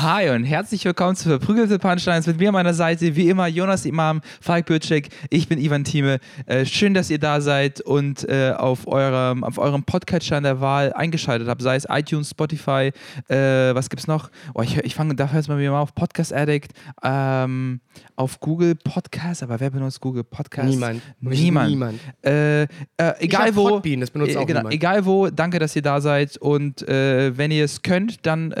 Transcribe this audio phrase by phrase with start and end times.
[0.00, 2.26] Hi und herzlich willkommen zu Verprügelte Punchlines.
[2.26, 6.18] Mit mir an meiner Seite, wie immer, Jonas Imam, Falk Bürcek, ich bin Ivan Thieme.
[6.46, 10.92] Äh, schön, dass ihr da seid und äh, auf eurem, auf eurem Podcatcher der Wahl
[10.92, 12.90] eingeschaltet habt, sei es iTunes, Spotify,
[13.28, 13.36] äh,
[13.74, 14.30] was gibt's noch?
[14.54, 16.72] Oh, ich ich fange dafür jetzt mal wieder mal auf Podcast Addict,
[17.04, 17.80] ähm,
[18.16, 20.68] auf Google Podcast, aber wer benutzt Google Podcast?
[20.68, 21.02] Niemand.
[21.20, 21.70] Niemand.
[21.70, 22.00] Niemand.
[22.26, 22.66] Äh, äh,
[23.20, 23.68] egal wo.
[23.68, 24.74] Podbean, das benutzt äh, auch genau, niemand.
[24.74, 26.36] Egal wo, danke, dass ihr da seid.
[26.36, 28.52] Und wenn ihr es könnt, dann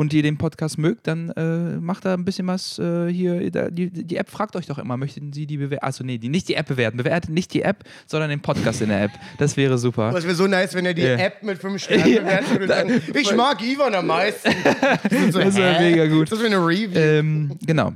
[0.00, 3.50] und ihr den Podcast mögt, dann äh, macht da ein bisschen was äh, hier.
[3.50, 5.84] Da, die, die App fragt euch doch immer, möchten Sie die bewerten?
[5.84, 6.96] Achso, nee, die, nicht die App bewerten.
[6.96, 9.10] Bewertet nicht die App, sondern den Podcast in der App.
[9.36, 10.10] Das wäre super.
[10.10, 11.16] Das wäre so nice, wenn er die Ja.
[11.16, 14.50] App mit fünf Sternen bewertet würde und sagen, ich mag Ivan am meisten.
[15.10, 16.32] Das, Das wär mega gut.
[16.32, 16.98] Das wäre eine Review.
[16.98, 17.92] Ähm, genau.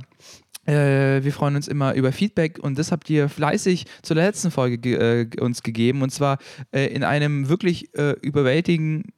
[0.67, 4.79] Äh, wir freuen uns immer über Feedback und das habt ihr fleißig zur letzten Folge
[4.79, 6.39] ge äh, uns gegeben und zwar
[6.71, 8.15] äh, in einem wirklich äh,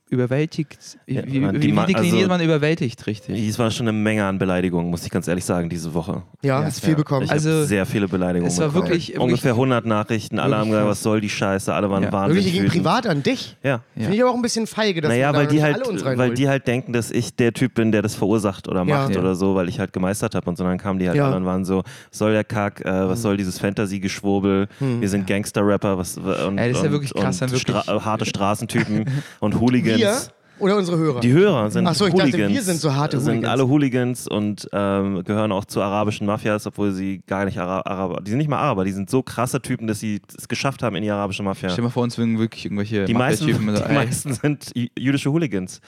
[0.09, 3.47] überwältigt, Ja, wie, man- wie, die wie ma- dekliniert also- man überwältigt, richtig?
[3.47, 6.23] Es war schon eine Menge an Beleidigungen, muss ich ganz ehrlich sagen, diese Woche.
[6.41, 7.25] ja, hast viel bekommen.
[7.25, 8.85] Ich Also, habe sehr viele Beleidigungen es war bekommen.
[8.89, 12.11] wirklich- Ungefähr 100 Nachrichten, alle haben gesagt, was soll die Scheiße, alle waren Ja.
[12.11, 12.73] wahnsinnig Wirklich, wütend.
[12.83, 13.57] privat an dich.
[13.63, 13.81] Ja.
[13.95, 16.33] Finde ich aber auch ein bisschen feige, dass Naja, weil die halt, alle uns weil
[16.33, 18.97] die halt denken, dass ich der Typ bin, der das verursacht oder Ja.
[19.01, 19.19] macht Ja.
[19.19, 20.63] oder so, weil ich halt gemeistert habe und so.
[20.63, 21.27] Dann kamen die halt Ja.
[21.27, 23.09] an und waren so, was soll der Kack, äh, Hm.
[23.09, 27.39] was soll dieses Fantasy-Geschwurbel, wir sind Gangster-Rapper was, und, Ey, das ist ja wirklich krass,
[27.39, 29.05] dann wirklich- harte Straßentypen
[29.39, 29.96] und Hooligans.
[29.97, 31.19] Wir oder unsere Hörer?
[31.19, 32.53] Die Hörer sind Ach so, ich dachte, Hooligans.
[32.53, 33.51] wir sind so harte sind Hooligans.
[33.51, 38.21] alle Hooligans und ähm, gehören auch zu arabischen Mafias, obwohl sie gar nicht Ara Araber,
[38.21, 40.95] die sind nicht mal Araber, die sind so krasse Typen, dass sie es geschafft haben
[40.95, 41.69] in die arabische Mafia.
[41.69, 44.89] Stell dir mal vor, uns würden wirklich irgendwelche Die meisten, die ey, meisten sind jü-
[44.97, 45.81] jüdische Hooligans.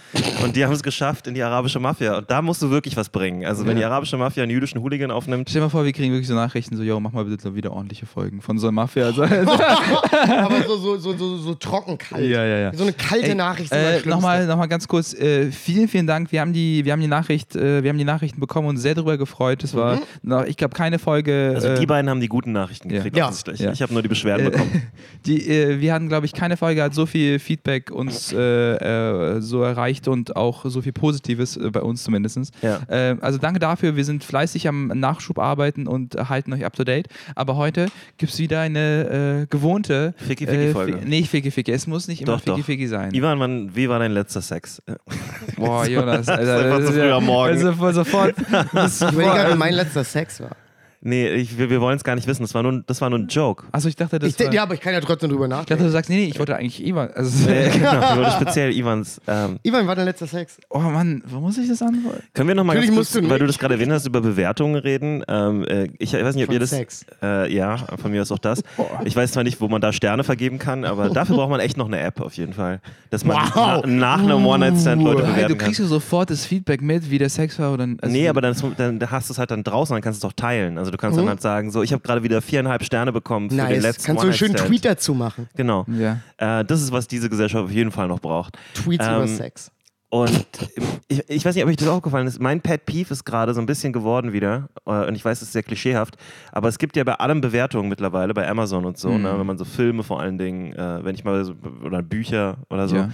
[0.44, 2.18] Und die haben es geschafft in die arabische Mafia.
[2.18, 3.46] Und da musst du wirklich was bringen.
[3.46, 6.12] Also, wenn die arabische Mafia einen jüdischen Hooligan aufnimmt, Stell dir mal vor, wir kriegen
[6.14, 9.06] wirklich so Nachrichten, so, yo, mach mal bitte wieder ordentliche Folgen von so einer Mafia.
[9.06, 12.26] Also, aber so, so, so, so, so trocken kalt.
[12.26, 12.74] Ja, ja, ja.
[12.74, 13.72] So eine kalte Ey, Nachricht.
[13.72, 14.02] Äh.
[14.06, 16.32] Nochmal noch mal ganz kurz, äh, vielen, vielen Dank.
[16.32, 18.96] Wir haben die, wir haben die Nachricht, äh, wir haben die Nachrichten bekommen und sehr
[18.96, 19.64] darüber gefreut.
[19.64, 21.54] Es war, noch, ich glaube, keine Folge.
[21.56, 23.18] also äh, die beiden haben die guten Nachrichten gekriegt.
[23.18, 23.32] Ja.
[23.58, 23.72] Ja.
[23.72, 24.84] Ich habe nur die Beschwerden Äh, bekommen.
[25.26, 28.38] Die, äh, wir hatten, glaube ich, keine Folge hat so viel Feedback uns äh,
[29.38, 32.52] äh, so erreicht und auch so viel Positives äh, bei uns zumindest.
[32.62, 32.80] Ja.
[32.88, 33.96] Äh, also danke dafür.
[33.96, 37.08] Wir sind fleißig am Nachschub arbeiten und halten euch up to date.
[37.36, 37.88] Aber heute
[38.18, 41.00] gibt es wieder eine äh, gewohnte Ficky-Ficky-Folge.
[41.00, 41.72] Fi- nee, Ficky Ficky.
[41.72, 42.56] Es muss nicht immer Doch, doch.
[42.56, 43.14] Ficky Ficky sein.
[43.14, 44.82] Ivan, wann, wie war dein letzter Sex?
[45.58, 47.54] Boah, Jonas, Das ist Alter, einfach so ist früh am Morgen.
[47.54, 48.36] Also sofort.
[48.74, 50.56] Das Ich überlege gerade, wie mein letzter Sex war.
[51.02, 52.42] Nee, ich, wir, wir wollen es gar nicht wissen.
[52.44, 53.66] Das war nur, das war nur ein Joke.
[53.72, 55.62] Achso, ich dachte, das Ich, war, ja, aber ich kann ja trotzdem drüber ich dachte,
[55.64, 55.84] nachdenken.
[55.86, 57.10] du sagst, nee, nee, ich wollte eigentlich Ivan.
[57.16, 59.22] Also, Äh, genau, nur speziell Ivans.
[59.28, 60.58] Ähm, Ivan, war dein letzter Sex?
[60.70, 62.24] oh Mann, wo muss ich das antworten?
[62.34, 64.22] können wir noch mal Natürlich ganz kurz, du weil du das gerade erwähnt hast, über
[64.22, 65.24] Bewertungen reden?
[65.28, 66.70] Ähm, äh, ich, ich weiß nicht, ob Von ihr das.
[66.72, 67.06] Sex.
[67.22, 68.62] Äh, ja, von mir ist auch das.
[69.06, 71.78] Ich weiß zwar nicht, wo man da Sterne vergeben kann, aber dafür braucht man echt
[71.78, 72.82] noch eine App auf jeden Fall.
[73.10, 73.84] Dass man Wow.
[73.86, 75.66] na, nach einem One-Night-Stand Leute bewerten du kann.
[75.68, 77.74] kriegst ja sofort das Feedback mit, wie der Sex war.
[77.74, 80.28] Oder, also, Nee, aber dann, dann hast du es halt dann draußen, dann kannst du
[80.28, 80.78] es auch teilen.
[80.78, 81.22] Also du kannst Mhm.
[81.22, 83.82] dann halt sagen, so, ich habe gerade wieder viereinhalb Sterne bekommen für den Nice.
[83.84, 84.56] letzten Kannst du einen schönen.
[84.56, 85.48] Tweet dazu machen?
[85.56, 85.86] Genau.
[85.88, 86.20] Ja.
[86.38, 88.58] Äh, das ist, was diese Gesellschaft auf jeden Fall noch braucht.
[88.74, 89.72] Tweets Ähm, über Sex.
[90.12, 90.48] Und
[91.08, 92.40] ich, ich weiß nicht, ob euch das aufgefallen ist.
[92.42, 94.68] Mein Pet Peeve ist gerade so ein bisschen geworden wieder.
[94.88, 96.16] Äh, Und ich weiß, es ist sehr klischeehaft.
[96.52, 99.22] Aber es gibt ja bei allem Bewertungen mittlerweile, bei Amazon und so, Mhm.
[99.22, 101.54] ne, wenn man so Filme vor allen Dingen, äh, wenn ich mal so,
[101.86, 102.96] oder Bücher oder so.
[102.96, 103.10] ja.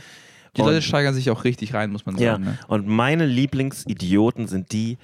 [0.56, 2.46] Die Und- Leute steigern sich auch richtig rein, muss man Ja, sagen.
[2.46, 2.58] Ne?
[2.70, 4.98] und meine Lieblingsidioten sind die,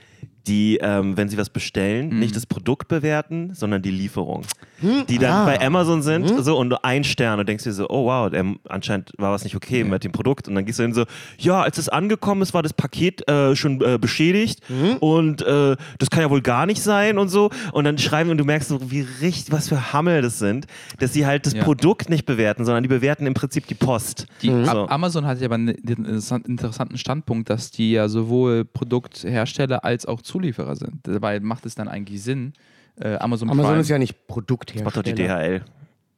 [0.48, 2.20] die, ähm, wenn sie was bestellen, Mhm.
[2.20, 4.42] nicht das Produkt bewerten, sondern die Lieferung.
[4.80, 5.06] Hm?
[5.08, 5.46] Die dann Ah.
[5.46, 9.12] bei Amazon sind so und ein Stern und denkst dir so, oh wow, der, anscheinend
[9.20, 10.48] war was nicht okay mit dem Produkt.
[10.48, 11.06] Und dann gehst du hin so,
[11.38, 14.98] ja, als es angekommen ist, war das Paket äh, schon äh, beschädigt Hm?
[14.98, 17.52] und äh, das kann ja wohl gar nicht sein und so.
[17.72, 20.66] Und dann schreiben und du merkst so, wie richtig, was für Hammel das sind,
[20.98, 21.64] dass sie halt das Ja.
[21.64, 24.26] Produkt nicht bewerten, sondern die bewerten im Prinzip die Post.
[24.42, 24.56] Die, So.
[24.56, 30.11] A- Amazon hat ja aber einen interessanten Standpunkt, dass die ja sowohl Produkthersteller als auch
[30.20, 30.96] Zulieferer sind.
[31.04, 32.52] Dabei macht es dann eigentlich Sinn.
[33.00, 34.84] Äh, Amazon, Amazon Prime, ist ja nicht Produkthersteller.
[34.84, 35.62] Macht doch die DHL.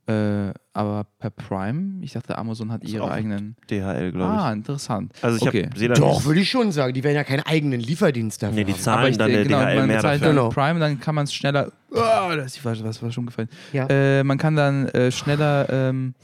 [0.08, 3.56] äh, aber per Prime, ich dachte, Amazon hat ihre auch- eigenen.
[3.70, 4.40] DHL, glaube ich.
[4.42, 5.14] Ah, interessant.
[5.22, 5.70] Also ich okay.
[5.88, 6.94] da Doch, würde ich schon sagen.
[6.96, 8.80] Die werden ja keinen eigenen Lieferdienst dafür Nee, die haben.
[8.82, 10.34] zahlen aber ich, dann der genau, DHL man mehr bezahlt dafür.
[10.34, 10.50] dann Genau.
[10.50, 11.72] Prime, dann kann man es schneller.
[11.92, 13.50] Oh, das was, was war schon gefallen.
[13.72, 13.86] Ja.
[13.88, 16.16] Äh, man kann dann äh, schneller ähm,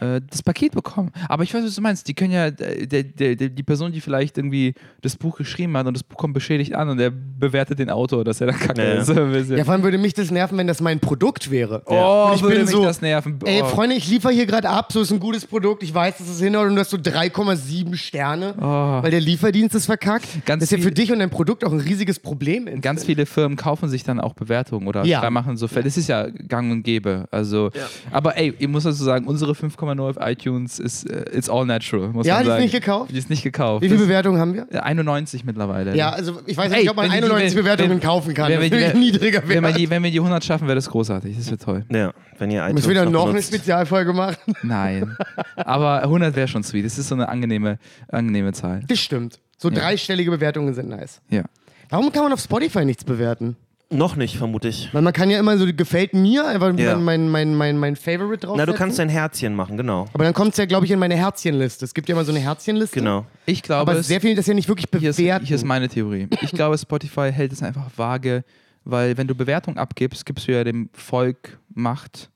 [0.00, 1.10] äh, das Paket bekommen.
[1.28, 2.06] Aber ich weiß, was du meinst.
[2.08, 5.76] Die können ja, äh, der, der, der, die Person, die vielleicht irgendwie das Buch geschrieben
[5.76, 8.58] hat und das Buch kommt beschädigt an und der bewertet den Autor, dass er dann
[8.58, 9.00] kacke Ja, ja.
[9.36, 9.50] ist.
[9.50, 11.82] Ja, vor allem würde mich das nerven, wenn das mein Produkt wäre.
[11.86, 13.38] oh, Und ich würde bin mich so, das nerven.
[13.44, 13.66] Ey, Oh.
[13.66, 16.40] Freunde, ich liefere hier gerade ab, so ist ein gutes Produkt, ich weiß, dass es
[16.40, 19.02] hinhaut und du hast so 3,7 Sterne, Oh.
[19.02, 20.26] weil der Lieferdienst ist verkackt.
[20.46, 22.80] Ganz das ist ja für dich und dein Produkt auch ein riesiges Problem.
[22.80, 25.22] Ganz viele Firmen kaufen sich dann auch Bewertungen oder Ja.
[25.22, 25.30] ja.
[25.30, 25.84] machen so Fälle.
[25.84, 27.26] Das ist ja gang und gäbe.
[27.30, 27.70] Also,
[28.10, 32.08] aber ey, ich muss dazu sagen, unsere 5,0 auf iTunes ist äh, it's all natural.
[32.08, 32.62] Muss Ja, man die ist sagen.
[32.64, 33.10] nicht gekauft?
[33.12, 33.82] Die ist nicht gekauft.
[33.82, 34.66] Wie viele Bewertungen haben wir?
[34.70, 35.96] äh, 91 mittlerweile.
[35.96, 38.34] Ja, also ich weiß Ey, nicht, ob man wenn die- 91 wenn- Bewertungen wenn- kaufen
[38.34, 38.50] kann.
[38.50, 41.36] wenn die- ist niedriger wenn, wir die, wenn wir die 100 schaffen, wäre das großartig.
[41.36, 41.84] Das wäre toll.
[41.90, 43.42] Ja, wenn ihr iTunes Müssen wir dann noch eine.
[43.42, 44.36] Spezialfolge machen?
[44.62, 45.16] Nein.
[45.56, 46.84] aber 100 wäre schon sweet.
[46.84, 47.78] Das ist so eine angenehme,
[48.08, 48.80] angenehme Zahl.
[48.88, 49.40] Das stimmt.
[49.56, 51.20] So dreistellige Bewertungen sind nice.
[51.30, 51.44] Ja.
[51.90, 53.56] Warum kann man auf Spotify nichts bewerten?
[53.94, 54.92] Noch nicht, vermute ich.
[54.92, 56.96] Weil man kann ja immer so, gefällt mir, einfach Ja.
[56.96, 58.56] mein, mein, mein, mein Favorite drauf.
[58.56, 60.06] Na, du kannst dein Herzchen machen, genau.
[60.12, 61.84] Aber dann kommt es ja, glaube ich, in meine Herzchenliste.
[61.84, 62.98] Es gibt ja immer so eine Herzchenliste.
[62.98, 63.24] Genau.
[63.46, 65.46] Ich glaube, Aber es- sehr viel das ja nicht wirklich hier, ist, bewerten.
[65.46, 66.28] hier ist meine Theorie.
[66.42, 68.44] Ich glaube, Spotify hält es einfach vage,
[68.84, 72.30] weil wenn du Bewertung abgibst, gibst du ja dem Volk Macht.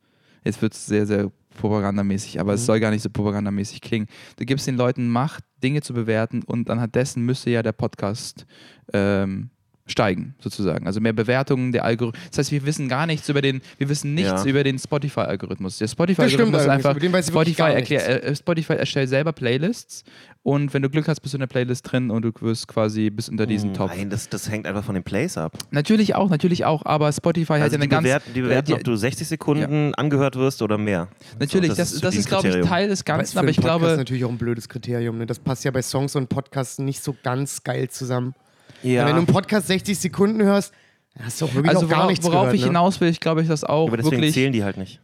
[0.44, 4.06] Jetzt wird es sehr, sehr propagandamäßig, aber es soll gar nicht so propagandamäßig klingen.
[4.36, 8.46] Du gibst den Leuten Macht, Dinge zu bewerten und anhand dessen müsste ja der Podcast
[8.92, 9.50] ähm,
[9.88, 10.86] steigen, sozusagen.
[10.86, 12.22] Also mehr Bewertungen, der Algorithmus.
[12.30, 14.44] Das heißt, wir wissen gar nichts über den, wir wissen nichts Ja.
[14.44, 15.78] über den Spotify-Algorithmus.
[15.78, 20.04] Der Das Spotify-Algorithmus ist einfach, Spotify, erklär, äh, Spotify erstellt selber Playlists
[20.42, 23.10] und wenn du Glück hast, bist du in der Playlist drin und du wirst quasi
[23.10, 23.90] bis unter diesen Top.
[23.90, 25.56] Nein, das, das hängt einfach von den Plays ab.
[25.70, 28.02] Natürlich auch, natürlich auch, aber Spotify hat Also ja die eine ganz.
[28.04, 31.08] bewerten, die bewerten äh, ob du 60 Sekunden angehört wirst oder mehr.
[31.38, 32.66] natürlich, So, das, das ist, ein glaube ich.
[32.66, 33.96] Teil des Aber Ganzen, für aber ich Podcast glaube.
[33.96, 35.18] natürlich auch ein blödes Kriterium.
[35.18, 35.26] Ne?
[35.26, 38.34] Das passt ja bei Songs und Podcasts nicht so ganz geil zusammen.
[38.82, 39.04] Ja.
[39.06, 40.72] Wenn du einen Podcast 60 Sekunden hörst,
[41.20, 42.66] hast du auch wirklich Also auch gar worauf, nichts worauf gehört, ich ne?
[42.68, 44.34] hinaus will, ich glaube ich das auch aber deswegen wirklich.
[44.34, 45.00] zählen die halt nicht.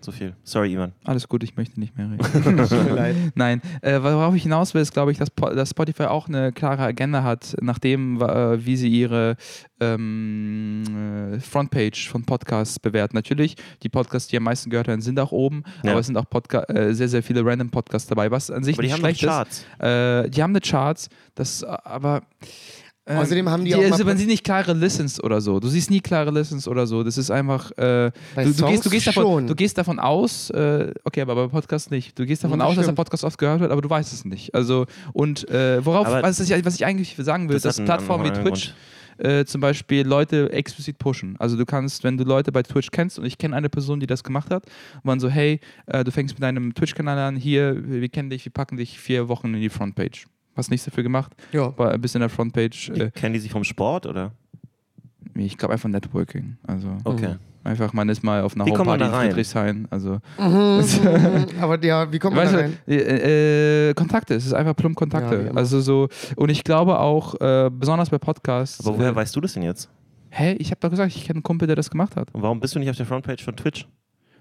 [0.00, 0.34] So viel.
[0.44, 0.92] Sorry, Ivan.
[1.04, 2.56] Alles gut, ich möchte nicht mehr reden.
[2.68, 3.16] Tut mir leid.
[3.34, 6.82] Nein, äh, worauf ich hinaus will, ist, glaube ich, dass, dass Spotify auch eine klare
[6.84, 9.36] Agenda hat, nachdem, äh, wie sie ihre
[9.80, 13.16] ähm, äh, Frontpage von Podcasts bewerten.
[13.16, 15.90] Natürlich, die Podcasts, die am meisten gehört werden, sind auch oben, Ja.
[15.90, 18.76] aber es sind auch Podca äh, sehr, sehr viele random Podcasts dabei, was an sich
[18.76, 19.64] Aber die nicht schlecht Charts.
[19.78, 19.82] ist.
[19.84, 22.22] Äh, die haben eine Charts, das aber.
[23.08, 25.60] Äh, Außerdem haben die auch die, mal also, man sieht nicht klare Listens oder so.
[25.60, 27.02] Du siehst nie klare Listens oder so.
[27.02, 27.70] Das ist einfach.
[27.72, 29.46] Äh, Bei du, du, Songs gehst, du, gehst davon, schon.
[29.46, 32.18] du gehst davon aus, äh, okay, aber bei Podcasts nicht.
[32.18, 32.96] Du gehst davon aus, dass der stimmt.
[32.96, 34.54] Podcast oft gehört wird, aber du weißt es nicht.
[34.54, 34.84] Also,
[35.14, 38.74] und äh, worauf, was ich, was ich eigentlich sagen will, das dass Plattformen wie Twitch
[39.18, 41.36] äh, zum Beispiel Leute explizit pushen.
[41.38, 44.06] Also du kannst, wenn du Leute bei Twitch kennst, und ich kenne eine Person, die
[44.06, 44.66] das gemacht hat,
[44.96, 48.44] und man so, hey, äh, du fängst mit deinem Twitch-Kanal an, hier, wir kennen dich,
[48.44, 50.26] wir packen dich vier Wochen in die Frontpage.
[50.58, 51.72] Hast nichts dafür gemacht, Ja.
[51.78, 52.90] war ein bisschen in der Frontpage.
[52.90, 54.32] Äh, Kennen die sich vom Sport oder?
[55.36, 56.56] ich glaube einfach Networking.
[56.66, 57.36] Also Okay.
[57.62, 59.30] einfach, man ist mal auf einer Wie kommt man Homeparty da in rein?
[59.30, 59.86] Friedrichshain.
[59.90, 60.18] Also,
[61.60, 62.76] Aber ja, wie kommt man da rein?
[62.86, 65.46] äh, äh, Kontakte, es ist einfach plump Kontakte.
[65.46, 68.84] Ja, also so, und ich glaube auch, äh, besonders bei Podcasts.
[68.86, 69.88] Aber woher äh, weißt du das denn jetzt?
[70.30, 70.54] Hä?
[70.58, 72.34] Ich habe doch gesagt, ich kenne einen Kumpel, der das gemacht hat.
[72.34, 73.86] Und warum bist du nicht auf der Frontpage von Twitch?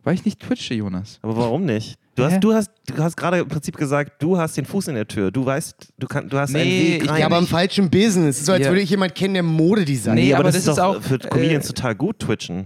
[0.08, 1.20] Weil ich nicht twitche, Jonas.
[1.22, 1.98] Aber warum nicht?
[2.16, 4.96] Du hast, du hast, du hast gerade im Prinzip gesagt, du hast den Fuß in
[4.96, 5.32] der Tür.
[5.32, 7.20] Du weißt, du, kann, du hast Nee, einen Weg ich- rein.
[7.20, 8.46] Ja, aber im falschen Business.
[8.46, 8.70] So, als Ja.
[8.72, 10.16] würde ich jemand kennen, der Modedesign.
[10.16, 12.20] Nee, nee, aber, aber das, das ist ist doch auch, für Comedians äh, total gut
[12.20, 12.66] twitchen.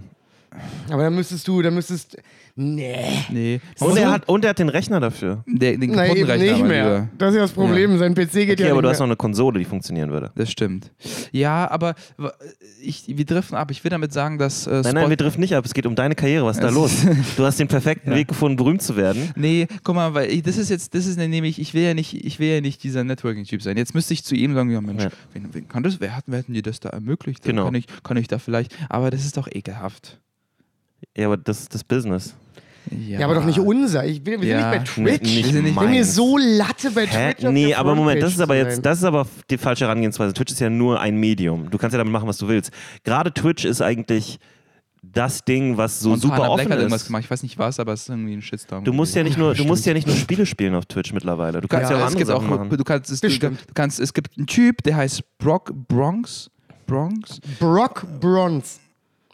[0.90, 2.16] Aber dann müsstest du, dann müsstest.
[2.54, 2.94] Nee.
[3.30, 3.60] Nee.
[3.80, 5.42] Und er, hat, und er hat den Rechner dafür.
[5.46, 6.84] Der, den Nein, kaputten eben Rechner nicht mehr.
[6.84, 7.08] Lieber.
[7.16, 7.96] Das ist ja das Problem.
[7.98, 10.32] Sein PC geht Okay, ja aber du hast noch eine Konsole, die funktionieren würde.
[10.34, 10.90] Das stimmt.
[11.30, 11.94] Ja, aber
[12.82, 13.70] ich, wir driften ab.
[13.70, 15.64] Ich will damit sagen, dass äh, Nein, nein, wir driften nicht ab.
[15.64, 16.44] Es geht um deine Karriere.
[16.44, 16.92] Was ist da los?
[17.38, 18.16] Du hast den perfekten Ja.
[18.18, 19.30] Weg gefunden, berühmt zu werden.
[19.34, 22.22] Nee, guck mal, weil ich, das ist jetzt, das ist nämlich, ich will ja nicht,
[22.22, 23.78] ich will ja nicht dieser Networking-Typ sein.
[23.78, 25.10] Jetzt müsste ich zu ihm sagen, ja Mensch, Ja.
[25.32, 27.42] wen, wen kann das, wer hat, wer hat denn dir das da ermöglicht?
[27.44, 27.64] Genau.
[27.64, 30.18] Kann ich, kann ich da vielleicht, aber das ist doch ekelhaft.
[31.16, 32.34] Ja, aber das ist das Business.
[32.90, 34.04] Ja, Ja, aber doch nicht unser.
[34.04, 34.60] Ich bin, wir Ja.
[34.72, 35.22] sind nicht bei Twitch.
[35.22, 37.32] nicht Wir sind nicht- ich bin mir so Latte bei Hä?
[37.34, 37.46] Twitch.
[37.46, 40.32] auf Nee, der aber Moment, das ist aber jetzt, das ist aber die falsche Herangehensweise.
[40.34, 41.70] Twitch ist ja nur ein Medium.
[41.70, 42.72] Du kannst ja damit machen, was du willst.
[43.04, 44.40] Gerade Twitch ist eigentlich
[45.04, 47.06] das Ding, was so Montana super Black offen hat irgendwas ist.
[47.08, 47.24] gemacht.
[47.24, 48.84] Ich weiß nicht was, aber es ist irgendwie ein Shitstorm.
[48.84, 51.60] Du musst ja nicht nur, du musst ja nicht nur Spiele spielen auf Twitch mittlerweile.
[51.60, 52.76] Du kannst ja, Ja, auch es andere gibt Sachen auch, machen.
[52.76, 56.50] du kannst, es, du, du kannst, es gibt einen Typ, der heißt Brock Bronx.
[56.86, 57.40] Bronx?
[57.60, 58.80] Brock Bronze.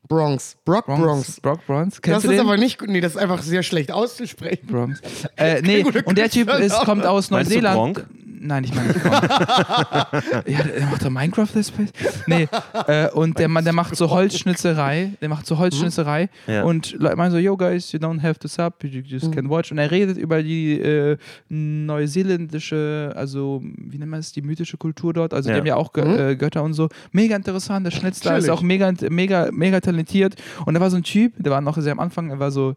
[0.09, 0.57] Bronx.
[0.65, 1.03] Brock Bronx.
[1.03, 1.41] Bronx.
[1.41, 1.95] Brock Bronx.
[1.97, 2.41] Das Kennst ist du den?
[2.41, 2.89] aber nicht gut.
[2.89, 4.67] Nee, das ist einfach sehr schlecht auszusprechen.
[4.67, 5.01] Bronx.
[5.37, 8.05] Äh, nee, und der Typ ist, kommt aus Meinst du Neuseeland.
[8.41, 11.91] Nein, ich meine nicht ja, der macht doch Minecraft Let's Plays.
[12.27, 12.49] Nee,
[12.87, 15.13] äh, und der Mann, der macht so Holzschnitzerei.
[15.21, 16.29] Der macht so Holzschnitzerei.
[16.47, 16.63] Ja.
[16.65, 19.71] Und Leute meinen so, yo guys, you don't have to sub, you just can watch.
[19.73, 21.17] Und er redet über die äh,
[21.49, 25.35] neuseeländische, also wie nennt man es, die mythische Kultur dort.
[25.35, 25.55] Also Ja.
[25.57, 26.19] die haben ja auch Gö Mhm.
[26.19, 26.89] äh, Götter und so.
[27.13, 30.35] Mega interessant, der Schnitzler ist auch mega, mega, mega talentiert.
[30.65, 32.75] Und da war so ein Typ, der war noch sehr am Anfang, er war so,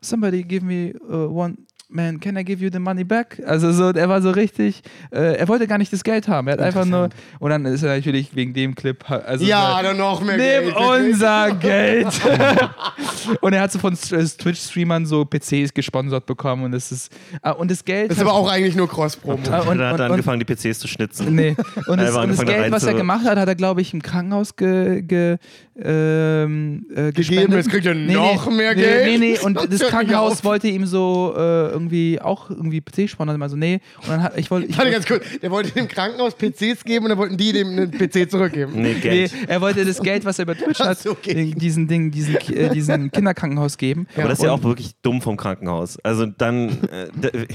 [0.00, 1.56] somebody give me uh, one
[1.92, 3.40] man, can I give you the money back?
[3.46, 6.48] Also so, er war so richtig, äh, er wollte gar nicht das Geld haben.
[6.48, 7.08] Er hat einfach nur,
[7.38, 10.72] und dann ist er natürlich wegen dem Clip, also Ja, so, dann noch mehr Nimm
[10.72, 10.76] Geld.
[10.76, 12.06] unser Geld.
[13.40, 17.50] und er hat so von äh, Twitch-Streamern so PCs gesponsert bekommen und das ist, ah,
[17.52, 18.10] und das Geld.
[18.10, 19.38] Das ist aber auch eigentlich nur Cross-Promo.
[19.50, 21.34] Ah, und- dann hat und- er und- angefangen, die PCs zu schnitzen.
[21.34, 21.54] Nee.
[21.86, 24.56] Und, das, und das Geld, was er gemacht hat, hat er, glaube ich, im Krankenhaus
[24.56, 25.36] ge, ge,
[25.76, 27.52] ähm, äh, Gegeben, gespendet.
[27.58, 29.04] jetzt kriegt er noch mehr nee, Geld.
[29.06, 33.42] Nee, nee, und Das das Krankenhaus wollte ihm so äh, irgendwie auch irgendwie PC sponsern.
[33.42, 33.80] Also nee.
[34.02, 34.68] Und dann hat, ich wollte.
[34.68, 35.24] Ich, Warte ganz kurz.
[35.42, 38.72] Der wollte dem Krankenhaus PCs geben und dann wollten die dem einen PC zurückgeben.
[38.74, 39.32] Nee, Nee, Geld.
[39.48, 41.52] er wollte das Geld, was er über Twitch hat, so, okay.
[41.56, 44.06] diesen Ding, diesen, äh, diesen Kinderkrankenhaus geben.
[44.16, 45.98] Aber das ist ja auch wirklich dumm vom Krankenhaus.
[46.04, 47.46] Also dann, äh,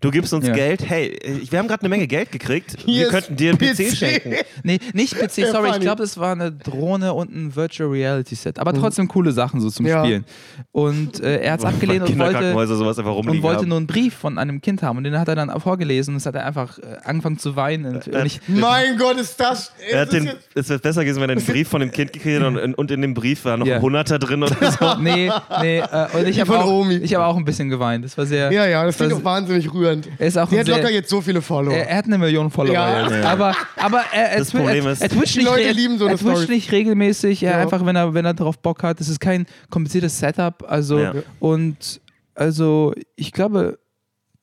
[0.00, 0.54] du gibst uns Ja.
[0.54, 3.88] Geld, hey, wir haben gerade eine Menge Geld gekriegt, Hier wir könnten dir einen PC,
[3.90, 3.96] PC.
[3.96, 4.34] schenken.
[4.62, 8.58] Nee, nicht PC, sorry, ich glaube, das war eine Drohne und ein Virtual Reality Set.
[8.58, 10.04] Aber trotzdem coole Sachen so zum Ja.
[10.04, 10.24] Spielen.
[10.72, 13.68] Und äh, er hat es abgelehnt und wollte, Kinderkrankenhäuser sowas einfach rumliegen und wollte haben.
[13.70, 14.98] nur einen Brief von einem Kind haben.
[14.98, 17.86] Und den hat er dann vorgelesen und es hat er einfach äh, angefangen zu weinen.
[17.96, 19.72] Und, und ich, Mein Gott, ist das.
[19.90, 22.12] Er ist hat den, es wäre besser gewesen, wenn er einen Brief von dem Kind
[22.12, 23.76] gekriegt hätte und, und in dem Brief war noch Ja.
[23.76, 24.94] ein Hunderter drin oder so.
[25.00, 25.30] nee,
[25.60, 28.04] nee, äh, und ich habe auch, ich hab auch ein bisschen geweint.
[28.04, 28.52] Das war sehr.
[28.52, 30.08] ja, ja, das klingt das- auch wahnsinnig rührend.
[30.18, 31.74] Er ist auch Der ein hat sehr, locker jetzt so viele Follower.
[31.74, 33.08] er, er hat eine Million Follower Ja.
[33.10, 33.28] Ja.
[33.30, 35.98] Aber, aber er, er, Das twi- Problem er, ist- er twitcht Die nicht, Leute lieben
[35.98, 36.54] so er eine twitcht Story.
[36.54, 37.42] nicht regelmäßig.
[37.42, 37.58] Er Ja.
[37.58, 39.00] einfach, wenn er, wenn er darauf Bock hat.
[39.00, 40.64] Das ist kein kompliziertes Setup.
[40.68, 41.12] Also, Ja.
[41.40, 42.00] und
[42.34, 43.78] also ich glaube,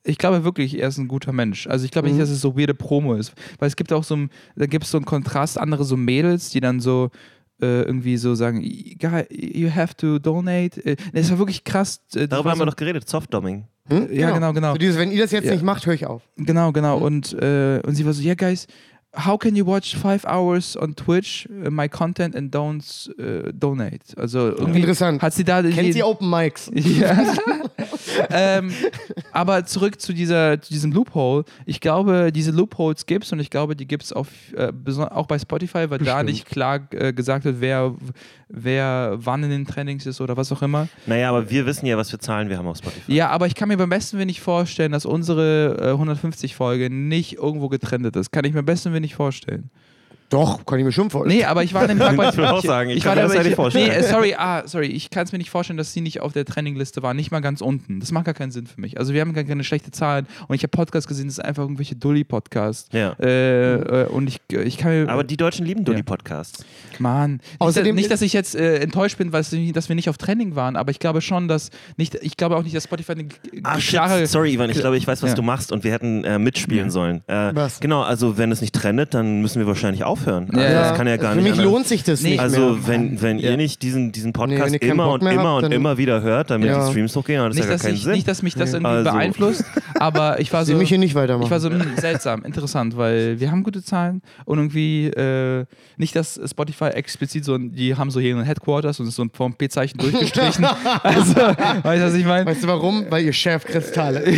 [0.04, 1.66] ich glaube wirklich, er ist ein guter Mensch.
[1.68, 2.14] Also ich glaube Mhm.
[2.14, 3.32] nicht, dass es so weirde Promo ist.
[3.58, 6.50] Weil es gibt auch so, ein- da gibt es so einen Kontrast, andere so Mädels,
[6.50, 7.10] die dann so
[7.60, 10.84] äh, irgendwie so sagen, Guy, you have to donate.
[10.84, 12.00] Äh, Es war wirklich krass.
[12.12, 13.68] Äh, das Darüber haben so, wir doch geredet, Softdoming.
[13.88, 14.12] Hm?
[14.12, 14.72] Ja, genau, genau.
[14.72, 15.52] So dieses, wenn ihr das jetzt Ja.
[15.52, 16.22] nicht macht, höre ich auf.
[16.36, 16.96] Genau, genau.
[16.98, 17.02] Mhm.
[17.04, 18.66] Und, äh, und sie war so, yeah, guys,
[19.14, 24.14] how can you watch five hours on Twitch uh, my content and don't uh, donate?
[24.18, 25.20] Also Interessant.
[25.20, 26.70] hat sie da Kennt sie Open Mics?
[26.74, 27.34] ja.
[28.30, 28.72] ähm,
[29.32, 31.44] aber zurück zu, dieser, zu diesem Loophole.
[31.66, 34.72] Ich glaube, diese Loopholes gibt es und ich glaube, die gibt es auch, äh,
[35.10, 36.24] auch bei Spotify, weil da Bestimmt.
[36.24, 37.94] nicht klar äh, gesagt wird, wer,
[38.48, 40.88] wer wann in den Trainings ist oder was auch immer.
[41.06, 43.12] Naja, aber wir wissen ja, was für Zahlen wir haben auf Spotify.
[43.12, 47.34] Ja, aber ich kann mir beim besten Willen nicht vorstellen, dass unsere äh, 150-Folge nicht
[47.34, 48.32] irgendwo getrennt ist.
[48.32, 49.70] Kann ich mir beim besten Willen nicht vorstellen.
[50.32, 51.38] Doch, kann ich mir schon vorstellen.
[51.38, 53.22] Nee, aber ich war an dem Tag bei Ich will auch sagen, ich kann mir
[53.22, 53.90] das da- ja nicht vorstellen.
[53.94, 56.44] Nee, sorry, ah, sorry, ich kann es mir nicht vorstellen, dass sie nicht auf der
[56.44, 58.00] Trendingliste war, nicht mal ganz unten.
[58.00, 58.98] Das macht gar keinen Sinn für mich.
[58.98, 61.62] Also wir haben gar keine schlechte Zahlen und ich habe Podcasts gesehen, das ist einfach
[61.62, 62.88] irgendwelche Dulli-Podcasts.
[62.92, 63.12] Ja.
[63.20, 63.74] Äh,
[64.04, 65.08] äh, und ich, ich kann mir.
[65.10, 65.84] Aber die Deutschen lieben Ja.
[65.84, 66.64] Dulli-Podcasts.
[66.98, 67.32] Mann.
[67.32, 70.56] Nicht, Außerdem- nicht, dass ich jetzt äh, enttäuscht bin, weil dass wir nicht auf Trending
[70.56, 73.28] waren, aber ich glaube schon, dass nicht, ich glaube auch nicht, dass Spotify eine
[73.64, 74.00] Ach, shit.
[74.28, 75.36] Sorry, Ivan, ich glaube, ich weiß, was Ja.
[75.36, 76.90] du machst und wir hätten äh, mitspielen Ja.
[76.90, 77.22] sollen.
[77.26, 77.80] Äh, Was?
[77.80, 80.48] Genau, also wenn es nicht trendet, dann müssen wir wahrscheinlich aufhören.
[80.54, 80.60] Ja.
[80.62, 81.72] Also, das kann ja gar Für nicht mich anders.
[81.72, 82.30] lohnt sich das Nee.
[82.30, 82.86] nicht Also mehr.
[82.86, 83.50] wenn, wenn Ja.
[83.50, 86.50] ihr nicht diesen, diesen Nee, Podcast keinen immer und immer habt, und immer wieder hört,
[86.50, 86.84] damit Ja.
[86.84, 88.12] die Streams hochgehen, dann hat das Nicht ja gar dass, keinen ich, Sinn.
[88.12, 88.76] nicht, dass mich das Nee.
[88.78, 89.64] irgendwie Also- beeinflusst,
[89.98, 90.78] aber ich war Sie so.
[90.78, 91.44] mich hier nicht weitermachen.
[91.44, 95.64] Ich war so hm, seltsam, interessant, weil wir haben gute Zahlen und irgendwie äh,
[95.96, 99.24] nicht, dass Spotify explizit so, die haben so hier ein Headquarters und es ist so
[99.24, 100.64] ein vom P-Zeichen durchgestrichen.
[101.02, 102.46] also, weißt du, was ich meine?
[102.46, 103.06] weißt du warum?
[103.10, 104.22] Weil ihr Chef Kristalle.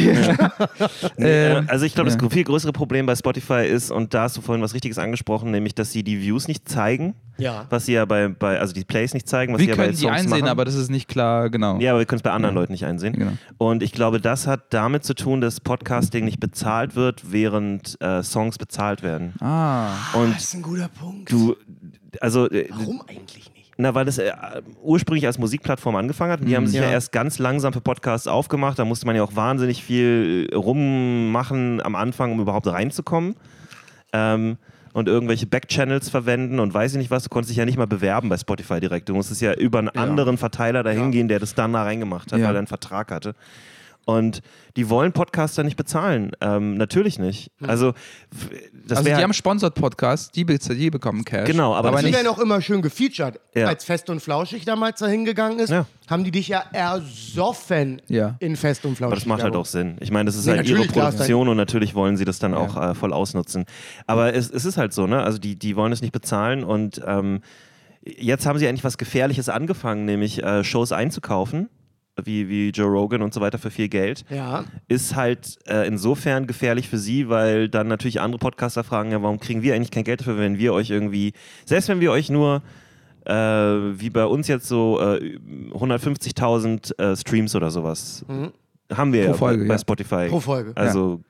[1.17, 2.17] Nee, Ähm, äh, also ich glaube, ja.
[2.17, 5.51] das viel größere Problem bei Spotify ist, und da hast du vorhin was Richtiges angesprochen,
[5.51, 7.67] nämlich, dass sie die Views nicht zeigen, Ja.
[7.71, 9.85] was sie ja bei, bei also die Plays nicht zeigen, was Wir sie ja bei
[9.85, 10.49] können die Songs einsehen, machen.
[10.51, 11.79] aber das ist nicht klar, genau.
[11.81, 12.61] ja, aber wir können es bei anderen Ja.
[12.61, 13.15] Leuten nicht einsehen.
[13.15, 13.33] Genau.
[13.59, 18.23] Und ich glaube, das hat damit zu tun, dass Podcasting nicht bezahlt wird, während äh,
[18.23, 19.35] Songs bezahlt werden.
[19.41, 19.89] Ah.
[20.15, 21.31] Und Das ist ein guter Punkt.
[21.33, 21.57] du,
[22.21, 23.51] also äh, Warum eigentlich nicht?
[23.77, 24.31] Na, weil das äh,
[24.85, 26.41] ursprünglich als Musikplattform angefangen hat.
[26.41, 26.85] Und die haben sich ja.
[26.85, 26.91] Ja.
[26.93, 28.79] erst ganz langsam für Podcasts aufgemacht.
[28.79, 33.35] Da musste man ja auch wahnsinnig viel rummachen am Anfang, um überhaupt reinzukommen.
[34.13, 34.59] Ähm,
[34.95, 37.25] und irgendwelche Backchannels verwenden und weiß ich nicht was.
[37.25, 39.09] Du konntest dich ja nicht mal bewerben bei Spotify direkt.
[39.11, 41.11] Du musstest ja über einen anderen Verteiler dahin Ja.
[41.11, 42.47] gehen, der das dann da reingemacht hat, Ja.
[42.47, 43.35] weil er einen Vertrag hatte.
[44.07, 44.43] Und
[44.77, 46.33] die wollen Podcaster nicht bezahlen.
[46.43, 47.51] Ähm, natürlich nicht.
[47.67, 48.51] Also, f-
[48.87, 51.47] das also wäre die haben Sponsored Podcasts, die, be die bekommen Cash.
[51.47, 52.15] Genau, aber aber Die nicht.
[52.17, 53.41] werden auch immer schön gefeatured.
[53.55, 53.67] Ja.
[53.69, 55.87] Als Fest und Flauschig damals da hingegangen ist, Ja.
[56.11, 58.37] haben die dich ja ersoffen Ja.
[58.41, 59.07] in Fest und Flauschig.
[59.13, 59.97] Aber das macht halt auch Sinn.
[60.01, 62.53] Ich meine, das ist Nee, halt ihre ist Produktion und natürlich wollen sie das dann
[62.55, 63.65] auch äh, voll ausnutzen.
[64.07, 65.23] Aber es, es ist halt so, ne?
[65.23, 67.41] Also die, die wollen es nicht bezahlen und ähm,
[68.05, 71.69] jetzt haben sie eigentlich was Gefährliches angefangen, nämlich äh, Shows einzukaufen.
[72.23, 74.65] Wie, wie Joe Rogan und so weiter für viel Geld, Ja.
[74.87, 79.41] ist halt äh, insofern gefährlich für sie, weil dann natürlich andere Podcaster fragen, ja, warum
[79.41, 81.33] kriegen wir eigentlich kein Geld dafür, wenn wir euch irgendwie,
[81.65, 82.63] selbst wenn wir euch nur
[83.27, 85.39] äh, wie bei uns jetzt so äh,
[85.73, 88.25] 150.000 äh, Streams oder sowas
[88.93, 89.79] haben wir Pro ja Folge, bei, bei ja.
[89.79, 90.27] Spotify.
[90.29, 90.73] Pro Folge.
[90.77, 91.21] Also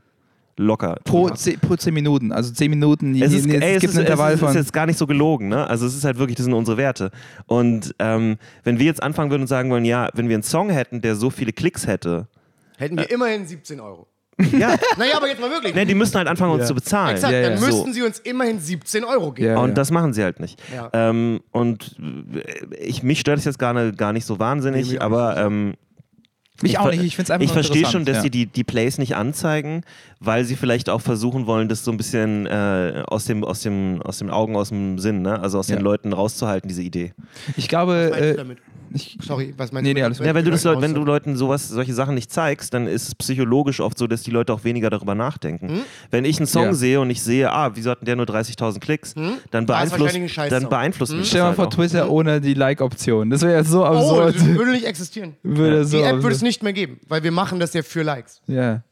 [0.56, 0.96] locker.
[1.04, 3.98] Pro, zehn, pro 10 Minuten, also 10 Minuten, es, ist, es, ey, es, gibt es,
[3.98, 4.48] ist, es von.
[4.50, 5.66] ist jetzt gar nicht so gelogen, ne?
[5.68, 7.10] Also es ist halt wirklich, das sind unsere Werte.
[7.46, 10.70] Und ähm, wenn wir jetzt anfangen würden und sagen wollen, ja, wenn wir einen Song
[10.70, 12.28] hätten, der so viele Klicks hätte,
[12.78, 14.06] hätten wir immerhin 17 Euro.
[14.50, 15.74] Ja, Naja, aber jetzt mal wirklich.
[15.76, 16.66] ne, die müssen halt anfangen, uns Ja.
[16.66, 17.14] zu bezahlen.
[17.14, 17.48] Exakt, Ja, ja.
[17.50, 17.66] dann So.
[17.66, 19.48] müssten sie uns immerhin 17 Euro geben.
[19.50, 19.58] Ja.
[19.58, 20.60] Und das machen sie halt nicht.
[20.74, 20.90] Ja.
[20.92, 21.96] Ähm, und
[22.34, 25.74] äh, ich, mich stört es jetzt gar, ne, gar nicht so wahnsinnig, Nee, aber ähm,
[26.62, 28.22] Mich auch ver- nicht, ich finde es einfach Ich verstehe schon, dass ja.
[28.22, 29.82] sie die, die Plays nicht anzeigen,
[30.20, 34.00] weil sie vielleicht auch versuchen wollen, das so ein bisschen äh, aus, dem, aus, dem,
[34.02, 35.40] aus den Augen, aus dem Sinn, ne?
[35.40, 35.76] also aus Ja.
[35.76, 37.12] den Leuten rauszuhalten, diese Idee.
[37.56, 38.58] Ich glaube, äh, damit?
[38.94, 39.98] Ich, Sorry, was meinst Nee, du?
[40.00, 40.18] nee, alles.
[40.20, 43.14] Ja, wenn du, das, wenn du Leuten sowas, solche Sachen nicht zeigst, dann ist es
[43.14, 45.80] psychologisch oft so, dass die Leute auch weniger darüber nachdenken.
[46.10, 46.72] Wenn ich einen Song Ja.
[46.72, 49.34] sehe und ich sehe, ah, wieso hat denn der nur 30.000 Klicks, dann,
[49.70, 50.18] Ah, ist beeinflusst,
[50.50, 51.70] dann beeinflusst mich stell das mal halt vor auch.
[51.70, 53.30] Twitter ohne die Like-Option.
[53.30, 54.36] Das wäre ja so Oh, absurd.
[54.36, 55.34] das würde nicht existieren.
[55.42, 58.02] würde so Die App würde es nicht mehr geben, weil wir machen das ja für
[58.02, 58.40] Likes.
[58.46, 58.82] Ja.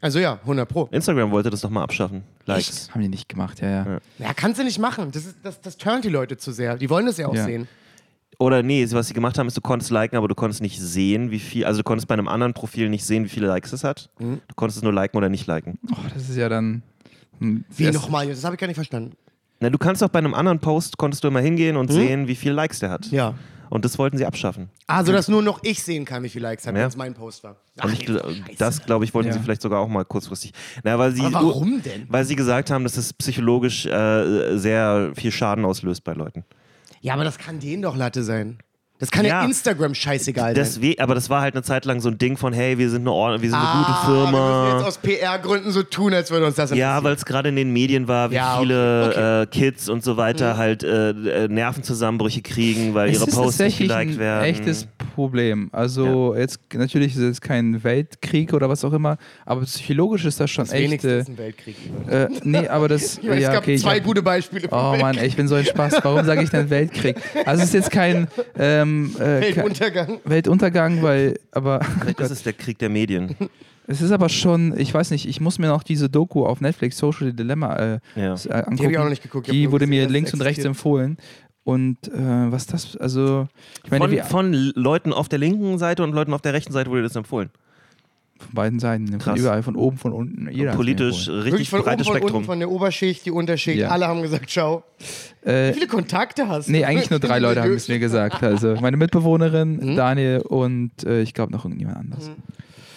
[0.00, 0.88] Also ja, 100 Pro.
[0.90, 2.24] Instagram wollte das doch mal abschaffen.
[2.44, 2.90] Likes.
[2.92, 3.98] Haben die nicht gemacht, ja, ja.
[4.18, 5.10] Ja, kannst du nicht machen.
[5.12, 6.76] Das, ist, das, das turnt die Leute zu sehr.
[6.76, 7.44] Die wollen das ja auch Ja.
[7.44, 7.68] sehen.
[8.38, 11.30] Oder nee, was sie gemacht haben, ist, du konntest liken, aber du konntest nicht sehen,
[11.30, 13.84] wie viel, also du konntest bei einem anderen Profil nicht sehen, wie viele Likes es
[13.84, 14.10] hat.
[14.18, 14.40] Mhm.
[14.48, 15.78] Du konntest es nur liken oder nicht liken.
[15.92, 16.82] Oh, das ist ja dann.
[17.38, 18.26] hm, Wie nochmal?
[18.28, 19.12] Das habe ich gar nicht verstanden.
[19.60, 22.34] Na, du kannst auch bei einem anderen Post, konntest du immer hingehen und sehen, wie
[22.34, 23.06] viele Likes der hat.
[23.10, 23.16] Mhm.
[23.16, 23.34] Ja.
[23.70, 24.68] Und das wollten sie abschaffen.
[24.86, 26.82] Also, dass nur noch ich sehen kann, wie viele Likes hat, Ja.
[26.82, 27.56] wenn es mein Post war.
[27.78, 29.32] Ach, Und ich, das, glaube ich, wollten Ja.
[29.34, 30.52] sie vielleicht sogar auch mal kurzfristig.
[30.84, 32.06] Na, weil sie, Aber warum denn?
[32.08, 36.44] Weil sie gesagt haben, dass es psychologisch äh, sehr viel Schaden auslöst bei Leuten.
[37.04, 38.56] Ja, aber das kann denen doch Latte sein.
[39.04, 39.44] Das kann ja, Ja.
[39.44, 40.54] Instagram scheißegal sein.
[40.54, 43.06] Deswe aber das war halt eine Zeit lang so ein Ding von, hey, wir sind
[43.06, 44.72] eine, wir sind eine Ah, gute Wir müssen Firma.
[44.78, 47.70] jetzt aus PR-Gründen so tun, als würde uns das Ja, weil es gerade in den
[47.72, 49.18] Medien war, wie Ja, okay, viele okay.
[49.20, 49.42] Mhm.
[49.42, 53.58] Äh, Kids und so weiter halt äh, äh, Nervenzusammenbrüche kriegen, weil Es ihre ist Posts
[53.60, 54.44] nicht geliked ein werden.
[54.44, 55.68] echtes Problem.
[55.72, 60.50] Also jetzt natürlich ist es kein Weltkrieg oder was auch immer, aber psychologisch ist das
[60.50, 61.04] schon das echt.
[61.04, 61.76] Äh, ist ein Weltkrieg.
[62.08, 63.18] äh, nee, aber das.
[63.18, 64.68] es ja, gab okay, ich zwei hab- gute Beispiele.
[64.70, 65.98] Oh Mann, ey, ich bin so ein Spaß.
[66.02, 67.16] Warum sage ich denn Weltkrieg?
[67.44, 70.20] Also es ist jetzt kein ähm, äh, Weltuntergang.
[70.24, 73.34] Weltuntergang, weil aber Vielleicht ist es der Krieg der Medien.
[73.86, 76.98] es ist aber schon, ich weiß nicht, ich muss mir noch diese Doku auf Netflix
[76.98, 78.34] Social Dilemma äh, Ja.
[78.34, 78.76] äh, angucken.
[78.76, 79.50] Die habe ich auch noch nicht geguckt.
[79.50, 81.16] Die wurde gesehen, mir links und rechts empfohlen.
[81.64, 82.12] Und äh,
[82.52, 83.48] was das, also
[83.84, 86.72] ich meine, Von, wie, von Leuten auf der linken Seite und Leuten auf der rechten
[86.72, 87.50] Seite wurde das empfohlen.
[88.44, 89.38] Von beiden Seiten, von Krass.
[89.38, 90.48] überall, von oben, von unten.
[90.50, 92.36] Jeder Politisch richtig Wirklich von oben, breites von Spektrum.
[92.36, 93.78] unten, von der Oberschicht, die Unterschicht.
[93.78, 93.88] Ja.
[93.88, 94.84] Alle haben gesagt, ciao.
[95.44, 96.72] Äh, Wie viele Kontakte hast du?
[96.72, 98.42] Nee, eigentlich nur drei Leute haben es mir gesagt.
[98.42, 99.96] Also meine Mitbewohnerin, Mhm.
[99.96, 102.30] Daniel und äh, ich glaube noch irgendjemand anders.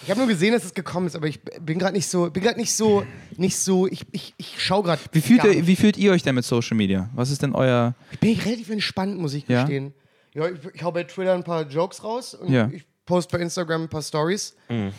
[0.04, 2.42] Ich habe nur gesehen, dass es gekommen ist, aber ich bin gerade nicht so, bin
[2.42, 3.02] gerade nicht so,
[3.36, 5.02] nicht so, ich, ich, ich schau gerade.
[5.12, 7.10] Wie fühlt, ihr, wie fühlt ihr euch denn mit Social Media?
[7.14, 7.94] Was ist denn euer.
[8.12, 9.62] Ich bin relativ entspannt, muss ich Ja?
[9.64, 9.92] gestehen.
[10.34, 12.70] Ja, ich, ich hau bei Twitter ein paar Jokes raus und Ja.
[12.72, 14.54] ich poste bei Instagram ein paar Stories,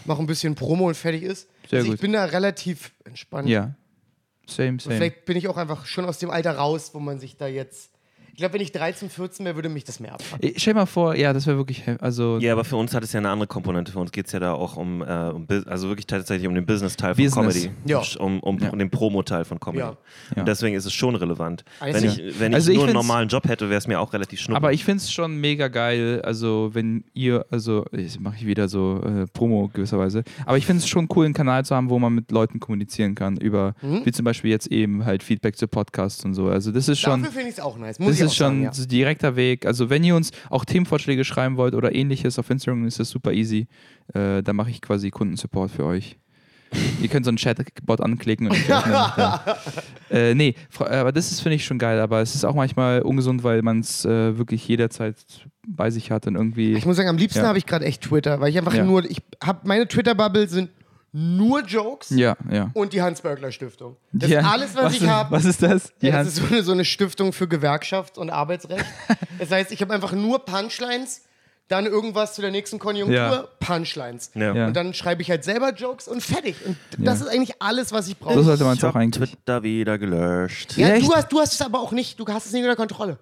[0.06, 1.48] mache ein bisschen Promo und fertig ist.
[1.70, 1.96] Sehr also gut.
[1.96, 3.48] ich bin da relativ entspannt.
[3.48, 3.76] Ja.
[4.48, 4.96] Same, Und same.
[4.96, 7.92] vielleicht bin ich auch einfach schon aus dem Alter raus, wo man sich da jetzt.
[8.40, 10.40] Ich glaube, wenn ich 13, 14 wäre, würde mich das mehr abfangen.
[10.42, 11.84] Ich- Stell dir mal vor, ja, das wäre wirklich.
[11.84, 13.92] he- Also, Ja, aber für uns hat es ja eine andere Komponente.
[13.92, 16.66] Für uns geht es ja da auch um, äh, um also wirklich tatsächlich um den
[16.66, 17.64] Business-Teil von Business.
[17.66, 17.72] Comedy.
[17.84, 18.02] Ja.
[18.20, 18.70] Um, um, Ja.
[18.70, 19.80] um den Promo-Teil von Comedy.
[19.84, 19.98] Ja.
[20.38, 21.66] Und deswegen ist es schon relevant.
[21.82, 22.12] Also wenn ja.
[22.14, 24.14] ich, wenn ich Also ich nur einen find's- normalen Job hätte, wäre es mir auch
[24.14, 24.56] relativ schnuppe.
[24.56, 28.70] aber ich finde es schon mega geil, also wenn ihr, also jetzt mache ich wieder
[28.70, 32.00] so äh, Promo gewisserweise, aber ich finde es schon cool, einen Kanal zu haben, wo
[32.00, 34.06] man mit Leuten kommunizieren kann, über, Mhm.
[34.06, 36.48] wie zum Beispiel jetzt eben halt Feedback zu Podcasts und so.
[36.48, 37.22] Also das ist schon.
[37.22, 38.00] Dafür finde ich es auch nice.
[38.00, 38.86] Muss Das ich ist schon sagen, ja.
[38.88, 39.66] direkter Weg.
[39.66, 43.32] Also wenn ihr uns auch Themenvorschläge schreiben wollt oder ähnliches auf Instagram, ist das super
[43.34, 43.68] easy.
[44.14, 46.18] Äh, da mache ich quasi Kundensupport für euch.
[47.02, 48.70] ihr könnt so einen Chatbot anklicken und ich
[50.12, 52.00] äh, Nee, aber das ist, finde ich, schon geil.
[52.00, 55.16] Aber es ist auch manchmal ungesund, weil man es äh, wirklich jederzeit
[55.68, 56.74] bei sich hat und irgendwie.
[56.74, 57.48] Ich muss sagen, am liebsten Ja.
[57.48, 58.84] habe ich gerade echt Twitter, weil ich einfach Ja.
[58.84, 60.70] nur, ich habe meine Twitter-Bubble sind
[61.12, 62.70] nur Jokes Ja, ja.
[62.74, 63.98] und die Hans-Börgler-Stiftung.
[64.12, 64.40] Das ja.
[64.42, 65.32] ist alles, was, ich ist, habe.
[65.32, 65.92] Was ist das?
[66.02, 68.86] Die Ja, das ist so eine, so eine Stiftung für Gewerkschafts- und Arbeitsrecht.
[69.40, 71.22] das heißt, ich habe einfach nur Punchlines,
[71.68, 73.48] dann irgendwas zu der nächsten Konjunktur, Ja.
[73.60, 74.32] Punchlines.
[74.34, 74.54] ja.
[74.56, 74.68] Ja.
[74.68, 76.56] Und dann schreibe ich halt selber Jokes und fertig.
[76.66, 77.26] Und das Ja.
[77.28, 78.34] ist eigentlich alles, was ich brauche.
[78.36, 79.30] so sollte man es Ich auch eigentlich.
[79.32, 80.78] Twitter wieder gelöscht.
[80.78, 81.08] ja, Echt?
[81.08, 83.18] du hast, du hast es aber auch nicht, du hast es nicht unter Kontrolle.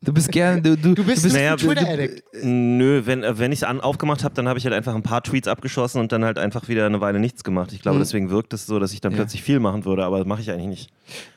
[0.00, 0.62] Du bist gerne.
[0.62, 2.22] Du, du, Du bist, Naja, ein Twitter-Addict.
[2.44, 5.02] Nö, wenn, äh, wenn ich es an- aufgemacht habe, dann habe ich halt einfach ein
[5.02, 7.72] paar Tweets abgeschossen und dann halt einfach wieder eine Weile nichts gemacht.
[7.72, 9.18] Ich glaube, deswegen wirkt es so, dass ich dann Mhm.
[9.18, 9.24] Ja.
[9.24, 10.90] plötzlich viel machen würde, aber das mache ich eigentlich nicht.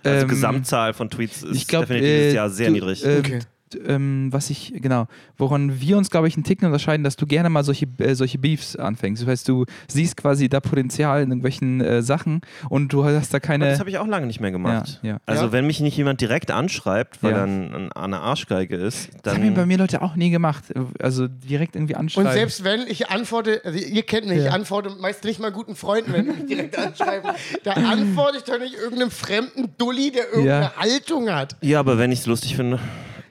[0.03, 3.03] Also Ähm, Gesamtzahl von Tweets ist ich glaube, definitiv dieses äh, Jahr sehr du, niedrig.
[3.05, 3.39] Äh, Okay.
[3.87, 5.07] Ähm, was ich, genau,
[5.37, 8.37] woran wir uns, glaube ich, einen Ticken unterscheiden, dass du gerne mal solche, äh, solche
[8.37, 9.21] Beefs anfängst.
[9.21, 13.37] Das heißt, du siehst quasi da Potenzial in irgendwelchen äh, Sachen und du hast da
[13.37, 13.69] Aber keine.
[13.69, 14.99] das habe ich auch lange nicht mehr gemacht.
[15.03, 15.17] Ja, ja.
[15.25, 15.51] Also Ja.
[15.51, 17.37] wenn mich nicht jemand direkt anschreibt, weil Ja.
[17.39, 20.29] er ein, ein, eine Arschgeige ist, das haben mir bei dann mir Leute auch nie
[20.29, 20.63] gemacht.
[20.99, 22.27] Also direkt irgendwie anschreiben.
[22.27, 24.45] Und selbst wenn ich antworte, also ihr kennt mich, Ja.
[24.47, 27.31] ich antworte meist nicht mal guten Freunden, wenn die mich direkt anschreiben.
[27.63, 30.73] Da antworte ich doch nicht irgendeinem fremden Dulli, der irgendeine Ja.
[30.77, 31.55] Haltung hat.
[31.61, 32.79] ja, aber wenn ich es lustig finde,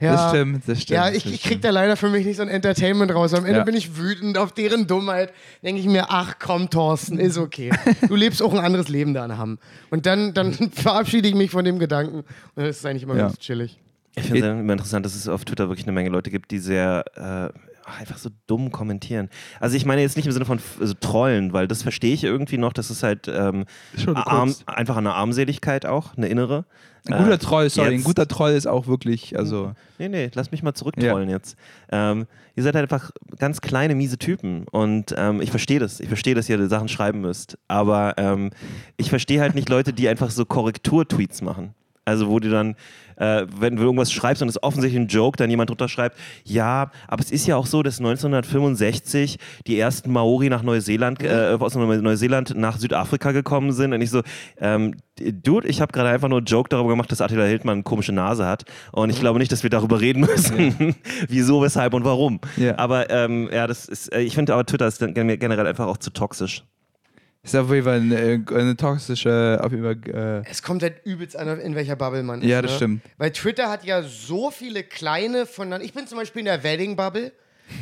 [0.01, 0.13] Ja.
[0.15, 0.97] Das stimmt, das stimmt.
[0.97, 3.35] Ja, ich, ich krieg da leider für mich nicht so ein Entertainment raus.
[3.35, 3.65] Am Ende Ja.
[3.65, 5.33] bin ich wütend auf deren Dummheit.
[5.63, 7.71] Denke ich mir, ach komm, Thorsten, ist okay.
[8.09, 9.59] Du lebst auch ein anderes Leben da in Hamm.
[9.91, 12.17] Und dann, dann verabschiede ich mich von dem Gedanken.
[12.17, 13.27] Und das ist eigentlich immer Ja.
[13.27, 13.79] ganz chillig.
[14.17, 16.59] Ich finde es immer interessant, dass es auf Twitter wirklich eine Menge Leute gibt, die
[16.59, 19.29] sehr äh, einfach so dumm kommentieren.
[19.61, 22.59] Also ich meine jetzt nicht im Sinne von also Trollen, weil das verstehe ich irgendwie
[22.59, 22.73] noch.
[22.73, 26.65] Das ist halt ähm, Schon arm, einfach eine Armseligkeit auch, eine innere.
[27.07, 29.73] Ein guter Äh, Troll, sorry, ein jetzt- guter Troll ist auch wirklich, also.
[29.99, 31.57] Nee, nee, lass mich mal zurücktrollen jetzt.
[31.91, 34.67] Ähm, ihr seid halt einfach ganz kleine, miese Typen.
[34.71, 36.01] Und ähm, ich verstehe das.
[36.01, 37.57] Ich verstehe, dass ihr Sachen schreiben müsst.
[37.69, 38.51] Aber ähm,
[38.97, 41.75] ich verstehe halt nicht Leute, die einfach so Korrektur-Tweets machen.
[42.05, 42.77] Also wo du dann,
[43.21, 46.17] äh, wenn du irgendwas schreibst und es ist offensichtlich ein Joke, dann jemand drunter schreibt,
[46.45, 51.57] ja, aber es ist ja auch so, dass 1965 die ersten Maori nach Neuseeland, äh,
[51.61, 53.93] aus Neu- Neuseeland nach Südafrika gekommen sind.
[53.93, 54.23] Und ich so,
[54.59, 57.83] ähm, Dude, ich habe gerade einfach nur einen Joke darüber gemacht, dass Attila Hildmann eine
[57.83, 58.65] komische Nase hat.
[58.93, 60.97] Und ich glaube nicht, dass wir darüber reden müssen,
[61.29, 62.41] wieso, weshalb und warum.
[62.57, 62.79] Ja.
[62.79, 66.11] Aber ähm, ja, das ist, äh, ich finde aber Twitter ist generell einfach auch zu
[66.11, 66.65] toxisch.
[67.43, 71.37] Ist auf jeden Fall eine, eine toxische, auf jeden Fall, äh, Es kommt halt übelst
[71.37, 72.49] an, in welcher Bubble man ist.
[72.49, 72.77] Ja, das ne?
[72.77, 73.03] stimmt.
[73.17, 75.87] Weil Twitter hat ja so viele kleine voneinander.
[75.87, 77.33] Ich bin zum Beispiel in der Wedding-Bubble.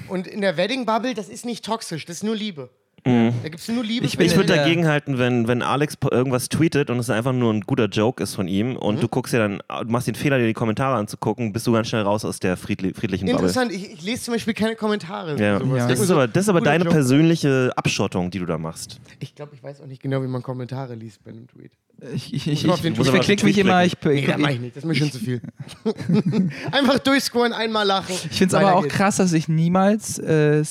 [0.09, 2.71] Und in der Wedding-Bubble, das ist nicht toxisch, das ist nur Liebe.
[3.05, 4.05] Da gibt es nur Liebe.
[4.07, 7.63] Ich Ich würde dagegen halten, wenn, wenn Alex irgendwas tweetet und es einfach nur ein
[7.63, 9.01] guter Joke ist von ihm und Mhm.
[9.01, 11.89] du guckst dir dann, du machst den Fehler, dir die Kommentare anzugucken, bist du ganz
[11.89, 13.49] schnell raus aus der friedli friedlichen Bubble.
[13.49, 15.37] Interessant, ich, ich lese zum Beispiel keine Kommentare.
[15.41, 15.63] Ja.
[15.63, 15.87] Ja.
[15.89, 16.95] Das, ist aber, das ist aber deine Joke.
[16.97, 19.01] persönliche Abschottung, die du da machst.
[19.21, 21.73] Ich glaube, ich weiß auch nicht genau, wie man Kommentare liest bei einem Tweet.
[22.15, 23.47] ich, ich, ich, ich, ich verklick klicken.
[23.47, 25.41] mich immer, ich, Nee, ich, das mache ich nicht, das ist mir schon zu viel.
[26.73, 28.15] Einfach durchscrollen, einmal lachen.
[28.31, 28.95] ich finde es aber auch geht's.
[28.95, 30.63] krass, dass ich niemals äh,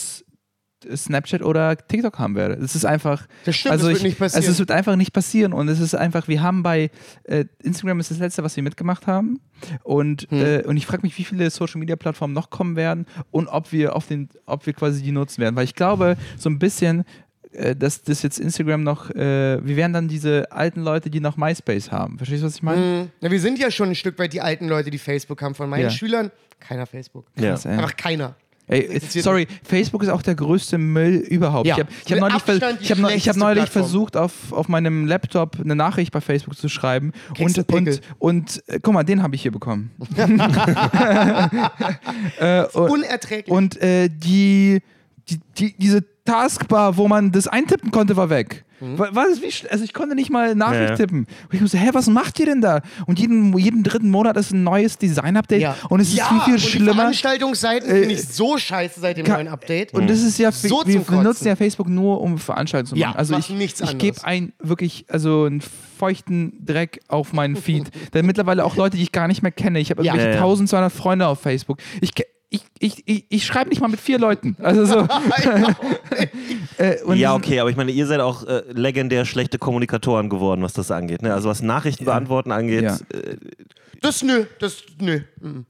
[0.96, 2.58] Snapchat oder TikTok haben werde.
[2.58, 3.28] Das ist einfach.
[3.46, 4.38] Das stimmt, also das wird ich, nicht passieren.
[4.42, 6.90] Also es wird einfach nicht passieren und es ist einfach, wir haben bei
[7.24, 9.40] äh, Instagram ist das letzte, was wir mitgemacht haben
[9.84, 10.42] und, Hm.
[10.46, 13.72] äh, und ich frage mich, wie viele Social Media Plattformen noch kommen werden und ob
[13.72, 17.04] wir auf den, ob wir quasi die nutzen werden, weil ich glaube so ein bisschen
[17.54, 21.38] äh, dass das jetzt Instagram noch, äh, wir werden dann diese alten Leute, die noch
[21.38, 22.18] MySpace haben.
[22.18, 22.82] Verstehst du, was ich meine?
[22.82, 23.10] Mhm.
[23.22, 25.56] Ja, wir sind ja schon ein Stück weit die alten Leute, die Facebook haben.
[25.56, 25.90] Von meinen Ja.
[25.90, 27.26] Schülern, keiner Facebook.
[27.40, 27.52] Ja.
[27.52, 27.66] Krass.
[27.66, 28.36] Einfach keiner.
[28.70, 31.68] Ey, sorry, Facebook ist auch der größte Müll überhaupt.
[31.68, 31.76] Ja.
[31.76, 35.08] Ich habe ich hab neulich, ver ich hab, ich hab neulich versucht, auf, auf meinem
[35.08, 37.14] Laptop eine Nachricht bei Facebook zu schreiben.
[37.34, 39.92] Kriegst Und, und, und äh, guck mal, den habe ich hier bekommen.
[42.40, 43.48] äh, und Unerträglich.
[43.48, 44.82] und äh, die,
[45.30, 48.66] die, die, diese Taskbar, wo man das eintippen konnte, war weg.
[48.80, 51.20] Wa- Was, wie, also ich konnte nicht mal Nachricht Ja, tippen.
[51.20, 52.82] Und ich musste, hä, was macht ihr denn da?
[53.06, 55.62] Und jeden, jeden dritten Monat ist ein neues Design-Update.
[55.62, 55.76] ja.
[55.90, 56.94] Und es ist ja, viel, viel und Die schlimmer.
[56.96, 59.94] Veranstaltungsseiten Äh, finde ich so scheiße seit dem neuen Update.
[59.94, 63.14] Und das ist ja, So wir, wir nutzen ja Facebook nur, um Veranstaltungen zu machen.
[63.14, 65.62] Ja, also ich, nichts ich gebe ein wirklich, also einen
[65.98, 67.90] feuchten Dreck auf meinen Feed.
[68.14, 69.80] Denn mittlerweile auch Leute, die ich gar nicht mehr kenne.
[69.80, 70.42] Ich habe irgendwelche Ja, ja.
[70.44, 71.80] 1200 Freunde auf Facebook.
[72.02, 74.56] Ich, ke- ich, ich, ich, ich schreibe nicht mal mit vier Leuten.
[74.60, 75.00] Also so.
[76.78, 80.62] äh, und ja, okay, aber ich meine, ihr seid auch äh, legendär schlechte Kommunikatoren geworden,
[80.62, 81.22] was das angeht.
[81.22, 81.34] Ne?
[81.34, 82.84] Also was Nachrichten beantworten angeht.
[82.84, 82.98] Ja.
[83.14, 83.38] Äh,
[84.02, 85.22] Das nö, das nö.
[85.42, 85.66] mhm.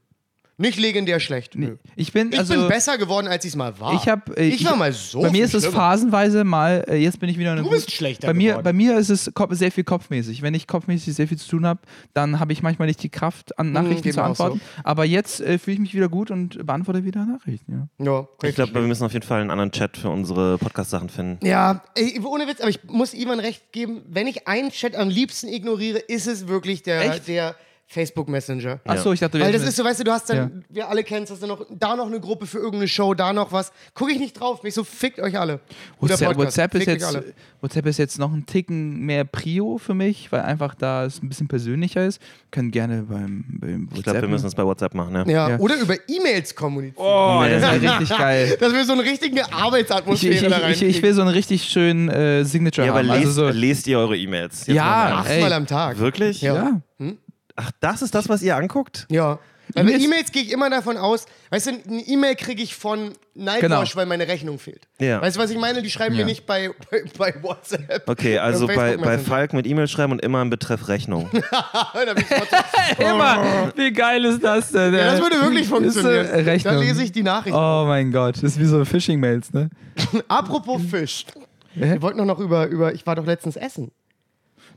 [0.60, 1.54] Nicht legendär schlecht.
[1.54, 1.76] Nö.
[1.94, 3.94] Ich bin, Ich also, bin besser geworden, als ich es mal war.
[3.94, 5.22] Ich, hab, äh, ich war mal so.
[5.22, 5.76] Bei mir ist es schlimmer.
[5.76, 8.64] phasenweise mal, äh, jetzt bin ich wieder eine Du bist schlechter bei mir, geworden.
[8.64, 10.42] bei mir ist es sehr viel kopfmäßig.
[10.42, 11.78] Wenn ich kopfmäßig sehr viel zu tun habe,
[12.12, 14.60] dann habe ich manchmal nicht die Kraft, an Nachrichten geht zu antworten.
[14.82, 17.88] Aber jetzt äh, fühle ich mich wieder gut und beantworte wieder Nachrichten.
[17.98, 18.04] Ja.
[18.04, 21.46] Ja, ich glaube, wir müssen auf jeden Fall einen anderen Chat für unsere Podcast-Sachen finden.
[21.46, 25.08] Ja, ey, ohne Witz, aber ich muss Ivan recht geben, wenn ich einen Chat am
[25.08, 27.28] liebsten ignoriere, ist es wirklich der, Echt?
[27.28, 27.54] der
[27.90, 28.80] Facebook Messenger.
[28.84, 30.50] Achso, ich dachte, wir Weil das ist so, weißt du, du hast dann, Ja.
[30.68, 33.32] wir alle kennen es, hast du noch, da noch eine Gruppe für irgendeine Show, da
[33.32, 33.72] noch was.
[33.94, 35.60] Gucke ich nicht drauf, mich so, fickt euch alle.
[35.98, 37.24] WhatsApp, WhatsApp, ist jetzt, alle.
[37.62, 41.30] WhatsApp ist jetzt noch ein Ticken mehr Prio für mich, weil einfach da es ein
[41.30, 42.20] bisschen persönlicher ist.
[42.50, 43.96] Können gerne beim, beim WhatsApp.
[43.96, 45.14] Ich glaube, wir müssen es bei WhatsApp machen.
[45.14, 45.24] Ne?
[45.26, 45.58] Ja, Ja.
[45.58, 47.02] oder über E-Mails kommunizieren.
[47.06, 48.56] oh, das wäre richtig geil.
[48.60, 50.72] Dass wir so eine richtige Ich, Arbeitsatmosphäre ich, da ich, rein.
[50.72, 53.08] ich, ich will so einen richtig schönen äh, Signature Ja, aber haben.
[53.16, 54.66] lest, also so, lest ihr eure E-Mails?
[54.66, 55.36] Ja, ey.
[55.36, 55.98] achtmal am Tag.
[55.98, 56.42] Wirklich?
[56.42, 56.82] Ja.
[57.60, 59.06] Ach, das ist das, was ihr anguckt?
[59.10, 59.38] Ja.
[59.74, 62.74] Weil bei E-Mails- E-Mails gehe ich immer davon aus, weißt du, eine E-Mail kriege ich
[62.74, 63.96] von Nightwash, Genau.
[63.96, 64.88] weil meine Rechnung fehlt.
[64.98, 65.20] Ja.
[65.20, 65.82] Weißt du, was ich meine?
[65.82, 66.20] Die schreiben Ja.
[66.20, 68.08] mir nicht bei, bei, bei WhatsApp.
[68.08, 69.18] Okay, also bei, bei.
[69.18, 71.28] Falk mit E-Mail schreiben und immer im Betreff Rechnung.
[71.32, 73.72] Da bin ich trotzdem- Immer.
[73.76, 74.94] Wie geil ist das denn?
[74.94, 76.24] ja, das würde wirklich funktionieren.
[76.24, 76.74] Ist, äh, Rechnung.
[76.74, 77.54] Dann lese ich die Nachricht.
[77.54, 79.68] Oh mein Gott, das ist wie so Phishing-Mails, ne?
[80.28, 81.26] Apropos Fisch.
[81.74, 83.90] Wir wollten doch noch über, über, ich war doch letztens essen.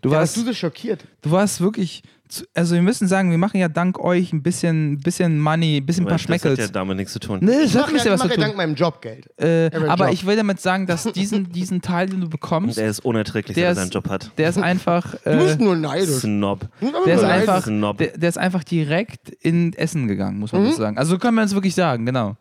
[0.02, 1.06] Du Da warst, du so schockiert.
[1.22, 5.00] du warst wirklich, zu, also wir müssen sagen, wir machen ja dank euch ein bisschen,
[5.00, 6.72] bisschen Money, ein bisschen ein paar das hat ja Schmeckels.
[6.72, 7.40] damit nichts zu tun.
[7.42, 8.58] Nee, das Ich hat ja, ich was mach zu ja dank tun.
[8.58, 9.30] meinem Job Geld.
[9.38, 10.14] Äh, meinem aber Job.
[10.16, 13.66] ich will damit sagen, dass diesen, diesen Teil, den du bekommst, Der ist unerträglich, Der
[13.66, 14.32] er ist- seinen Job hat.
[14.40, 16.10] der ist einfach, Du äh, bist nur neidisch.
[16.22, 16.68] Snob.
[17.06, 17.98] der ist einfach, Snob.
[18.00, 20.64] der, der ist einfach direkt in Essen gegangen, muss Mhm.
[20.64, 20.98] man so sagen.
[20.98, 22.38] Also können wir uns wirklich sagen, genau.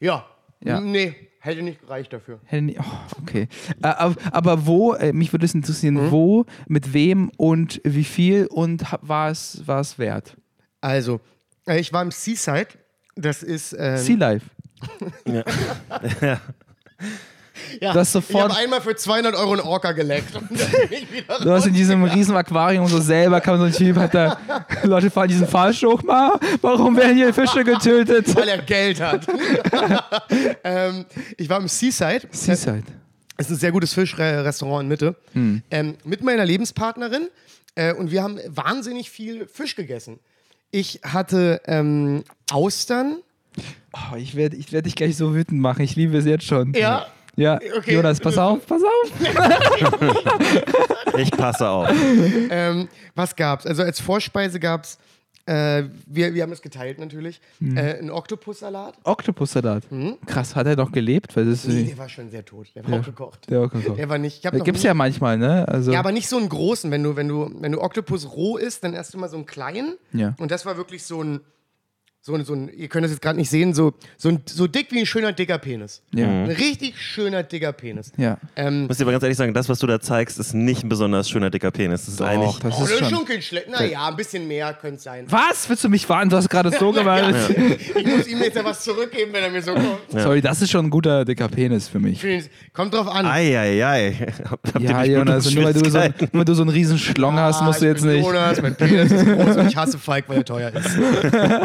[0.00, 0.26] Ja.
[0.64, 0.80] Ja.
[0.80, 2.40] Nee, hätte nicht gereicht dafür.
[2.44, 3.48] Hätte nie- Oh, okay.
[3.82, 6.10] Aber, aber wo, äh, mich würde es interessieren, Mhm.
[6.10, 10.36] wo, mit wem und wie viel und war es, war es wert?
[10.80, 11.20] Also,
[11.66, 12.68] äh, ich war im Seaside.
[13.16, 13.76] Das ist.
[13.78, 14.46] Ähm, Sea Life.
[15.26, 15.42] ja,
[17.80, 20.32] du hast ich sofort- habe einmal für 200 Euro einen Orca geleckt.
[20.90, 21.06] Ich
[21.42, 24.38] Du hast in diesem riesen Aquarium so selber, kam so ein Typ, hat da,
[24.82, 28.34] Leute fahren diesen Fahrstuhl hoch, Ma, warum werden hier Fische getötet?
[28.34, 29.26] weil er Geld hat.
[30.64, 31.04] ähm,
[31.36, 32.22] ich war im Seaside.
[32.30, 32.82] Seaside.
[33.36, 35.16] Es ist ein sehr gutes Fischrestaurant in Mitte.
[35.32, 35.62] Hm.
[35.70, 37.28] Ähm, mit meiner Lebenspartnerin.
[37.74, 40.18] Äh, und wir haben wahnsinnig viel Fisch gegessen.
[40.70, 43.16] Ich hatte ähm, Austern.
[43.92, 46.72] Oh, ich werde ich werd dich gleich so wütend machen, ich liebe es jetzt schon.
[46.74, 47.06] Ja.
[47.36, 47.94] Ja, Okay.
[47.94, 49.12] Jonas, pass auf, pass auf.
[51.18, 51.90] Ich passe auf.
[52.50, 53.66] Ähm, was gab's?
[53.66, 54.98] Also als Vorspeise gab's,
[55.44, 57.76] äh, wir, wir haben es geteilt natürlich, Hm.
[57.76, 58.94] äh, einen Oktopussalat.
[59.04, 59.82] Oktopussalat.
[60.26, 61.36] Krass, hat er doch gelebt?
[61.36, 61.74] Weil das ist, Hm?
[61.82, 62.68] Nee, der war schon sehr tot.
[62.74, 63.50] Der war auch gekocht.
[63.50, 63.96] der Oktopus.
[63.96, 64.38] Der war nicht.
[64.38, 65.66] Ich hab noch Gibt es nie- ja manchmal, ne?
[65.68, 66.90] Also, Ja, aber nicht so einen großen.
[66.90, 69.96] Wenn du, wenn du, wenn du Oktopus roh isst, dann erst immer so einen kleinen.
[70.12, 70.34] Ja.
[70.38, 71.40] Und das war wirklich so ein,
[72.24, 74.68] so ein, so ein ihr könnt das jetzt gerade nicht sehen, so, so, ein, so
[74.68, 76.02] dick wie ein schöner dicker Penis.
[76.14, 76.26] ja.
[76.28, 78.12] Ein richtig schöner dicker Penis.
[78.16, 78.38] ja.
[78.54, 80.84] Ähm, Ich muss dir aber ganz ehrlich sagen, das, was du da zeigst, ist nicht
[80.84, 82.04] ein besonders schöner dicker Penis.
[82.04, 82.56] Das ist eigentlich.
[82.60, 83.08] das oh, ist schon.
[83.10, 83.68] schon kein schlecht.
[83.68, 85.24] Naja, ein bisschen mehr könnte es sein.
[85.28, 85.68] Was?
[85.68, 86.30] Willst du mich warnen?
[86.30, 87.34] Du hast gerade so gemacht.
[87.96, 89.98] Ich muss ihm jetzt ja was zurückgeben, wenn er mir so kommt.
[90.10, 92.24] Sorry, das ist schon ein guter dicker Penis für mich.
[92.72, 93.26] Kommt drauf an.
[93.26, 94.28] Eieiei.
[94.48, 97.34] Habt ihr Ja, Jonas, nur weil, du so, nur weil du so einen riesen Schlong
[97.34, 98.24] hast, musst du ich jetzt bin nicht.
[98.24, 100.90] Jonas, mein Penis ist groß und ich hasse Falk, weil er teuer ist.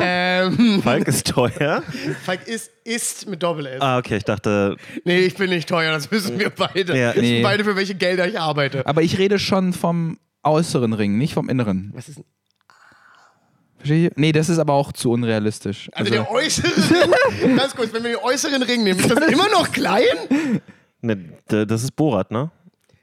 [0.01, 0.46] ähm,
[0.83, 1.83] Falk ist teuer.
[2.23, 3.81] Falk ist, ist mit Doppel-S.
[3.81, 6.97] Ah, okay, ich dachte, Nee, ich bin nicht teuer, das wissen wir beide.
[6.97, 7.43] Ja, wir wissen nee.
[7.43, 8.85] beide, für welche Gelder ich arbeite.
[8.85, 11.91] Aber ich rede schon vom äußeren Ring, nicht vom inneren.
[11.93, 12.25] Was ist denn?
[13.77, 14.13] Verstehe ich?
[14.17, 15.89] Nee, das ist aber auch zu unrealistisch.
[15.93, 16.67] Also, der äußere
[17.41, 20.03] Ring, ganz kurz, wenn wir den äußeren Ring nehmen, ist das immer noch klein?
[21.01, 21.15] ne,
[21.51, 22.49] d- das ist Borat, ne?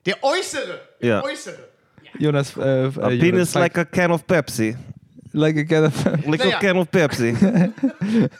[0.04, 1.22] Der äußere, der Ja.
[1.24, 1.68] äußere.
[2.18, 4.76] Jonas, äh, äh, A Jonas, penis like a can of Pepsi.
[5.34, 6.56] Like a can of- Like Naja.
[6.56, 7.36] a can of Pepsi.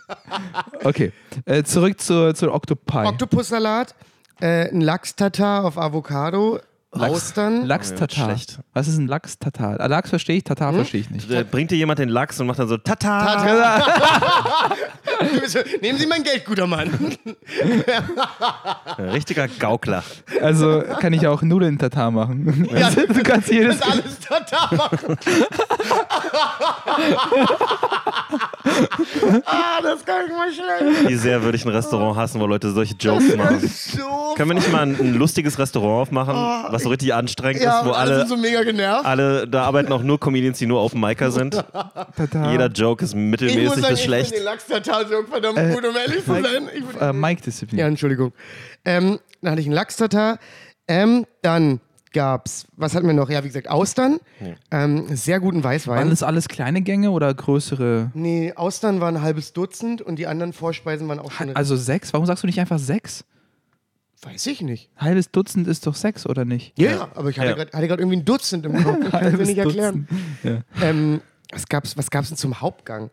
[0.85, 1.13] Okay,
[1.47, 3.05] äh, zurück zur, zur Octopi.
[3.07, 3.95] Oktopussalat,
[4.41, 6.59] äh, ein Lachs-Tatar auf Avocado,
[6.93, 7.65] Austern.
[7.67, 8.37] Lachs-Tatar.
[8.73, 9.81] Was ist ein Lachs-Tatar?
[9.81, 10.77] Ah, Lachs verstehe ich, Tatar Hm?
[10.77, 11.29] verstehe ich nicht.
[11.31, 13.45] Da bringt dir jemand den Lachs und macht dann so Tata.
[15.83, 16.91] Nehmen Sie mein Geld, guter Mann.
[18.99, 20.05] Richtiger Gaukler.
[20.41, 22.69] Also kann ich auch Nudeln-Tatar machen.
[22.73, 23.81] Also, du kannst jedes.
[23.81, 25.17] Das alles Tatar machen.
[29.47, 31.09] Ah, das kann ich mal schnell.
[31.09, 33.61] Wie sehr würde ich ein Restaurant hassen, wo Leute solche Jokes machen.
[33.69, 34.35] So.
[34.37, 36.35] Können wir nicht mal ein, ein lustiges Restaurant aufmachen,
[36.73, 39.05] was so richtig anstrengend Ja, ist, wo alle alle, sind so mega genervt.
[39.07, 41.55] alle, da arbeiten auch nur Comedians, die nur Open Micer sind.
[41.55, 42.51] Tatar.
[42.53, 44.31] Jeder Joke ist Ich muss mittelmäßig sagen, bis ich schlecht.
[44.35, 46.69] finde den Lachs-Tatar-Joke verdammt gut, um ehrlich zu sein.
[46.75, 47.79] Ich, Äh, Mike-Disziplin.
[47.79, 48.33] ja, Entschuldigung.
[48.85, 50.39] Ähm, dann hatte ich einen Lachs-Tatar.
[50.87, 51.81] Ähm, dann
[52.15, 53.29] gab's, was hatten wir noch?
[53.29, 54.19] Ja, wie gesagt, Austern.
[54.71, 55.99] Ähm, sehr guten Weißwein.
[55.99, 58.11] Waren das alles kleine Gänge oder größere?
[58.15, 61.55] Nee, Austern waren ein halbes Dutzend und die anderen Vorspeisen waren auch schon.
[61.55, 62.15] Also sechs?
[62.15, 63.25] Warum sagst du nicht einfach sechs?
[64.23, 64.89] weiß ich nicht.
[64.97, 66.73] Halbes Dutzend ist doch sechs, oder nicht?
[66.79, 67.81] Ja, aber ich hatte Ja.
[67.87, 68.97] gerade irgendwie ein Dutzend im Kopf.
[69.05, 70.09] Ich kann es nicht erklären.
[70.43, 70.65] Dutzend.
[70.81, 71.21] Ähm,
[71.53, 73.11] was gab's, was gab's denn zum Hauptgang?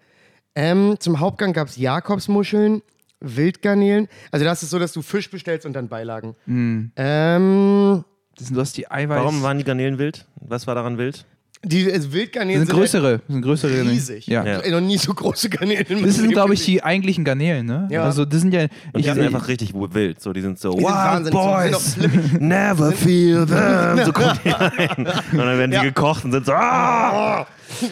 [0.56, 2.82] Ähm, zum Hauptgang gab's Jakobsmuscheln,
[3.20, 4.08] Wildgarnelen.
[4.32, 6.34] Also das ist so, dass du Fisch bestellst und dann Beilagen.
[6.48, 8.06] Ähm,
[8.42, 9.20] Das sind, du hast die Eiweiß.
[9.20, 10.26] Warum waren die Garnelen wild?
[10.42, 11.26] Was war daran wild?
[11.64, 13.20] die also das Wildgarnelen sind größere.
[13.20, 13.78] Das sind größere.
[13.78, 14.26] halt riesig.
[14.26, 14.44] Ja.
[14.44, 14.60] Ja.
[14.62, 15.86] Ich hab noch nie so große Garnelen.
[16.04, 17.88] Das sind, glaube ich, die eigentlichen Garnelen, ne?
[17.92, 18.04] Ja.
[18.04, 18.62] Also, das sind ja.
[18.62, 20.20] Und ich, die sind einfach richtig wild.
[20.20, 22.32] So, die sind so, Die sind Wild so- die sind Boys, flippig.
[22.42, 24.00] never feel them.
[24.06, 24.90] So kommen die rein.
[24.98, 25.84] Und dann werden Ja.
[25.84, 27.46] gekocht und sind so, ah!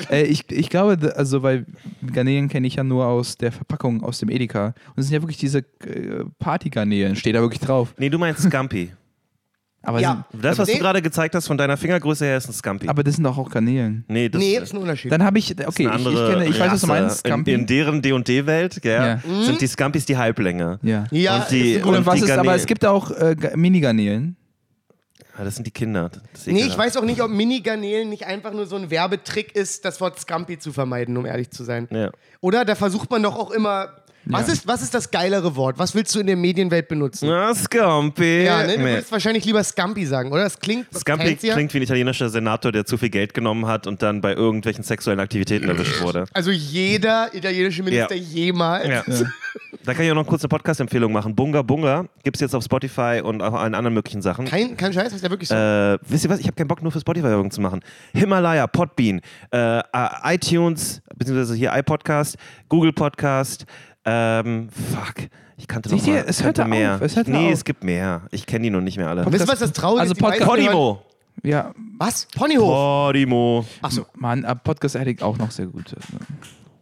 [0.09, 1.67] äh, ich, ich glaube, also, weil
[2.11, 4.67] Garnelen kenne ich ja nur aus der Verpackung aus dem Edeka.
[4.67, 7.93] Und das sind ja wirklich diese äh, Partygarnelen, steht da wirklich drauf.
[7.99, 8.89] Nee, du meinst Scampi.
[9.81, 10.25] Aber, Ja.
[10.31, 10.73] sind, Das, was Nee.
[10.75, 12.89] du gerade gezeigt hast von deiner Fingergröße her, ist ein Scampi.
[12.89, 14.03] aber das sind doch auch Garnelen.
[14.09, 15.11] nee, das, Nee, das ist ein Unterschied.
[15.11, 17.25] Dann habe ich, okay, ich, ich, andere kenne, ich weiß, was du meinst.
[17.25, 17.53] In, Scampi.
[17.53, 19.19] in deren D&D-Welt ja, Ja.
[19.43, 20.79] sind die Scampis die Halblänge.
[20.83, 21.05] ja.
[21.11, 23.55] ja, und die- ist Und, und was die ist, aber es gibt auch äh, Ga-
[23.55, 24.35] Mini-Garnelen.
[25.37, 26.11] Ah, das sind die Kinder.
[26.45, 30.01] Nee, ich weiß auch nicht, ob Mini-Garnelen nicht einfach nur so ein Werbetrick ist, das
[30.01, 31.87] Wort Scampi zu vermeiden, um ehrlich zu sein.
[31.91, 32.11] Ja.
[32.41, 32.65] Oder?
[32.65, 33.87] Da versucht man doch auch immer
[34.31, 34.53] Was, Ja.
[34.53, 35.79] ist, was ist das geilere Wort?
[35.79, 37.27] Was willst du in der Medienwelt benutzen?
[37.27, 38.43] Na, Scampi.
[38.43, 38.73] Ja, ne?
[38.75, 38.89] Du Nee.
[38.91, 40.43] würdest wahrscheinlich lieber Scampi sagen, oder?
[40.43, 44.01] Das klingt Scampi klingt wie ein italienischer Senator, der zu viel Geld genommen hat und
[44.03, 46.25] dann bei irgendwelchen sexuellen Aktivitäten erwischt wurde.
[46.33, 48.21] Also jeder italienische Minister Ja.
[48.21, 48.87] jemals.
[48.87, 49.03] Ja.
[49.85, 51.33] Da kann ich auch noch kurz eine Podcast-Empfehlung machen.
[51.35, 54.45] Bunga Bunga gibt es jetzt auf Spotify und auch an anderen möglichen Sachen.
[54.45, 55.55] Kein, kein Scheiß, ist ja wirklich so.
[55.55, 56.39] Äh, wisst ihr was?
[56.39, 57.79] Ich habe keinen Bock, nur für Spotify-Werbung zu machen.
[58.13, 59.83] Himalaya, Podbean, äh, äh,
[60.25, 62.35] iTunes, beziehungsweise hier iPodcast,
[62.67, 63.65] Google Podcast,
[64.09, 65.29] ähm, fuck.
[65.57, 66.95] Ich kannte Siehst noch du, mal, es hört mehr.
[66.95, 67.53] auf, es hört nee, auf.
[67.53, 68.21] es gibt mehr.
[68.31, 69.25] Ich kenne die noch nicht mehr alle.
[69.31, 70.21] Wisst ihr, was das Traurige Also ist?
[70.21, 71.01] Hören- Podimo.
[71.43, 72.27] Ja, Was?
[72.35, 72.69] Ponyhof?
[72.69, 73.65] Podimo.
[73.81, 74.05] Achso.
[74.15, 75.93] Mann, Podcast Addict auch noch sehr gut.
[75.93, 76.19] Ne?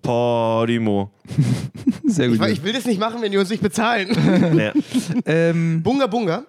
[0.02, 1.12] Podimo.
[2.06, 2.48] Sehr Ich, gut.
[2.48, 4.08] ich will das nicht machen, wenn die uns nicht bezahlen.
[4.58, 4.72] ja.
[5.26, 6.44] ähm, Bunga Bunga.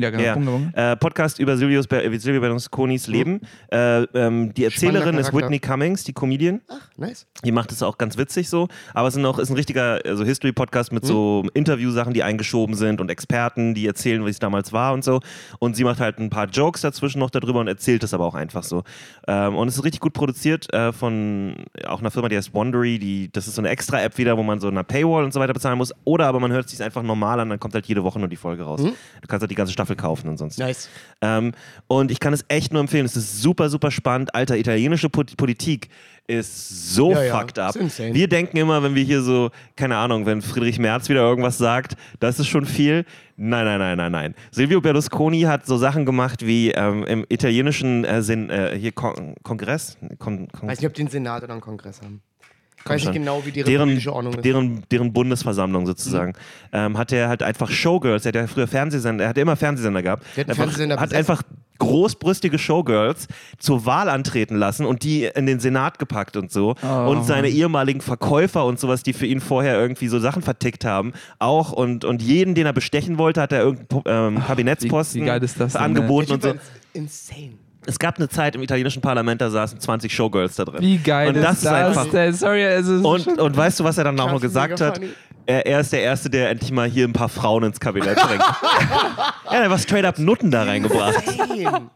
[0.00, 0.22] Ja, genau.
[0.22, 0.34] Ja.
[0.34, 0.92] Bunga, Bunga.
[0.92, 3.40] Äh, Podcast über äh, Silvio Berlusconis Leben.
[3.70, 5.32] Äh, ähm, die Erzählerin ist.
[5.32, 6.60] Whitney Cummings, die Comedian.
[6.68, 7.26] Ach, nice.
[7.44, 10.24] Die macht es auch ganz witzig so, aber es ist, auch, ist ein richtiger also
[10.24, 14.92] History-Podcast mit so Interviewsachen, die eingeschoben sind und Experten, die erzählen, wie es damals war
[14.92, 15.20] und so.
[15.58, 18.34] Und sie macht halt ein paar Jokes dazwischen noch darüber und erzählt es aber auch
[18.34, 18.82] einfach so.
[19.26, 22.98] Ähm, und es ist richtig gut produziert äh, von auch einer Firma, die heißt Wondery.
[22.98, 25.52] Die, das ist so eine Extra-App wieder, wo man so eine Paywall und so weiter
[25.52, 25.92] bezahlen muss.
[26.04, 28.28] Oder aber man hört es sich einfach normal an, dann kommt halt jede Woche nur
[28.28, 28.80] die Folge raus.
[28.82, 30.58] Du kannst halt die ganze Staffel kaufen und sonst.
[30.58, 30.88] Nice.
[31.20, 31.52] Ähm,
[31.86, 33.06] und ich kann es echt nur empfehlen.
[33.06, 34.34] Es ist super, super spannend.
[34.34, 35.88] Alter, italienische Politik
[36.26, 37.70] ist so Ja, ja, fucked up.
[37.74, 38.14] ist insane.
[38.14, 41.96] Wir denken immer, wenn wir hier so, keine Ahnung, wenn Friedrich Merz wieder irgendwas sagt,
[42.20, 43.04] das ist schon viel.
[43.36, 44.34] Nein, nein, nein, nein, nein.
[44.52, 49.34] Silvio Berlusconi hat so Sachen gemacht wie ähm, im italienischen äh, Sinn, äh, hier Kon
[49.42, 49.96] Kongress.
[50.18, 52.22] Kon Kon Weiß nicht, ob die einen Senat oder einen Kongress haben.
[52.84, 53.12] Ich weiß schon.
[53.12, 54.44] nicht genau, wie die deren, republische Ordnung ist.
[54.44, 56.32] deren, deren Bundesversammlung sozusagen,
[56.72, 60.02] ähm, hat er halt einfach Showgirls, er hat ja früher Fernsehsender, er hat immer Fernsehsender
[60.02, 61.42] gehabt, Der hat einfach, Fernsehsender hat einfach
[61.78, 63.26] großbrüstige Showgirls
[63.58, 67.10] zur Wahl antreten lassen und die in den Senat gepackt und so Oh.
[67.10, 71.12] und seine ehemaligen Verkäufer und sowas, die für ihn vorher irgendwie so Sachen vertickt haben,
[71.38, 75.42] auch und, und jeden, den er bestechen wollte, hat er irgendeinen ähm, Kabinettsposten wie geil
[75.42, 75.86] ist das denn, ne?
[75.86, 76.54] angeboten und so.
[76.92, 77.52] Insane.
[77.86, 80.80] Es gab eine Zeit im italienischen Parlament, da saßen 20 Showgirls da drin.
[80.82, 82.32] Wie geil und ist das ist einfach denn?
[82.34, 84.80] Sorry, also es ist und, schon- und weißt du, was er dann auch noch gesagt
[84.80, 85.00] hat?
[85.46, 88.42] Er, er ist der Erste, der endlich mal hier ein paar Frauen ins Kabinett bringt.
[89.50, 91.14] ja, er war straight up Nutten da reingebracht.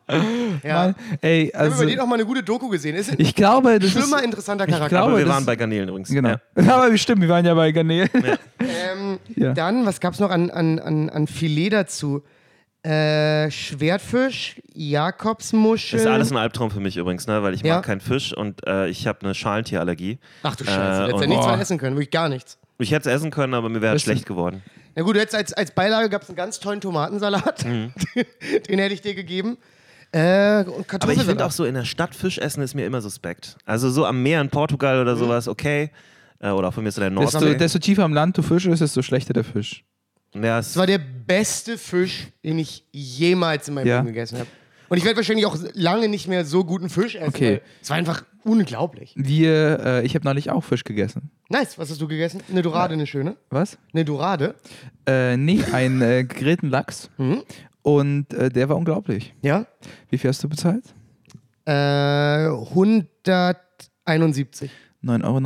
[0.62, 0.74] Ja.
[0.86, 2.94] Mann, ey, Ich habe also über den auch mal eine gute Doku gesehen.
[2.96, 4.88] Ist ein ich glaube, das schlimmer, ist interessanter ich Charakter.
[4.96, 6.08] glaube, Aber wir das- waren bei Garnelen übrigens.
[6.08, 6.30] genau.
[6.30, 6.38] Ja.
[6.74, 8.08] Aber stimmt, wir waren ja bei Garnelen.
[8.60, 9.52] Ähm, Ja.
[9.52, 12.22] Dann, was gab es noch an, an, an, an Filet dazu?
[12.84, 15.98] Äh, Schwertfisch, Jakobsmuschel.
[15.98, 17.42] Das ist alles ein Albtraum für mich übrigens, ne?
[17.42, 17.76] weil ich Ja.
[17.76, 20.18] mag keinen Fisch und äh, ich habe eine Schalentierallergie.
[20.42, 22.58] Ach du Scheiße, Äh, du hättest ja nichts mehr essen können, wirklich gar nichts.
[22.78, 24.36] Ich hätte es essen können, aber mir wäre Das schlecht stimmt.
[24.36, 24.62] geworden.
[24.96, 27.64] Na gut, jetzt als, als Beilage gab es einen ganz tollen Tomatensalat.
[27.64, 27.92] Mhm.
[28.68, 29.56] Den hätte ich dir gegeben.
[30.12, 33.00] Äh, und Aber ich finde auch so in der Stadt Fisch essen ist mir immer
[33.00, 33.56] suspekt.
[33.64, 35.02] Also so am Meer in Portugal Mhm.
[35.02, 35.90] oder sowas, okay.
[36.38, 37.56] Äh, oder auch von mir ist so der Desto, Nordsee.
[37.56, 39.84] desto tiefer am Land du fischst, desto schlechter der Fisch.
[40.34, 43.96] Ja, es Das war der beste Fisch, den ich jemals in meinem Ja.
[43.96, 44.48] Leben gegessen habe.
[44.88, 47.28] Und ich werde wahrscheinlich auch lange nicht mehr so guten Fisch essen.
[47.28, 47.60] Okay.
[47.80, 49.14] Es war einfach unglaublich.
[49.16, 51.30] Wir, äh, ich habe neulich auch Fisch gegessen.
[51.48, 52.42] Nice, was hast du gegessen?
[52.50, 53.36] Eine Dorade, eine schöne.
[53.50, 53.78] Was?
[53.92, 54.54] Eine Dorade.
[55.06, 57.10] Äh, nee, einen äh, gegrillten Lachs.
[57.16, 57.42] Mhm.
[57.82, 59.34] Und äh, der war unglaublich.
[59.42, 59.66] Ja.
[60.10, 60.84] Wie viel hast du bezahlt?
[61.66, 61.72] Äh,
[62.48, 64.70] 171.
[65.04, 65.38] 9,90 Euro.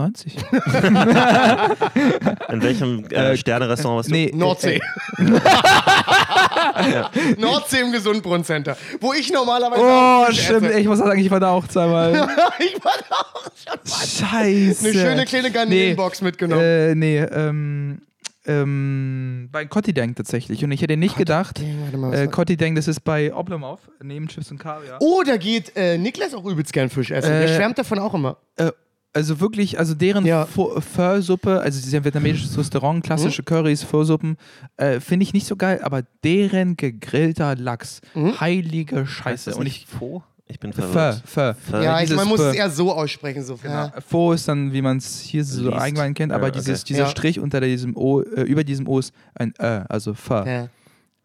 [2.52, 4.12] in welchem äh, Sterne-Restaurant warst du?
[4.12, 4.80] Nee, Nordsee.
[7.38, 8.76] Nordsee im Gesundbrunnen-Center.
[9.00, 9.82] Wo ich normalerweise.
[9.82, 10.66] Oh, stimmt.
[10.66, 10.78] esse.
[10.78, 12.12] Ich muss sagen, ich war da auch zweimal.
[12.58, 14.06] ich war da auch schon mal.
[14.06, 14.88] Scheiße.
[14.88, 16.62] Eine schöne kleine Garnelenbox mitgenommen.
[16.62, 18.02] Äh, nee, ähm,
[18.46, 20.64] ähm, bei Kottideng tatsächlich.
[20.64, 22.28] Und ich hätte nicht gedacht, Kottideng, warte mal, äh,
[22.74, 24.96] das ist bei Oblomov, neben Chips und Kaviar.
[25.00, 27.28] Oh, da geht äh, Niklas auch übelst gern Fisch essen.
[27.28, 28.38] Der Äh, schwärmt davon auch immer.
[28.56, 28.72] Äh,
[29.18, 30.44] also wirklich, also deren Ja.
[30.44, 34.36] Pho- Pho-Suppe, also sie sind vietnamesisches Restaurant, klassische Currys, Pho-Suppen,
[34.76, 39.50] äh, finde ich nicht so geil, aber deren gegrillter Lachs, heilige Heißt Scheiße.
[39.50, 40.22] das Und ich, Pho?
[40.50, 41.22] Ich bin Pho, verwirrt.
[41.26, 41.52] Pho.
[41.70, 41.82] Pho.
[41.82, 42.46] Ja, ich, man muss Pho.
[42.48, 43.42] es eher so aussprechen.
[43.44, 43.56] So.
[43.56, 43.74] Genau.
[43.74, 43.92] Ja.
[44.06, 45.74] Pho ist dann, wie man es hier so Liest.
[45.82, 46.86] allgemein kennt, aber Ja, dieses, okay.
[46.94, 47.08] dieser Ja.
[47.10, 50.44] Strich unter diesem O, äh, über diesem O ist ein Ö, also Pho.
[50.46, 50.68] Ja.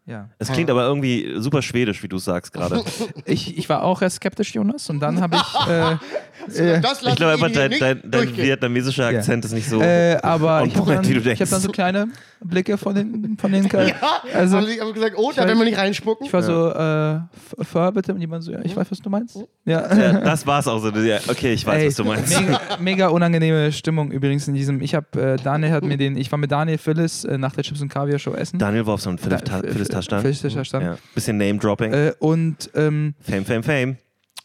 [0.06, 0.28] Ja.
[0.38, 2.82] Es klingt aber irgendwie super schwedisch, wie du sagst gerade.
[3.26, 7.16] Ich, ich war auch erst skeptisch, Jonas, und dann habe ich, äh, Das lasse Ich
[7.16, 9.80] glaube einfach, dein, dein, dein vietnamesischer Akzent ist nicht so.
[9.80, 12.08] äh, aber on ich habe dann, ich hab dann so kleine
[12.42, 13.88] Blicke von den, von den Kerl.
[13.88, 13.94] Ja,
[14.34, 16.26] Also- haben sie haben gesagt, oh, da werden wir nicht reinspucken.
[16.26, 17.14] Ich war so, äh,
[17.60, 19.38] F- Pho bitte, und jemand so, ja, ich weiß, was du meinst.
[19.64, 19.94] Ja.
[19.96, 20.90] Ja, das war's auch so.
[20.90, 22.38] Ja, okay, ich weiß, Ey, was du meinst.
[22.40, 24.82] Mega, mega unangenehme Stimmung übrigens in diesem.
[24.82, 26.18] Ich habe äh, Daniel hat mir den.
[26.18, 28.58] Ich war mit Daniel Phyllis äh, nach der Chips und Kaviar Show essen.
[28.58, 30.82] Daniel war auf so einem Philipp Da- Ta- Phyllis Phyllis Taschtan.
[30.82, 30.98] Ja.
[31.14, 31.92] Bisschen Name-Dropping.
[31.92, 33.96] Äh, und ähm, Fame, Fame, Fame.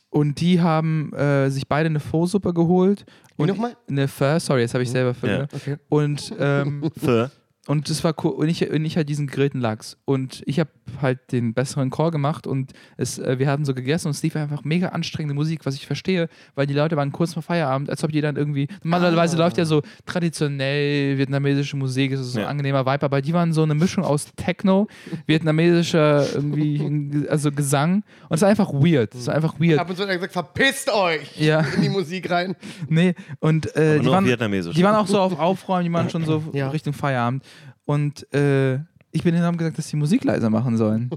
[0.09, 3.05] und die haben äh, sich beide eine Pho-Suppe geholt.
[3.37, 3.75] Wie und nochmal?
[3.89, 5.27] Eine Pho, sorry, jetzt habe ich selber Pho.
[5.27, 5.43] Ja.
[5.53, 5.77] Okay.
[5.89, 6.89] Und ähm.
[7.67, 8.31] Und das war cool.
[8.31, 9.95] Und ich, und ich halt diesen gegrillten Lachs.
[10.05, 14.07] Und ich habe halt den besseren Call gemacht und es, äh, wir hatten so gegessen
[14.07, 17.33] und es lief einfach mega anstrengende Musik, was ich verstehe, weil die Leute waren kurz
[17.35, 18.67] vor Feierabend, als ob die dann irgendwie.
[18.81, 19.39] Normalerweise Ah.
[19.39, 22.49] läuft ja so traditionell vietnamesische Musik, es ist so ein Ja.
[22.49, 24.87] angenehmer Vibe, aber die waren so eine Mischung aus Techno,
[25.27, 29.13] vietnamesischer irgendwie, also Gesang und es war einfach weird.
[29.15, 29.79] Es war einfach weird.
[29.79, 31.59] Ab und zu hat er gesagt, verpisst euch Ja.
[31.75, 32.55] in die Musik rein.
[32.87, 34.75] Nee, und äh, die, waren, Vietnamesisch.
[34.75, 36.69] die waren auch so auf Aufräumen, die waren schon so Ja.
[36.69, 37.43] Richtung Feierabend.
[37.89, 38.75] Und äh,
[39.11, 41.09] ich bin denen haben gesagt, dass die Musik leiser machen sollen.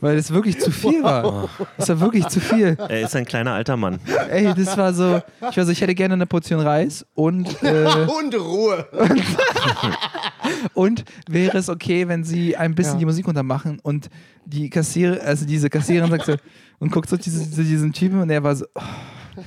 [0.00, 1.48] Weil es wirklich zu viel war.
[1.76, 2.76] Es war wirklich zu viel.
[2.78, 3.98] Er ist ein kleiner alter Mann.
[4.30, 5.20] Ey, das war so.
[5.50, 8.86] Ich war so, ich hätte gerne eine Portion Reis und, äh, Hunderuhe.
[10.74, 12.98] und wäre es okay, wenn sie ein bisschen Ja.
[13.00, 14.08] die Musik untermachen und
[14.46, 16.36] die Kassiererin, also diese Kassiererin sagt so
[16.78, 18.64] und guckt so diese, zu diesem Typen und er war so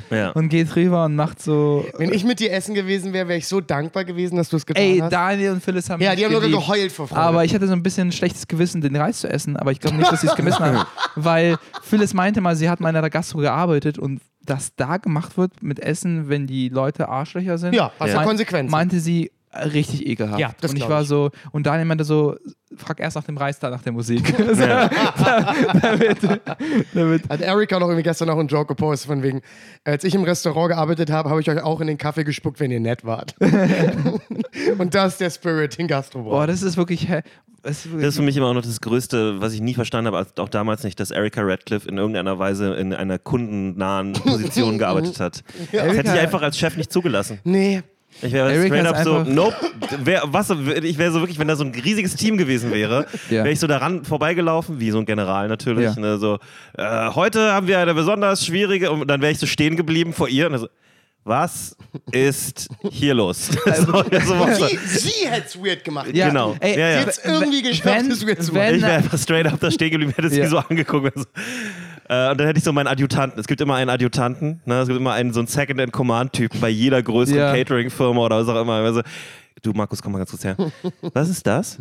[0.10, 0.30] Ja.
[0.34, 1.86] und geht rüber und macht so.
[1.98, 4.66] Wenn ich mit dir essen gewesen wäre, wäre ich so dankbar gewesen, dass du es
[4.66, 5.12] getan Ey, hast.
[5.12, 6.60] Daniel und Phyllis haben ja, mich die haben nur geliebt.
[6.62, 7.22] geheult vor Freude.
[7.22, 9.80] Aber ich hatte so ein bisschen ein schlechtes Gewissen, den Reis zu essen, aber ich
[9.80, 10.86] glaube nicht, dass sie es gemessen haben.
[11.16, 15.38] Weil Phyllis meinte mal, sie hat mal in einer Gastro gearbeitet und dass da gemacht
[15.38, 17.74] wird mit Essen, wenn die Leute Arschlöcher sind.
[17.74, 18.20] ja, was Ja.
[18.20, 18.72] für Konsequenzen.
[18.72, 20.39] Meinte sie richtig ekelhaft.
[20.39, 21.08] Ja, das und ich war ich.
[21.08, 22.36] so, und Daniel meinte so,
[22.78, 24.36] frag erst nach dem Reis, dann nach der Musik.
[25.82, 26.18] damit,
[26.93, 29.41] damit, Hat Erika noch irgendwie gestern noch einen Joke gepostet von wegen,
[29.84, 32.72] als ich im Restaurant gearbeitet habe, habe ich euch auch in den Kaffee gespuckt, wenn
[32.72, 33.36] ihr nett wart.
[34.78, 36.24] Und das ist der Spirit in Gastro.
[36.24, 37.08] boah, das ist wirklich.
[37.64, 40.49] Das ist für mich immer auch noch das Größte, was ich nie verstanden habe, auch
[40.49, 45.43] damals nicht, dass Erika Radcliffe in irgendeiner Weise in einer kundennahen Position gearbeitet hat.
[45.72, 47.39] Das hätte ich einfach als Chef nicht zugelassen.
[47.43, 47.82] Nee.
[48.22, 49.55] Ich wäre straight up so, nope.
[50.03, 53.43] Wär, was, ich wäre so wirklich, wenn da so ein riesiges Team gewesen wäre, Ja.
[53.43, 55.95] wäre ich so daran vorbeigelaufen, wie so ein General natürlich.
[55.95, 55.99] Ja.
[55.99, 56.39] Ne, so,
[56.78, 60.28] äh, heute haben wir eine besonders schwierige, und dann wäre ich so stehen geblieben vor
[60.30, 60.68] ihr und dann so,
[61.28, 61.76] was
[62.11, 63.47] ist hier los?
[63.66, 64.57] so, so was.
[64.70, 66.07] Sie, sie hätte es weird gemacht.
[66.13, 66.55] Ja, Genau.
[66.59, 66.99] Ey, Ja, ja.
[67.01, 70.13] Jetzt irgendwie geschafft, es weird zu wenn, Ich wäre einfach straight up da stehen geblieben,
[70.16, 71.16] hätte sie so angeguckt.
[71.16, 71.28] Also,
[72.10, 73.39] äh, und dann hätte ich so meinen Adjutanten.
[73.39, 74.80] Es gibt immer einen Adjutanten, ne?
[74.82, 77.53] es gibt immer einen so einen Second-and-Command-Typen bei jeder größeren Ja.
[77.53, 78.74] Catering-Firma oder was auch immer.
[78.74, 79.01] Also,
[79.64, 80.56] du, Markus, komm mal ganz kurz her.
[81.14, 81.80] Was ist das?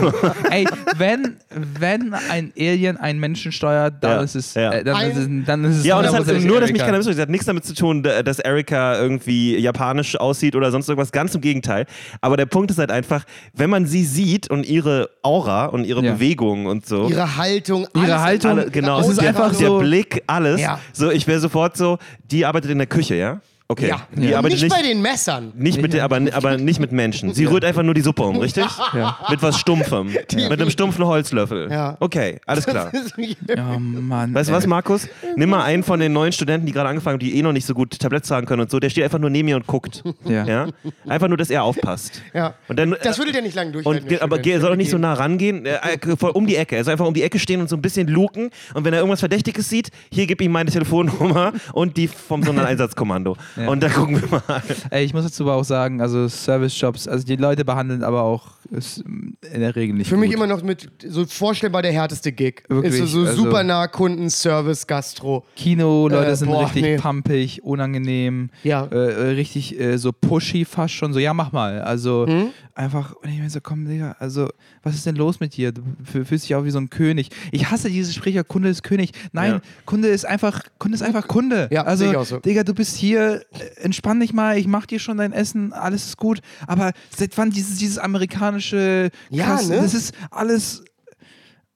[0.50, 0.66] Ey,
[0.96, 1.36] wenn,
[1.78, 4.54] wenn ein Alien einen Menschen steuert, dann Ja, ist es.
[4.54, 4.72] ja.
[4.72, 5.84] Äh, dann, Ein- ist es dann ist es.
[5.84, 6.84] ja, und das hat 100% nur, dass mich Erika.
[6.86, 7.18] keiner missversteht.
[7.18, 11.12] Das hat nichts damit zu tun, da- dass Erika irgendwie japanisch aussieht oder sonst irgendwas.
[11.12, 11.84] Ganz im Gegenteil.
[12.22, 16.02] Aber der Punkt ist halt einfach, wenn man sie sieht und ihre Aura und ihre
[16.04, 16.14] Ja.
[16.14, 17.08] Bewegungen und so.
[17.08, 19.00] Ihre Haltung, Ihre alles Haltung, alle, genau.
[19.00, 20.60] Es ist der, einfach der so- Blick, alles.
[20.60, 20.78] Ja.
[20.94, 21.98] So, ich wäre sofort so,
[22.30, 23.40] die arbeitet in der Küche, ja?
[23.68, 23.88] Okay.
[23.88, 24.06] Ja.
[24.14, 25.52] Die Und arbeitet nicht, nicht, bei den Messern.
[25.56, 27.34] nicht mit, der- aber, aber nicht mit Menschen.
[27.34, 28.64] Sie rührt einfach nur die Suppe um, richtig?
[28.94, 29.18] Ja.
[29.28, 30.06] Mit was Stumpfem.
[30.12, 31.68] Mit einem stumpfen Holzlöffel.
[31.70, 31.96] Ja.
[32.00, 32.92] Okay, alles klar.
[32.94, 34.32] Oh Mann.
[34.32, 35.08] Weißt du was, Markus?
[35.34, 37.66] Nimm mal einen von den neuen Studenten, die gerade angefangen haben, die eh noch nicht
[37.66, 38.78] so gut Tablett sagen können und so.
[38.78, 40.02] Der steht einfach nur neben mir und guckt.
[40.24, 40.44] Ja.
[40.46, 40.66] Ja?
[41.08, 42.22] Einfach nur, dass er aufpasst.
[42.32, 42.54] Ja.
[42.68, 44.20] Und dann, Das würde der nicht lange durchhalten.
[44.20, 45.98] aber er soll doch nicht so nah rangehen, äh,
[46.32, 46.76] um die Ecke.
[46.76, 48.50] Er soll einfach um die Ecke stehen und so ein bisschen luken.
[48.74, 53.36] Und wenn er irgendwas Verdächtiges sieht, hier gib ihm meine Telefonnummer und die vom Sondereinsatzkommando.
[53.56, 53.68] Ja.
[53.68, 54.62] Und dann gucken wir mal.
[54.90, 58.52] Ey, ich muss dazu aber auch sagen, also Service-Jobs, also die Leute behandeln aber auch
[58.70, 60.36] ist in der Regel nicht Für mich gut.
[60.36, 62.64] immer noch mit so vorstellbar der härteste Gig.
[62.68, 65.44] Wirklich, ist so, so also- super nah Kunden, Service, Gastro.
[65.54, 66.96] Kino, Leute Äh, sind boah, richtig nee.
[66.96, 68.86] pumpig, unangenehm, Ja.
[68.86, 72.48] äh, äh, richtig äh, so pushy fast schon, so ja mach mal, also Hm?
[72.76, 74.48] Einfach, und ich mir so, komm Digga, also
[74.82, 75.72] was ist denn los mit dir?
[75.72, 77.30] Du fühlst dich auch wie so ein König.
[77.52, 79.12] Ich hasse dieses Sprecher, Kunde ist König.
[79.32, 79.60] Nein, Ja.
[79.86, 81.68] Kunde ist einfach, Kunde ist einfach Kunde.
[81.72, 82.38] Ja, also sehe ich auch so.
[82.38, 83.44] Digga, du bist hier,
[83.76, 87.50] entspann dich mal, ich mach dir schon dein Essen, alles ist gut, aber seit wann
[87.50, 89.76] dieses, dieses amerikanische, Ja, krass, ne?
[89.76, 90.84] das ist alles...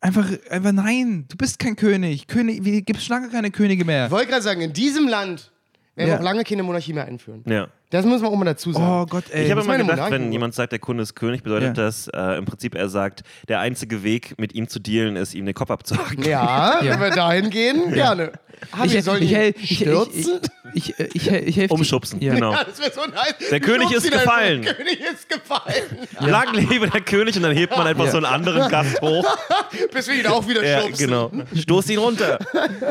[0.03, 2.26] Einfach, einfach nein, du bist kein König.
[2.26, 4.07] König, wie gibt es schon lange keine Könige mehr?
[4.07, 5.53] Ich wollte gerade sagen, in diesem Land
[5.94, 6.18] werden wir Ja.
[6.18, 7.42] auch lange keine Monarchie mehr einführen.
[7.46, 7.68] Ja.
[7.91, 8.86] Das muss man auch mal dazu sagen.
[8.86, 9.45] Oh Gott, ey.
[9.45, 10.14] Ich habe immer meine gedacht, Monarchie.
[10.24, 11.84] wenn jemand sagt, der Kunde ist König, bedeutet Ja.
[11.84, 15.45] das äh, im Prinzip, er sagt, der einzige Weg, mit ihm zu dealen, ist, ihm
[15.45, 16.22] den Kopf abzuhacken.
[16.24, 16.93] Ja, Ja.
[16.93, 18.32] wenn wir dahin gehen, gerne.
[18.72, 19.32] Aber ich, ich, ihn ich,
[19.70, 20.12] ich, stürzen?
[20.14, 22.34] Ich, ich, ich, ich, ich helfe Umschubsen, Ja.
[22.34, 22.52] genau.
[22.60, 23.34] Ja, das wäre so nice.
[23.50, 24.62] Der König schubst ist gefallen.
[24.62, 26.08] Der König ist gefallen.
[26.20, 28.10] Lang lebe der König und dann hebt man einfach Ja.
[28.10, 29.24] so einen anderen Gast hoch.
[29.92, 31.06] Bis wir ihn auch wieder Ja, schubsen.
[31.06, 31.30] genau.
[31.54, 32.38] Stoß ihn runter.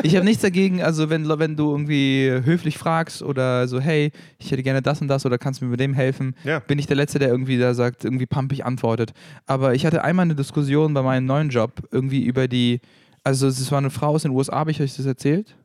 [0.03, 4.51] Ich habe nichts dagegen, also wenn, wenn du irgendwie höflich fragst oder so, hey, ich
[4.51, 6.59] hätte gerne das und das oder kannst du mir mit dem helfen, Ja.
[6.59, 9.11] bin ich der Letzte, der irgendwie da sagt, irgendwie pumpig antwortet.
[9.45, 12.80] Aber ich hatte einmal eine Diskussion bei meinem neuen Job irgendwie über die,
[13.23, 15.55] also es war eine Frau aus den USA, habe ich euch das erzählt?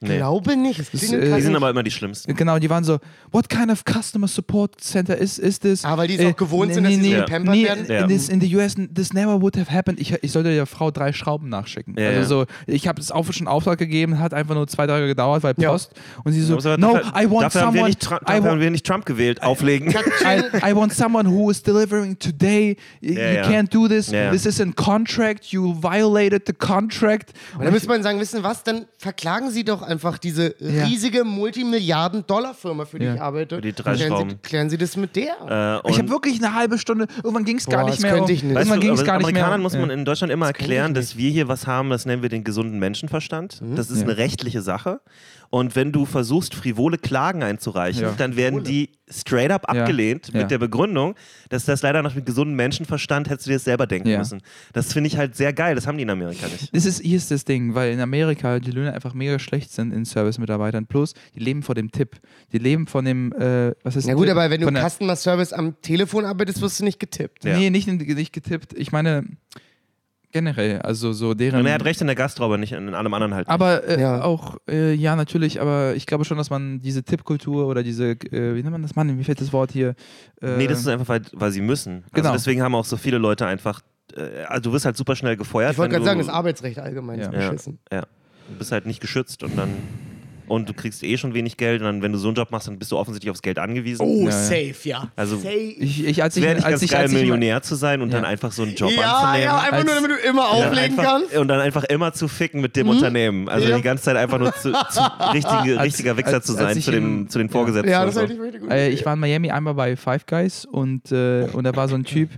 [0.00, 0.16] Nee.
[0.16, 0.78] Glaube nicht.
[0.80, 2.34] Es Das, klingelt äh, Die sind aber immer die schlimmsten.
[2.34, 2.98] Genau, die waren so,
[3.32, 5.84] what kind of customer support center is, is this?
[5.84, 7.86] Ah, weil die es auch gewohnt sind, dass sie so gepampert nee, werden?
[7.88, 8.02] Ja.
[8.02, 10.00] In, this, in the US, this never would have happened.
[10.00, 11.96] Ich, ich sollte der Frau drei Schrauben nachschicken.
[11.98, 15.06] Ja, also so, ich habe es auch schon Auftrag gegeben, hat einfach nur zwei Tage
[15.06, 15.70] gedauert, weil Ja.
[15.70, 15.92] Post.
[16.24, 18.24] Und sie so, Aber no, dafür, I want dafür haben wir someone, nicht, Trump, I,
[18.24, 19.42] dafür haben want, wir nicht Trump gewählt.
[19.42, 19.90] Auflegen.
[19.90, 22.76] I, I want someone who is delivering today.
[23.00, 23.42] Ja, you ja.
[23.44, 24.10] can't do this.
[24.10, 24.30] Ja, ja.
[24.30, 25.46] This is a contract.
[25.46, 27.32] You violated the contract.
[27.56, 30.84] Und dann müsste man sagen, wissen Sie was, dann verklagen Sie doch einfach diese Ja.
[30.84, 33.14] riesige Multimilliarden-Dollar-Firma, für die Ja.
[33.14, 33.56] ich arbeite.
[33.56, 34.30] Für die drei klären Schrauben.
[34.30, 35.82] Sie, klären Sie das mit der.
[35.84, 38.14] Äh, ich habe wirklich eine halbe Stunde, irgendwann ging es gar Boah, nicht das mehr.
[38.14, 38.56] könnte ich nicht.
[38.56, 39.28] Irgendwann ging es gar nicht mehr.
[39.44, 39.94] Amerikanern muss man Ja.
[39.94, 42.78] in Deutschland immer ich erklären, dass wir hier was haben, das nennen wir den gesunden
[42.78, 43.60] Menschenverstand.
[43.62, 43.76] Mhm.
[43.76, 44.04] Das ist Ja.
[44.04, 45.00] eine rechtliche Sache.
[45.52, 48.14] Und wenn du versuchst, frivole Klagen einzureichen, Ja.
[48.16, 50.42] dann werden die straight up abgelehnt Ja.
[50.42, 51.16] mit der Begründung,
[51.48, 54.18] dass das leider nach dem gesunden Menschenverstand hättest du dir das selber denken Ja.
[54.18, 54.42] müssen.
[54.72, 55.74] Das finde ich halt sehr geil.
[55.74, 56.72] Das haben die in Amerika nicht.
[56.72, 59.92] Das ist, hier ist das Ding, weil in Amerika die Löhne einfach mega schlecht sind
[59.92, 60.86] in Service-Mitarbeitern.
[60.86, 62.20] Plus, die leben von dem Tipp.
[62.52, 64.36] Die leben von dem, äh, was ist Na gut, Tipp?
[64.36, 67.44] aber wenn du Customer Service am Telefon arbeitest, wirst du nicht getippt.
[67.44, 67.58] Ja.
[67.58, 68.72] Nee, nicht, in- nicht getippt.
[68.74, 69.24] Ich meine,
[70.32, 71.60] generell, also so deren.
[71.60, 73.46] Und er hat recht in der Gastro, aber nicht in allem anderen halt.
[73.48, 73.52] nicht.
[73.52, 74.22] Aber äh, Ja.
[74.22, 78.54] auch, äh, ja, natürlich, aber ich glaube schon, dass man diese Tippkultur oder diese, äh,
[78.54, 79.94] wie nennt man das, Mann, wie fällt das Wort hier?
[80.40, 82.04] Äh, nee, das ist einfach, weil, weil sie müssen.
[82.12, 82.28] Genau.
[82.30, 83.80] Also deswegen haben auch so viele Leute einfach.
[84.16, 85.72] äh, Also du wirst halt super schnell gefeuert.
[85.72, 87.48] Ich wollte gerade sagen, das Arbeitsrecht allgemein ist Ja.
[87.50, 87.78] beschissen.
[87.92, 88.02] Ja.
[88.48, 89.70] Du bist halt nicht geschützt und dann.
[90.50, 92.66] Und du kriegst eh schon wenig Geld und dann, wenn du so einen Job machst,
[92.66, 94.04] dann bist du offensichtlich aufs Geld angewiesen.
[94.04, 95.08] Oh, Ja, safe, ja.
[95.14, 95.54] Also- safe.
[95.54, 97.76] ich, ich, als Es ich, wäre nicht als ganz ich, geil, als ich, Millionär zu
[97.76, 98.16] sein und Ja.
[98.16, 99.44] dann einfach so einen Job ja, anzunehmen.
[99.44, 101.36] ja, einfach Als- nur, damit du immer Und dann auflegen einfach, kannst.
[101.36, 103.48] und dann einfach immer zu ficken mit dem Unternehmen.
[103.48, 103.76] Also Ja.
[103.76, 105.00] die ganze Zeit einfach nur zu, zu
[105.32, 107.52] richtige, Als- richtiger Wichser als- zu als sein ich zu, dem, zu den ja.
[107.52, 107.90] Vorgesetzten.
[107.90, 108.20] Ja, das so.
[108.22, 108.70] halt richtig gut.
[108.72, 111.94] Äh, ich war in Miami einmal bei Five Guys und, äh, und da war so
[111.94, 112.30] ein Typ,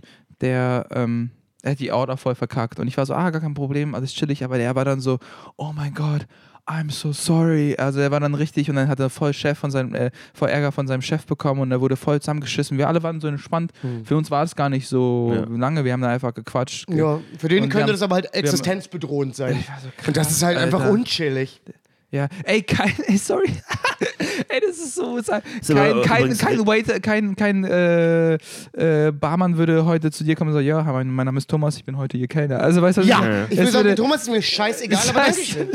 [0.43, 1.31] der, ähm,
[1.63, 2.79] er hat die Order voll verkackt.
[2.81, 4.43] Und ich war so, ah, gar kein Problem, alles chillig.
[4.45, 5.19] Aber der war dann so,
[5.57, 6.27] oh mein Gott,
[6.65, 7.75] I'm so sorry.
[7.77, 10.49] Also er war dann richtig und dann hat er voll Chef von seinem, äh, voll
[10.49, 12.79] Ärger von seinem Chef bekommen und er wurde voll zusammengeschissen.
[12.79, 13.73] Wir alle waren so entspannt.
[14.05, 15.45] Für uns war es gar nicht so Ja.
[15.57, 15.85] lange.
[15.85, 16.89] Wir haben da einfach gequatscht.
[16.89, 19.65] ja, für den Und könnte haben- das aber halt haben- existenzbedrohend sein.
[19.83, 20.93] So Und das krass, ist halt einfach Alter.
[20.93, 21.61] unchillig.
[22.13, 23.51] Ja, ey, kein, ey, sorry.
[24.67, 25.17] das ist so.
[25.17, 30.51] Ist Kein, kein, kein Waiter, kein, kein äh, äh, Barmann würde heute zu dir kommen
[30.51, 32.61] und sagen: Ja, mein, mein Name ist Thomas, ich bin heute Ihr Kellner.
[32.61, 33.45] Also, weißt du, was Ja, Ja.
[33.51, 35.69] ich will Es sagen, würde- Thomas ist mir scheißegal, aber danke schön.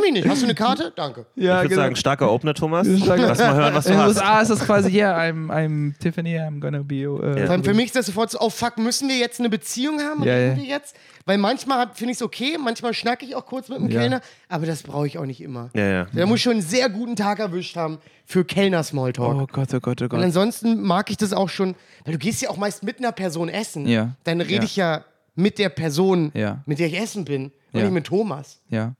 [0.00, 0.28] Mich nicht.
[0.28, 0.92] Hast du eine Karte?
[0.96, 1.26] Danke.
[1.36, 1.82] Ja, ich würde genau.
[1.82, 2.86] sagen, starker Opener, Thomas.
[2.86, 4.16] Stark- Lass mal hören, was du In den hast.
[4.16, 6.96] USA ist das quasi, yeah, I'm, I'm Tiffany, I'm gonna be.
[6.96, 7.08] Ja.
[7.08, 10.00] Vor allem für mich ist das sofort so, oh fuck, müssen wir jetzt eine Beziehung
[10.00, 10.22] haben?
[10.24, 10.56] Ja, ja.
[10.56, 10.94] wir jetzt?
[11.26, 14.00] Weil manchmal finde ich es okay, manchmal schnacke ich auch kurz mit dem Ja.
[14.00, 15.70] Kellner, aber das brauche ich auch nicht immer.
[15.74, 16.04] Ja, ja.
[16.06, 19.34] Der muss schon einen sehr guten Tag erwischt haben für Kellner-Smalltalk.
[19.34, 20.20] Oh Gott, oh Gott, oh Und Gott.
[20.22, 23.48] ansonsten mag ich das auch schon, weil du gehst ja auch meist mit einer Person
[23.48, 23.86] essen.
[23.86, 24.16] Ja.
[24.24, 25.04] Dann rede ich ja
[25.34, 26.30] mit der Person,
[26.66, 27.82] mit der ich essen bin und Ja.
[27.84, 28.60] nicht mit Thomas.
[28.68, 28.94] Ja.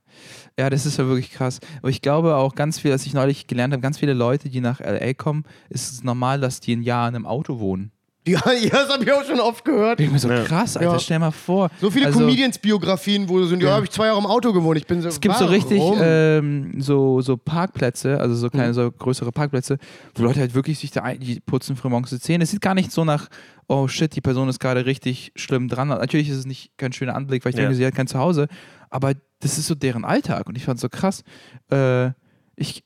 [0.57, 1.59] Ja, das ist ja wirklich krass.
[1.79, 4.61] Aber ich glaube auch ganz viel, was ich neulich gelernt habe, ganz viele Leute, die
[4.61, 7.91] nach LA kommen, ist es normal, dass die ein Jahr in einem Auto wohnen.
[8.27, 9.99] Ja, das habe ich auch schon oft gehört.
[9.99, 10.43] Ich bin mir so Ja.
[10.45, 10.99] krass, Alter, Ja.
[10.99, 11.69] stell mal vor.
[11.79, 14.77] So viele also, Comedians-Biografien, wo du so, ja, habe ich zwei Jahre im Auto gewohnt.
[14.77, 15.99] Ich bin so, Es gibt so richtig warum?
[16.01, 18.51] ähm, so, so Parkplätze, also so Mhm.
[18.51, 19.77] kleine, so größere Parkplätze,
[20.15, 22.43] wo Leute halt wirklich sich da ein, die putzen früh morgens die Zähne.
[22.45, 23.27] Es sieht gar nicht so nach,
[23.67, 25.89] oh shit, die Person ist gerade richtig schlimm dran.
[25.89, 27.63] Natürlich ist es nicht kein schöner Anblick, weil ich Ja.
[27.63, 28.47] denke, sie hat kein Zuhause,
[28.89, 31.23] aber das ist so deren Alltag und ich fand es so krass.
[31.69, 32.11] Äh,
[32.55, 32.84] ich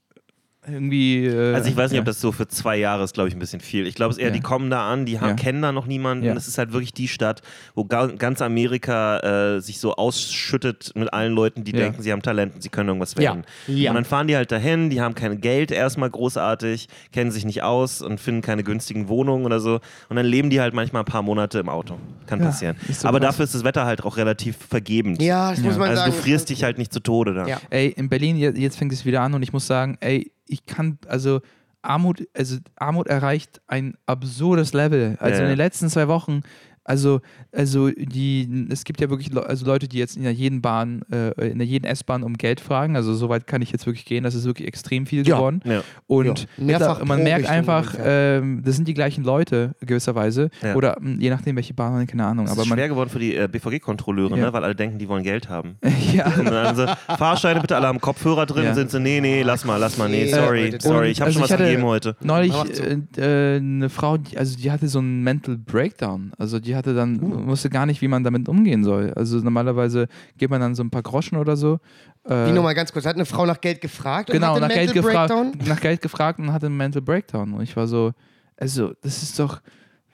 [0.71, 1.25] irgendwie.
[1.25, 2.01] Äh, Also ich weiß nicht, ja.
[2.01, 3.87] ob das so für zwei Jahre ist, glaube ich, ein bisschen viel.
[3.87, 4.33] Ich glaube, es ist eher, Ja.
[4.33, 5.33] die kommen da an, die haben, Ja.
[5.35, 6.25] kennen da noch niemanden.
[6.25, 6.33] Ja.
[6.33, 7.41] Es ist halt wirklich die Stadt,
[7.75, 9.19] wo ga, ganz Amerika
[9.57, 11.79] äh, sich so ausschüttet mit allen Leuten, die Ja.
[11.79, 13.43] denken, sie haben Talent und sie können irgendwas werden.
[13.67, 13.91] Ja.
[13.91, 17.63] Und dann fahren die halt dahin, die haben kein Geld erstmal großartig, kennen sich nicht
[17.63, 19.79] aus und finden keine günstigen Wohnungen oder so.
[20.09, 21.97] Und dann leben die halt manchmal ein paar Monate im Auto.
[22.27, 22.75] Kann Ja, passieren.
[22.89, 23.29] so Aber krass.
[23.29, 25.21] dafür ist das Wetter halt auch relativ vergebend.
[25.21, 26.11] Ja, das muss man Also sagen.
[26.13, 27.47] du frierst dich halt nicht zu Tode da.
[27.47, 27.59] Ja.
[27.69, 30.65] Ey, in Berlin, je- jetzt fängt es wieder an und ich muss sagen, ey, ich
[30.65, 31.41] kann, also
[31.81, 35.15] Armut, also Armut erreicht ein absurdes Level.
[35.19, 36.41] Also Ja, in den letzten zwei Wochen,
[36.83, 37.21] also,
[37.51, 41.01] also die, es gibt ja wirklich Le also Leute, die jetzt in der jeden Bahn,
[41.11, 42.95] äh, in der jeden S-Bahn um Geld fragen.
[42.95, 45.35] Also so weit kann ich jetzt wirklich gehen, das ist wirklich extrem viel Ja.
[45.35, 45.61] geworden.
[45.65, 45.81] Ja.
[46.07, 50.49] Und Ja, mehrfach man merkt Richtung einfach, ähm, das sind die gleichen Leute gewisserweise.
[50.63, 50.75] Ja.
[50.75, 52.45] Oder mh, je nachdem, welche Bahn, keine Ahnung.
[52.45, 54.45] Es Aber ist man, schwer geworden für die äh, BVG-Kontrolleure, Ja.
[54.47, 54.53] ne?
[54.53, 55.75] weil alle denken, die wollen Geld haben.
[56.13, 56.25] ja.
[56.37, 56.85] Und dann so,
[57.17, 58.73] Fahrscheine bitte alle haben Kopfhörer drin, Ja.
[58.73, 61.39] sind sie, nee, nee, lass mal, lass mal, nee, sorry, Leute, sorry, ich habe also
[61.39, 62.15] schon ich was gegeben heute.
[62.21, 66.31] Neulich äh, äh, eine Frau, die, also die hatte so einen Mental Breakdown.
[66.37, 67.47] Also die hatte dann, Uh.
[67.47, 69.13] wusste gar nicht, wie man damit umgehen soll.
[69.15, 70.07] Also normalerweise
[70.37, 71.79] gibt man dann so ein paar Groschen oder so.
[72.23, 74.75] Äh, Wie nochmal ganz kurz, hat eine Frau nach Geld gefragt genau, und nach hatte
[74.75, 75.67] Geld, Mental gefragt, Breakdown?
[75.67, 77.53] nach Geld gefragt und hatte einen Mental Breakdown.
[77.53, 78.13] Und ich war so,
[78.57, 79.61] also das ist doch,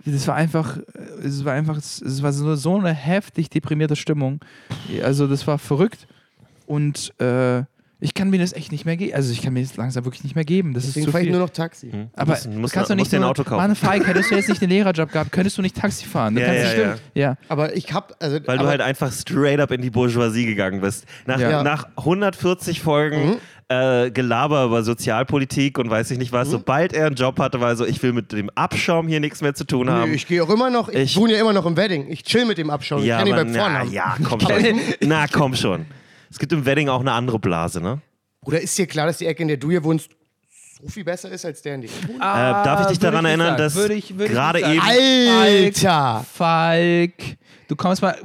[0.06, 0.78] das war einfach,
[1.24, 4.40] es war einfach, es war so, so eine heftig deprimierte Stimmung.
[5.04, 6.08] Also das war verrückt.
[6.68, 7.64] Und äh,
[8.02, 9.14] Ich kann mir das echt nicht mehr geben.
[9.16, 10.74] Also ich kann mir das langsam wirklich nicht mehr geben.
[10.74, 11.32] Das Deswegen ist zu fahre ich viel.
[11.38, 11.92] nur noch Taxi.
[12.14, 13.56] aber musst- du musst- kannst doch musst nicht dir ein nur, Auto kaufen.
[13.58, 16.36] Mann, Falk, hättest du jetzt nicht den Lehrerjob gehabt, könntest du nicht Taxi fahren.
[16.36, 17.38] Du Ja, ja, nicht- ja.
[17.48, 20.82] Aber ich hab, also, Weil aber, du halt einfach straight up in die Bourgeoisie gegangen
[20.82, 21.06] bist.
[21.26, 21.64] Nach, Ja.
[21.64, 23.38] nach 140 Folgen
[23.70, 27.70] äh, Gelaber über Sozialpolitik und weiß ich nicht was, sobald er einen Job hatte, war
[27.70, 30.10] er so, ich will mit dem Abschaum hier nichts mehr zu tun haben.
[30.12, 32.06] Nee, ich gehe auch immer noch, ich, Ich- wohne ja immer noch im Wedding.
[32.10, 33.04] Ich chill mit dem Abschauen.
[33.04, 33.92] ja, ich kann ihn aber beim na, Vornamen.
[33.92, 34.52] ja, komm schon.
[35.02, 35.86] na, komm schon.
[36.36, 38.02] Es gibt im Wedding auch eine andere Blase, ne?
[38.44, 40.10] Oder ist dir klar, dass die Ecke, in der du hier wohnst,
[40.82, 42.18] so viel besser ist als der, in der ich wohne?
[42.18, 43.58] Äh, darf ich dich daran nicht erinnern, sagen.
[43.58, 44.82] dass Würde ich- würde ich gerade eben.
[45.32, 46.26] Alter!
[46.34, 47.14] Falk,
[47.70, 48.18] du kommst mal.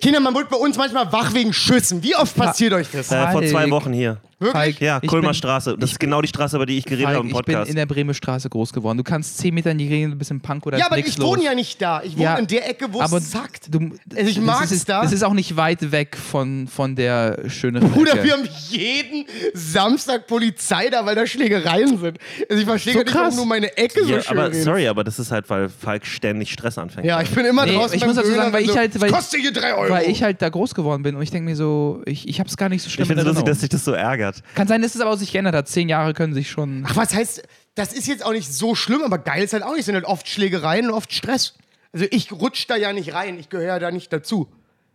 [0.00, 2.02] Kinder, man wird bei uns manchmal wach wegen Schüssen.
[2.02, 3.12] Wie oft passiert euch das?
[3.12, 3.70] Äh, vor zwei.
[3.70, 4.20] Wochen hier.
[4.42, 4.52] Wirklich?
[4.76, 5.76] Falk, Ja, ich Kulmer bin- Straße.
[5.78, 7.70] Das ist genau die Straße, über die ich geredet Falk, habe im ich bin Podcast.
[7.70, 8.98] in der Bremer Straße groß geworden.
[8.98, 11.16] Du kannst 10 Meter in die Gegend, du bist im Punk oder Ja, aber ich
[11.16, 11.26] los.
[11.28, 12.02] wohne ja nicht da.
[12.02, 13.72] Ich wohne Ja, in der Ecke, wo aber es zackt.
[13.72, 15.02] Du, Also ich mag's ist, da.
[15.02, 18.24] Das ist auch nicht weit weg von, von der schöneren Bruder, Ecke.
[18.24, 19.24] wir haben jeden
[19.54, 22.18] Samstag Polizei da, weil da Schlägereien sind.
[22.48, 24.88] Also ich verstehe So gar nicht, warum du meine Ecke so ja, schön aber sorry,
[24.88, 27.06] aber das ist halt, weil Falk ständig Stress anfängt.
[27.06, 29.08] Ja, ich bin immer Nee, draußen ich muss dazu sagen, weil ich so, halt- weil
[29.08, 29.92] "Es ich- kostet hier drei Euro.
[29.92, 32.56] Weil ich halt da groß geworden bin und ich denke mir so, ich, ich hab's
[32.56, 34.31] gar nicht so schlimm Ich finde in es lustig, dass sich das so ärgert.
[34.54, 35.68] Kann sein, dass es aber auch sich geändert hat.
[35.68, 36.84] Zehn Jahre können sich schon.
[36.86, 37.42] Ach, was heißt,
[37.74, 39.80] das ist jetzt auch nicht so schlimm, aber geil ist halt auch nicht.
[39.80, 41.54] Es sind halt oft Schlägereien und oft Stress.
[41.92, 44.48] Also ich rutsch da ja nicht rein, ich gehöre ja da nicht dazu.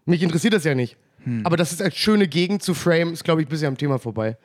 [0.06, 0.98] Mich interessiert das ja nicht.
[1.24, 1.46] Hm.
[1.46, 4.38] Aber das ist als schöne Gegend zu frame, ist, glaube ich, bisher am Thema vorbei.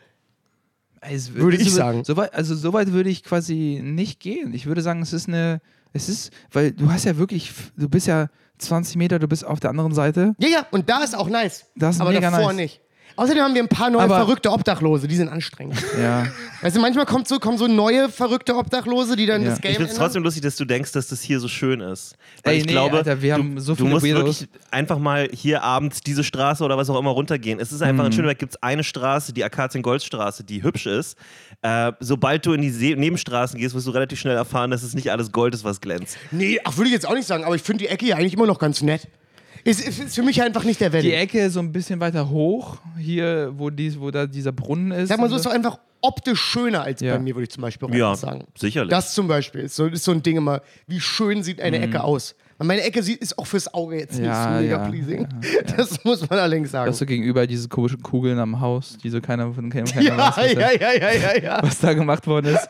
[1.01, 2.05] Es Würde ich so- sagen.
[2.05, 4.55] So weit, also so weit würde ich quasi nicht gehen.
[4.55, 5.61] Ich würde sagen, es ist eine.
[5.95, 8.29] Es ist, weil du hast ja wirklich, du bist ja
[8.59, 10.35] 20 Meter, du bist auf der anderen Seite.
[10.39, 11.67] Ja, ja, und da ist auch nice.
[11.77, 12.57] Das ist aber mega davor nice.
[12.57, 12.81] nicht.
[13.17, 15.77] Außerdem haben wir ein paar neue Aber- verrückte Obdachlose, die sind anstrengend.
[16.01, 16.27] Ja.
[16.63, 19.51] weißt du, manchmal kommt so, kommen so neue verrückte Obdachlose, die dann Ja.
[19.51, 21.81] das Game Ich finde es trotzdem lustig, dass du denkst, dass das hier so schön
[21.81, 22.15] ist.
[22.45, 24.41] Weil Ey, ich nee, glaube, Alter, wir du, haben so du viele musst Weirdos.
[24.43, 27.59] wirklich einfach mal hier abends diese Straße oder was auch immer runtergehen.
[27.61, 28.07] Es ist einfach Mhm.
[28.07, 31.17] in Schöneberg gibt es eine Straße, die Akazien-Goldstraße, die hübsch ist.
[31.63, 34.95] Äh, sobald du in die See Nebenstraßen gehst, wirst du relativ schnell erfahren, dass es
[34.95, 36.17] nicht alles Gold ist, was glänzt.
[36.31, 38.35] Nee, ach, würde ich jetzt auch nicht sagen, aber ich finde die Ecke hier eigentlich
[38.35, 39.09] immer noch ganz nett.
[39.65, 41.03] Ist, ist, ist für mich einfach nicht der Welle.
[41.05, 45.09] Die Ecke so ein bisschen weiter hoch, hier, wo, dies, wo da dieser Brunnen ist.
[45.09, 47.15] Sag mal so, ist doch einfach optisch schöner als Ja.
[47.15, 48.45] bei mir, würde ich zum Beispiel auch Ja, sagen.
[48.59, 48.91] sicherlich.
[48.91, 52.03] Das zum Beispiel ist so, ist so ein Ding immer, wie schön sieht eine Ecke
[52.03, 52.35] aus.
[52.63, 54.27] Meine Ecke sieht, ist auch fürs Auge jetzt nicht.
[54.27, 55.29] Ja, so mega ja, pleasing.
[55.77, 56.91] Das muss man allerdings sagen.
[56.91, 60.37] Das so gegenüber diese komischen Kugeln am Haus, die so keiner von keiner, Ja, weiß,
[60.37, 61.59] was, ja, da, ja, ja, ja, ja.
[61.63, 62.69] was da gemacht worden ist.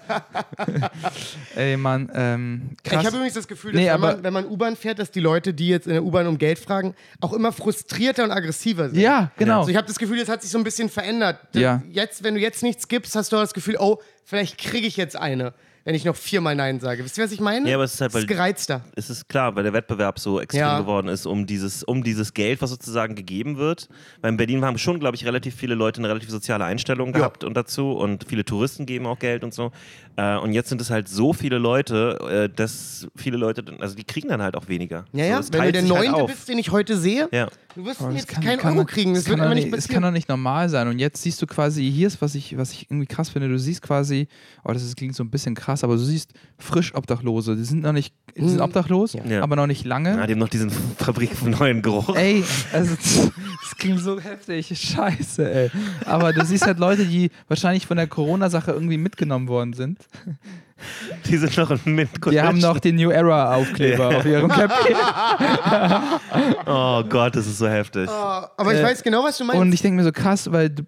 [1.57, 3.01] Ey, Mann, ähm, krass.
[3.01, 5.21] Ich habe übrigens das Gefühl, dass Nee, wenn, man, wenn man U-Bahn fährt, dass die
[5.21, 9.01] Leute, die jetzt in der U-Bahn um Geld fragen, auch immer frustrierter und aggressiver sind.
[9.01, 9.61] ja, genau.
[9.61, 11.39] Also ich habe das Gefühl, das hat sich so ein bisschen verändert.
[11.55, 11.83] Ja.
[11.91, 15.17] Jetzt, wenn du jetzt nichts gibst, hast du das Gefühl, oh, vielleicht kriege ich jetzt
[15.17, 15.53] eine,
[15.85, 17.05] wenn ich noch viermal Nein sage.
[17.05, 17.69] Wisst ihr, was ich meine?
[17.69, 18.81] Ja, aber es ist halt, das ist weil- gereizter.
[18.95, 20.79] Es ist klar, weil der Wettbewerb so extrem Ja.
[20.81, 23.89] geworden ist um dieses, um dieses Geld, was sozusagen gegeben wird.
[24.21, 27.43] Weil in Berlin haben schon, glaube ich, relativ viele Leute eine relativ soziale Einstellung gehabt
[27.45, 29.73] und dazu und viele Touristen geben auch Geld und so.
[30.17, 32.19] Äh, und jetzt sind es halt so viele Leute,
[32.51, 35.05] äh, dass viele Leute, also die kriegen dann halt auch weniger.
[35.13, 35.39] Ja, so, ja.
[35.39, 36.31] es Wenn du der halt Neunte auf.
[36.31, 37.49] bist, den ich heute sehe, Ja.
[37.75, 39.15] du wirst das jetzt kann- keinen kann Euro kriegen.
[39.15, 40.87] Das, das wird kann nicht Das kann doch nicht normal sein.
[40.89, 43.59] Und jetzt siehst du quasi, hier ist, was ich, was ich irgendwie krass finde, du
[43.59, 44.29] siehst quasi,
[44.65, 47.57] oh, das ist, klingt so ein bisschen krass, aber du siehst frisch Obdachlose.
[47.57, 49.43] Die sind noch nicht, die sind obdachlos, Ja.
[49.43, 50.11] aber noch nicht lange.
[50.17, 52.15] Ja, die haben noch diesen Fabrik vom neuen Geruch.
[52.17, 54.67] Ey, also das klingt so heftig.
[54.79, 55.71] Scheiße, ey.
[56.05, 60.01] Aber du siehst halt Leute, die wahrscheinlich von der Corona-Sache irgendwie mitgenommen worden sind.
[61.27, 64.95] Die sind noch in Mint Die haben noch den New Era-Aufkleber auf ihrem Cappy.
[66.67, 68.09] Oh Gott, das ist so heftig.
[68.09, 69.61] Aber ich Äh, weiß genau, was du meinst.
[69.61, 70.83] Und ich denke mir so krass, weil du,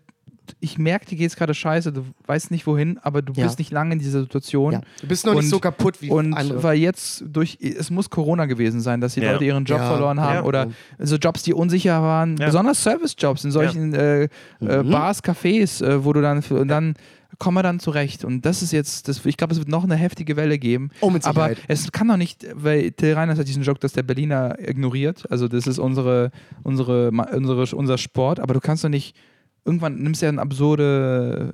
[0.60, 3.44] ich merke, dir geht's gerade scheiße, du weißt nicht wohin, aber du Ja.
[3.46, 4.72] bist nicht lange in dieser Situation.
[4.74, 4.80] ja.
[5.00, 6.62] Du bist noch nicht Und- so kaputt wie Und andere.
[6.62, 9.32] weil jetzt durch, es muss Corona gewesen sein, dass die Ja.
[9.32, 9.86] Leute ihren Job Ja.
[9.86, 10.42] verloren haben Ja.
[10.44, 12.46] oder so Jobs, die unsicher waren, Ja.
[12.46, 14.28] besonders Service-Jobs in solchen äh, äh,
[14.60, 14.90] Mhm.
[14.90, 16.94] Bars, Cafés, äh, wo du dann, und dann
[17.38, 18.24] kommen wir dann zurecht.
[18.24, 20.90] Und das ist jetzt, das, ich glaube, es wird noch eine heftige Welle geben.
[21.00, 21.64] Oh, mit Aber Sicherheit.
[21.68, 25.24] es kann doch nicht, weil Till Reiners hat diesen Joke, dass der Berliner ignoriert.
[25.30, 26.30] Also das ist unsere,
[26.62, 29.16] unsere, unsere, unser Sport, aber du kannst doch nicht,
[29.64, 31.50] irgendwann nimmst du ja eine absurde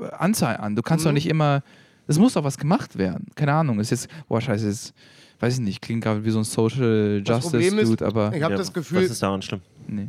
[0.00, 0.76] äh, Anzahl an.
[0.76, 1.14] Du kannst doch Mhm.
[1.14, 1.62] nicht immer,
[2.06, 3.28] es muss doch was gemacht werden.
[3.34, 4.92] Keine Ahnung, ist jetzt, boah, scheiße, ist,
[5.40, 8.42] weiß ich nicht, klingt gerade wie so ein Social Das Justice ist, Dude, aber ich
[8.42, 9.60] habe Ja, das Gefühl, Was ist daran schlimm?
[9.86, 10.08] nee.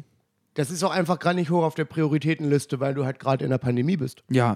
[0.56, 3.51] Das ist auch einfach gerade nicht hoch auf der Prioritätenliste, weil du halt gerade in
[3.51, 4.24] der Pandemie bist.
[4.30, 4.56] Ja,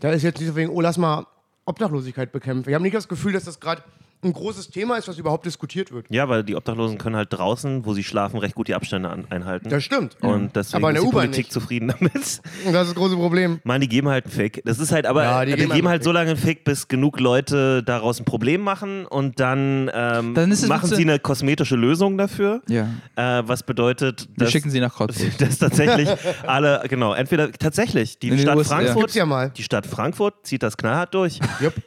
[0.00, 1.26] Da ist jetzt nicht so wegen, oh, lass mal
[1.66, 2.70] Obdachlosigkeit bekämpfen.
[2.70, 3.82] Ich habe nicht das Gefühl, dass das gerade
[4.22, 6.06] ein großes Thema ist, was überhaupt diskutiert wird.
[6.10, 9.24] Ja, weil die Obdachlosen können halt draußen, wo sie schlafen, recht gut die Abstände an,
[9.30, 9.68] einhalten.
[9.70, 10.16] Das stimmt.
[10.22, 11.52] Und deswegen Aber in der ist die U-Bahn Politik nicht.
[11.52, 12.14] zufrieden damit.
[12.14, 12.14] Und
[12.72, 13.60] das ist das große Problem.
[13.64, 14.62] Mann, die geben halt einen Fick.
[14.64, 16.64] Das ist halt aber, Ja, die die, geben geben einfach halt so lange einen Fick,
[16.64, 21.76] bis genug Leute daraus ein Problem machen und dann, ähm, Dann machen sie eine kosmetische
[21.76, 22.60] Lösung dafür.
[22.68, 22.88] Ja.
[23.16, 25.24] Äh, was bedeutet, Wir dass, schicken sie nach Cottbus.
[25.38, 26.08] dass tatsächlich
[26.46, 28.64] alle, genau, entweder tatsächlich die In Stadt ja.
[28.64, 29.50] Frankfurt, ja mal.
[29.50, 31.40] die Stadt Frankfurt zieht das knallhart durch.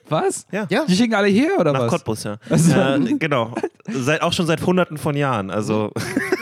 [0.10, 0.48] Was?
[0.52, 0.66] Ja.
[0.70, 0.86] Ja.
[0.86, 1.90] Die schicken alle her oder Nach was?
[1.92, 2.38] Cottbus, ja.
[2.50, 2.74] Ach so.
[2.80, 3.54] Äh, genau.
[3.92, 5.50] Seit, auch schon seit hunderten von Jahren.
[5.52, 5.92] Also,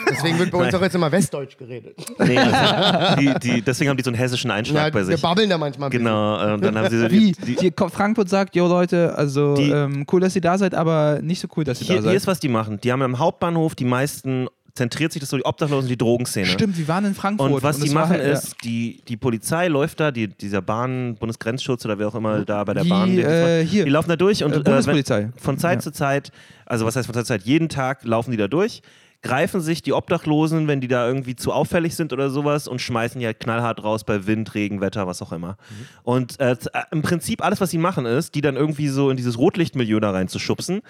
[0.09, 0.75] Deswegen wird bei uns Nein.
[0.75, 1.95] auch jetzt immer Westdeutsch geredet.
[2.19, 5.21] nee, also die, die, deswegen haben die so einen hessischen Einschlag Ja, bei wir sich.
[5.21, 6.05] babbeln da manchmal ein bisschen.
[6.05, 7.31] Genau, äh, und dann haben sie so Wie?
[7.31, 11.19] die, die, Frankfurt sagt, jo Leute, also Die- ähm, cool, dass ihr da seid, aber
[11.21, 12.09] nicht so cool, dass ihr hier, da seid.
[12.11, 12.79] hier ist, was die machen.
[12.81, 16.45] Die haben am Hauptbahnhof die meisten, zentriert sich das so die Obdachlosen, die Drogenszene.
[16.47, 17.51] Stimmt, wir waren in Frankfurt.
[17.51, 18.31] Und was die es war machen halt, ja.
[18.33, 22.63] ist, die, die Polizei läuft da, die, dieser Bahn, Bundesgrenzschutz oder wer auch immer da
[22.63, 23.83] bei der Die, Bahn, die, äh, hier.
[23.85, 25.21] die laufen da durch und Äh, äh, Bundespolizei.
[25.23, 25.81] wenn- von Zeit Ja.
[25.81, 26.31] zu Zeit,
[26.65, 28.81] also was heißt von Zeit zu Zeit, jeden Tag laufen die da durch,
[29.21, 33.19] greifen sich die Obdachlosen, wenn die da irgendwie zu auffällig sind oder sowas und schmeißen
[33.19, 35.57] die halt knallhart raus bei Wind, Regen, Wetter, was auch immer.
[36.03, 36.57] Und äh, äh,
[36.91, 40.11] im Prinzip alles, was sie machen, ist, die dann irgendwie so in dieses Rotlichtmilieu da
[40.11, 40.81] reinzuschubsen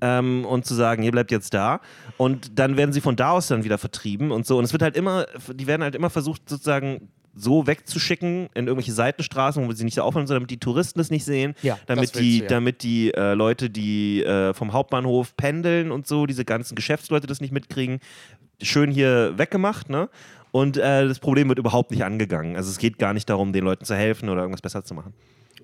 [0.00, 1.80] ähm, und zu sagen, ihr bleibt jetzt da.
[2.16, 4.58] Und dann werden sie von da aus dann wieder vertrieben und so.
[4.58, 8.92] Und es wird halt immer, die werden halt immer versucht, sozusagen so wegzuschicken in irgendwelche
[8.92, 12.18] Seitenstraßen, wo sie nicht so auffallen, sondern damit die Touristen es nicht sehen, Ja, damit
[12.18, 12.48] die, du, ja.
[12.48, 17.40] damit die äh, Leute, die äh, vom Hauptbahnhof pendeln und so, diese ganzen Geschäftsleute das
[17.40, 18.00] nicht mitkriegen,
[18.60, 20.08] schön hier weggemacht, ne?
[20.52, 22.56] Und äh, das Problem wird überhaupt nicht angegangen.
[22.56, 25.14] Also es geht gar nicht darum, den Leuten zu helfen oder irgendwas besser zu machen.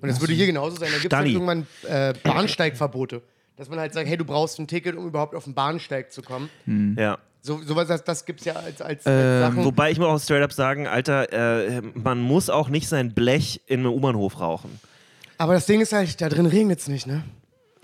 [0.01, 0.89] Und das würde hier genauso sein.
[0.93, 3.21] Da gibt es halt irgendwann äh, Bahnsteigverbote.
[3.57, 6.21] Dass man halt sagt, hey, du brauchst ein Ticket, um überhaupt auf den Bahnsteig zu
[6.21, 6.49] kommen.
[6.97, 7.17] Ja.
[7.41, 9.65] So, sowas, das, das gibt es ja als, als, Ähm, als Sachen.
[9.65, 13.61] Wobei ich muss auch straight up sagen, Alter, äh, man muss auch nicht sein Blech
[13.67, 14.79] in einem U-Bahnhof rauchen.
[15.37, 17.23] Aber das Ding ist halt, da drin regnet es nicht, ne?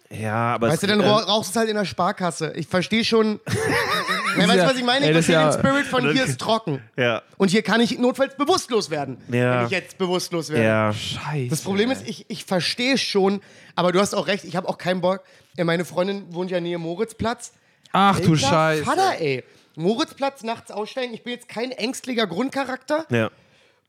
[0.09, 2.53] Ja, aber Weißt du, dann äh, rauch- rauchst du es halt in der Sparkasse.
[2.55, 3.39] Ich verstehe schon.
[4.37, 5.05] ja, weißt du, was ich meine?
[5.05, 6.81] Ich Ey, das verstehe ist den ja- Spirit von hier ist trocken.
[6.97, 9.17] ja, Und hier kann ich notfalls bewusstlos werden.
[9.31, 9.59] Ja.
[9.59, 10.65] Wenn ich jetzt bewusstlos werde.
[10.65, 10.93] ja.
[10.93, 11.47] Scheiße.
[11.49, 13.41] Das Problem ist, ich, ich verstehe schon,
[13.75, 15.21] aber du hast auch recht, ich habe auch keinen Bock.
[15.57, 17.53] Äh, Meine Freundin wohnt ja nähe Moritzplatz.
[17.93, 18.83] Ach du Scheiße.
[18.83, 19.43] Vater, ey.
[19.75, 21.13] Moritzplatz nachts aussteigen.
[21.13, 23.05] Ich bin jetzt kein ängstlicher Grundcharakter.
[23.09, 23.29] ja.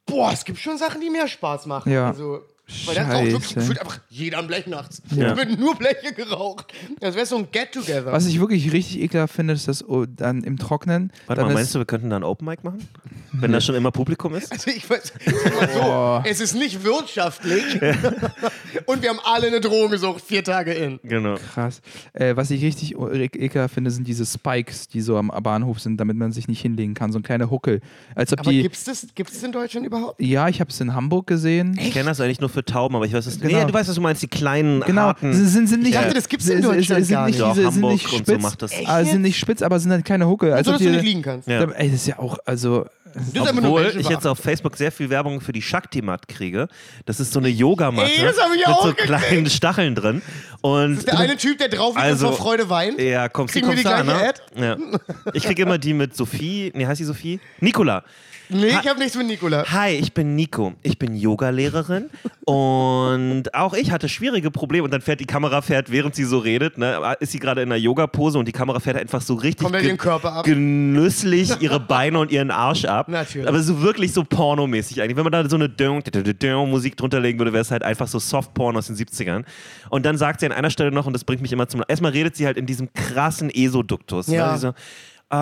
[0.06, 1.90] Boah, es gibt schon Sachen, die mehr Spaß machen.
[1.90, 2.08] Ja.
[2.08, 2.42] Also,
[2.86, 5.02] weil da raucht wirklich gefühlt einfach jeder am Blech nachts.
[5.14, 5.32] Ja.
[5.32, 6.72] Es wird nur Bleche geraucht.
[7.00, 8.10] Das wäre so ein Get-Together.
[8.10, 11.12] Was ich wirklich richtig ekelhaft finde, ist das oh, dann im Trocknen.
[11.26, 12.88] Warte dann mal, meinst du, wir könnten da ein Open Mic machen?
[13.32, 14.50] Wenn da schon immer Publikum ist?
[14.50, 16.22] Also ich weiß, so, Boah.
[16.26, 17.64] es ist nicht wirtschaftlich
[18.86, 21.00] und wir haben alle eine Drogensucht vier Tage in.
[21.02, 21.34] Genau.
[21.52, 21.82] Krass.
[22.12, 25.98] Äh, was ich richtig e- ekelhaft finde, sind diese Spikes, die so am Bahnhof sind,
[25.98, 27.12] damit man sich nicht hinlegen kann.
[27.12, 27.80] So ein kleiner Huckel.
[28.14, 28.62] Als ob Aber die.
[28.62, 30.20] gibt's das, gibt's das in Deutschland überhaupt?
[30.22, 31.76] Ja, ich habe es in Hamburg gesehen.
[31.78, 33.58] Ich kenne das eigentlich nur für Tauben, aber ich weiß es Genau.
[33.58, 35.34] Nee, du weißt, was du meinst, die kleinen, Genau, harten.
[35.34, 35.90] sind, sind, sind nicht.
[35.94, 37.38] Ich dachte, das gibt's in sind- sind- Deutschland sind gar nicht.
[37.38, 38.72] Diese, sind Hamburg nicht und so spitz, macht das.
[38.72, 40.52] Echt Ah, sind nicht spitz, aber sind halt keine Huckel.
[40.52, 41.46] Als So, dass du die, nicht liegen kannst.
[41.48, 41.62] Ja.
[41.64, 42.86] Ey, das ist ja auch, also.
[43.14, 46.66] Das ist Obwohl ich jetzt auf Facebook sehr viel Werbung für die Shakti-Mat kriege.
[47.06, 49.02] Das ist so eine Yogamatte Ey, das mit so gekriegt.
[49.06, 50.20] kleinen Stacheln drin.
[50.62, 53.00] Und Der eine Typ, der drauf liegt Also- und vor Freude weint.
[53.00, 54.66] ja, kommst Kriegen wir die kommst da, gleiche ne?
[54.66, 55.30] Ja.
[55.32, 56.72] Ich kriege immer die mit Sophie.
[56.74, 57.38] Nee, heißt die Sophie?
[57.60, 58.02] Nicola.
[58.50, 59.64] Nee, ich habe nichts mit Nikola.
[59.70, 60.74] Hi, ich bin Nico.
[60.82, 62.10] Ich bin Yogalehrerin
[62.44, 64.84] und auch ich hatte schwierige Probleme.
[64.84, 67.68] Und dann fährt die Kamera, fährt, während sie so redet, ne, ist sie gerade in
[67.72, 72.30] einer Yoga-Pose und die Kamera fährt einfach so richtig Komplett ge- genüsslich ihre Beine und
[72.30, 73.08] ihren Arsch ab.
[73.08, 73.48] Natürlich.
[73.48, 75.16] Aber so wirklich so pornomäßig eigentlich.
[75.16, 77.82] Wenn man da so eine Dön- Dön- Dön- Musik drunter legen würde, wäre es halt
[77.82, 79.44] einfach so Soft-Porn aus den 70ern.
[79.90, 81.82] Und dann sagt sie an einer Stelle noch, und das bringt mich immer zum...
[81.88, 84.26] Erstmal redet sie halt in diesem krassen Esoduktus.
[84.28, 84.52] Ja.
[84.52, 84.58] Ne?
[84.58, 84.72] So,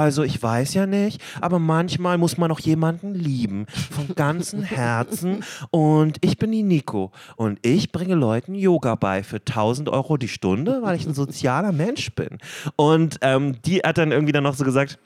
[0.00, 3.66] also ich weiß ja nicht, aber manchmal muss man auch jemanden lieben.
[3.90, 5.44] Von ganzem Herzen.
[5.70, 7.12] Und ich bin die Nico.
[7.36, 11.72] Und ich bringe Leuten Yoga bei für 1000 Euro die Stunde, weil ich ein sozialer
[11.72, 12.38] Mensch bin.
[12.76, 14.98] Und ähm, die hat dann irgendwie dann noch so gesagt,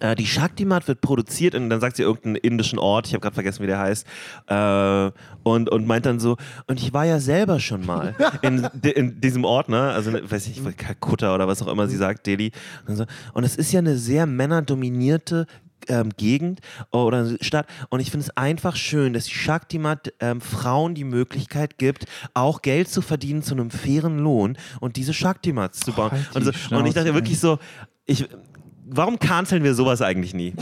[0.00, 3.34] äh, die Shakti-Mat wird produziert und dann sagt sie irgendeinen indischen Ort, ich habe gerade
[3.34, 4.06] vergessen, wie der heißt,
[4.46, 5.10] äh,
[5.42, 6.36] und, und meint dann so,
[6.66, 10.62] und ich war ja selber schon mal in, in diesem Ort, ne, also weiß ich,
[10.76, 12.52] Kalkutta oder was auch immer sie sagt, Delhi,
[12.86, 13.04] und, so.
[13.34, 15.46] und es ist ja eine sehr männerdominierte
[15.88, 20.94] ähm, Gegend oder Stadt und ich finde es einfach schön, dass die Shakti-Mat ähm, Frauen
[20.94, 25.92] die Möglichkeit gibt, auch Geld zu verdienen zu einem fairen Lohn und diese Shakti-Mats zu
[25.92, 26.12] bauen.
[26.12, 27.58] halt und, so, die und ich dachte wirklich so,
[28.06, 28.28] ich,
[28.94, 30.52] warum canceln wir sowas eigentlich nie?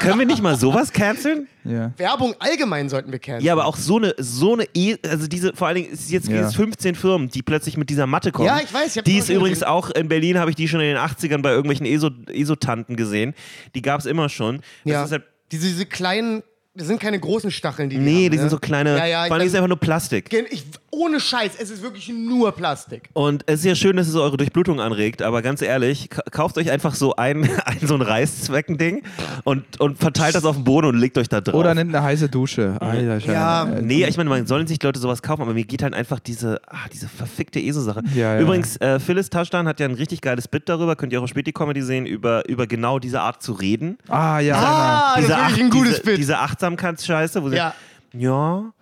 [0.00, 1.48] Können wir nicht mal sowas canceln?
[1.64, 1.92] Ja.
[1.96, 3.40] Werbung allgemein sollten wir kennen.
[3.44, 6.10] Ja, aber auch so eine, so eine, e also diese, vor allen Dingen, es ist
[6.10, 6.42] jetzt Ja.
[6.42, 8.46] jetzt 15 Firmen, die plötzlich mit dieser Matte kommen.
[8.46, 9.68] Ja, ich weiß, ich Die die ist übrigens gesehen.
[9.72, 13.34] auch in Berlin, habe ich die schon in den 80ern bei irgendwelchen ESO- ESO-Tanten gesehen.
[13.74, 14.56] Die gab es immer schon.
[14.84, 15.04] Das ja.
[15.04, 16.42] ist halt, diese, diese kleinen
[16.76, 18.40] das sind keine großen Stacheln, die die Nee, haben, die ne?
[18.42, 18.96] sind so kleine.
[18.98, 20.32] Ja, ja, vor allem ist es einfach nur Plastik.
[20.50, 23.08] Ich, ohne Scheiß, es ist wirklich nur Plastik.
[23.12, 26.56] Und es ist ja schön, dass es eure Durchblutung anregt, aber ganz ehrlich, ka- kauft
[26.58, 29.02] euch einfach so ein, ein so ein Reißzweckending
[29.44, 31.54] und, und verteilt das auf den Boden und legt euch da drauf.
[31.54, 32.76] Oder nimmt eine heiße Dusche.
[32.80, 33.32] Alter, Scheiße.
[33.32, 35.94] Ja, Äh, Nee, ich meine, man sollen sich Leute sowas kaufen, aber mir geht halt
[35.94, 38.02] einfach diese, ah, diese verfickte ESO-Sache.
[38.14, 38.40] Ja, ja.
[38.40, 41.30] Übrigens, äh, Phyllis Taschdan hat ja ein richtig geiles Bit darüber, könnt ihr auch auf
[41.30, 43.98] Späti-Comedy sehen, über, über genau diese Art zu reden.
[44.08, 44.56] Ah, ja.
[44.56, 46.18] Ah, das ist diese, wirklich ein gutes diese, Bild.
[46.18, 47.74] diese Achtsamkeitsscheiße, wo sie, Ja.
[48.12, 48.72] ja,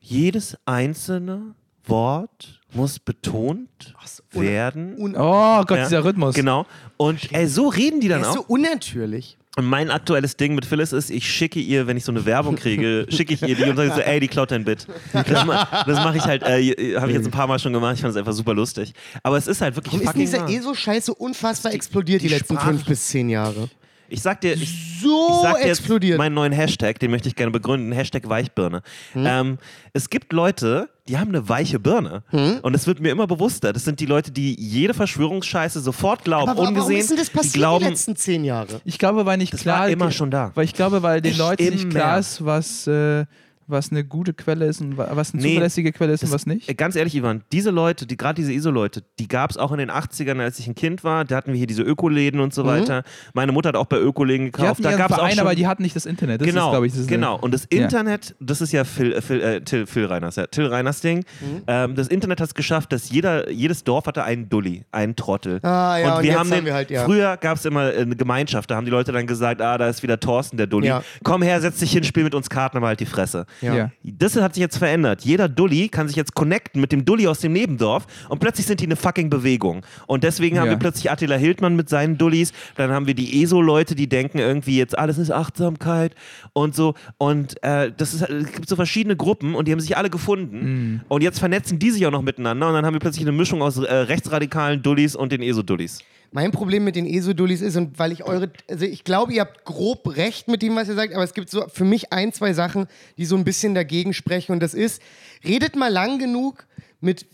[0.00, 1.54] jedes einzelne
[1.86, 3.94] Wort muss betont
[4.34, 4.94] un- werden.
[5.16, 6.34] Oh Gott, Ja, dieser Rhythmus.
[6.34, 6.66] Genau.
[6.98, 8.48] Und ey, so reden die dann das ist so auch.
[8.48, 9.36] unnatürlich.
[9.56, 12.54] Und mein aktuelles Ding mit Phyllis ist, ich schicke ihr, wenn ich so eine Werbung
[12.54, 14.86] kriege, schicke ich ihr die und sage so, ey, die klaut dein Bit.
[15.12, 18.00] Das, das mache ich halt, äh, habe ich jetzt ein paar Mal schon gemacht, ich
[18.02, 18.92] fand es einfach super lustig.
[19.24, 20.50] Aber es ist halt wirklich Warum ist fucking dieser wahr.
[20.50, 23.68] ESO-Scheiße unfassbar explodiert die, die letzten Sprache- fünf bis zehn Jahre?
[24.08, 26.18] Ich sag dir, ich, ich So sag dir jetzt explodiert.
[26.18, 28.82] meinen neuen Hashtag, den möchte ich gerne begründen, Hashtag Weichbirne.
[29.12, 29.24] Hm?
[29.26, 29.58] Ähm,
[29.92, 32.22] es gibt Leute, die haben eine weiche Birne.
[32.30, 32.58] Hm?
[32.62, 33.72] Und es wird mir immer bewusster.
[33.72, 36.88] Das sind die Leute, die jede Verschwörungsscheiße sofort glauben, Aber wa- ungesehen.
[36.88, 38.80] warum ist denn das die passiert glauben, die letzten zehn Jahre?
[38.84, 40.52] Ich glaube, weil nicht Das klar war immer schon da.
[40.54, 43.24] Weil ich glaube, weil den Leuten nicht klar ist, was, äh,
[43.68, 46.46] was eine gute Quelle ist und wa- was eine Nee, zuverlässige Quelle ist und was
[46.46, 46.76] nicht.
[46.76, 49.90] Ganz ehrlich, Ivan, diese Leute, die, gerade diese ISO-Leute, die gab es auch in den
[49.90, 51.24] 80ern, als ich ein Kind war.
[51.24, 53.02] Da hatten wir hier diese Ökoläden und so weiter.
[53.34, 54.84] Meine Mutter hat auch bei Ökoläden gekauft.
[54.84, 56.40] Da gab es auch schon aber die hatten nicht das Internet.
[56.40, 57.36] Das genau, ist, glaube ich, das ist genau.
[57.38, 57.82] Und das Ja.
[57.82, 61.18] Internet, das ist ja Phil, äh, Phil, äh, Till, Phil Reiners, ja, Till Reiners Ding.
[61.40, 61.62] Mhm.
[61.66, 65.60] Ähm, das Internet hat es geschafft, dass jeder, jedes Dorf hatte einen Dulli, einen Trottel.
[65.62, 67.04] Ah, ja, und wir jetzt haben, haben den, wir halt, ja.
[67.04, 70.02] Früher gab es immer eine Gemeinschaft, da haben die Leute dann gesagt, ah, da ist
[70.02, 70.86] wieder Thorsten, der Dulli.
[70.88, 71.02] Ja.
[71.22, 73.46] Komm her, setz dich hin, spiel mit uns Karten, aber halt die Fresse.
[73.60, 73.90] Ja.
[74.02, 75.22] Das hat sich jetzt verändert.
[75.22, 78.80] Jeder Dulli kann sich jetzt connecten mit dem Dulli aus dem Nebendorf und plötzlich sind
[78.80, 79.84] die eine fucking Bewegung.
[80.06, 83.94] Und deswegen haben wir plötzlich Attila Hildmann mit seinen Dullis, dann haben wir die ESO-Leute,
[83.94, 86.14] die denken irgendwie jetzt alles ist Achtsamkeit
[86.52, 86.94] und so.
[87.18, 91.02] Und äh, das ist, es gibt so verschiedene Gruppen und die haben sich alle gefunden.
[91.08, 93.62] Und jetzt vernetzen die sich auch noch miteinander und dann haben wir plötzlich eine Mischung
[93.62, 96.00] aus äh, rechtsradikalen Dullis und den ESO-Dullis.
[96.30, 99.64] Mein Problem mit den ESO-Dullis ist, und weil ich eure, also ich glaube, ihr habt
[99.64, 102.52] grob recht mit dem, was ihr sagt, aber es gibt so für mich ein, zwei
[102.52, 104.52] Sachen, die so ein bisschen dagegen sprechen.
[104.52, 105.00] Und das ist,
[105.44, 106.66] redet mal lang genug
[107.00, 107.26] mit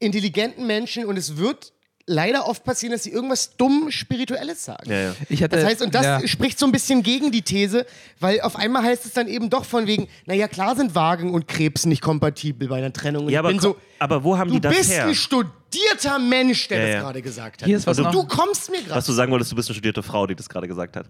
[0.00, 1.72] intelligenten Menschen und es wird
[2.06, 4.90] leider oft passieren, dass sie irgendwas dumm Spirituelles sagen.
[4.90, 5.14] Ja, ja.
[5.28, 6.26] Ich hatte, Das heißt, und das ja.
[6.26, 7.86] spricht so ein bisschen gegen die These,
[8.20, 11.46] weil auf einmal heißt es dann eben doch von wegen, naja, klar sind Wagen und
[11.48, 13.26] Krebs nicht kompatibel bei einer Trennung.
[13.26, 15.06] Und Ja, ich aber, bin so, aber wo haben du die das bist her?
[15.06, 17.66] ein studierter Mensch, der Ja, das gerade gesagt hat.
[17.68, 18.96] Hier ist was und noch- du kommst mir gerade.
[18.96, 21.06] Was du sagen wolltest, du bist eine studierte Frau, die das gerade gesagt hat.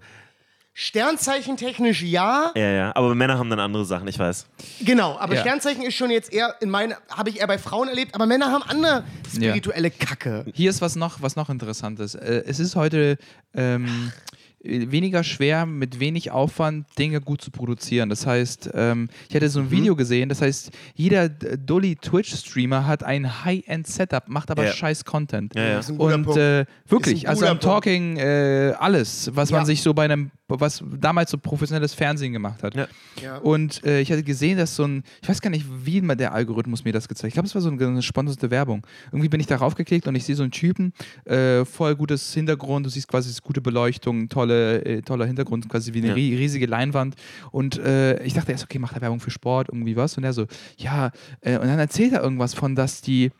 [0.74, 2.92] Sternzeichen technisch ja, Ja, ja.
[2.96, 4.46] Aber Männer haben dann andere Sachen, ich weiß.
[4.80, 5.40] genau, aber Ja.
[5.42, 8.50] Sternzeichen ist schon jetzt eher in meinen, habe ich eher bei Frauen erlebt, aber Männer
[8.50, 10.46] haben andere spirituelle Kacke.
[10.54, 12.14] Hier ist was noch, was noch interessantes.
[12.14, 13.18] Äh, es ist heute
[13.54, 18.08] ähm, äh, weniger schwer, mit wenig Aufwand Dinge gut zu produzieren.
[18.08, 19.66] Das heißt, ähm, ich hatte so Mhm.
[19.66, 24.72] ein Video gesehen, das heißt, jeder D- Dully Twitch-Streamer hat ein High-End-Setup, macht aber Ja.
[24.72, 25.54] scheiß Content.
[25.54, 25.74] Ja, ja.
[25.76, 26.38] Das ist ein guter Und Punkt.
[26.38, 29.56] äh, wirklich, Ist ein also am Talking äh, alles, was Ja.
[29.58, 32.74] man sich so bei einem, was damals so professionelles Fernsehen gemacht hat.
[32.76, 32.86] Ja.
[33.22, 33.38] Ja.
[33.38, 36.34] Und äh, ich hatte gesehen, dass so ein, ich weiß gar nicht, wie mal der
[36.34, 37.28] Algorithmus mir das gezeigt hat.
[37.28, 38.86] Ich glaube, es war so eine gesponserte Werbung.
[39.10, 40.92] Irgendwie bin ich darauf geklickt und ich sehe so einen Typen,
[41.24, 45.92] äh, voll gutes Hintergrund, du siehst quasi das gute Beleuchtung, tolle, äh, toller Hintergrund, quasi
[45.94, 46.14] wie eine Ja.
[46.14, 47.14] rie- riesige Leinwand.
[47.50, 50.16] Und äh, ich dachte erst, okay, macht er Werbung für Sport, irgendwie was?
[50.16, 50.46] Und er so,
[50.78, 53.30] ja, äh, und dann erzählt er irgendwas von, dass die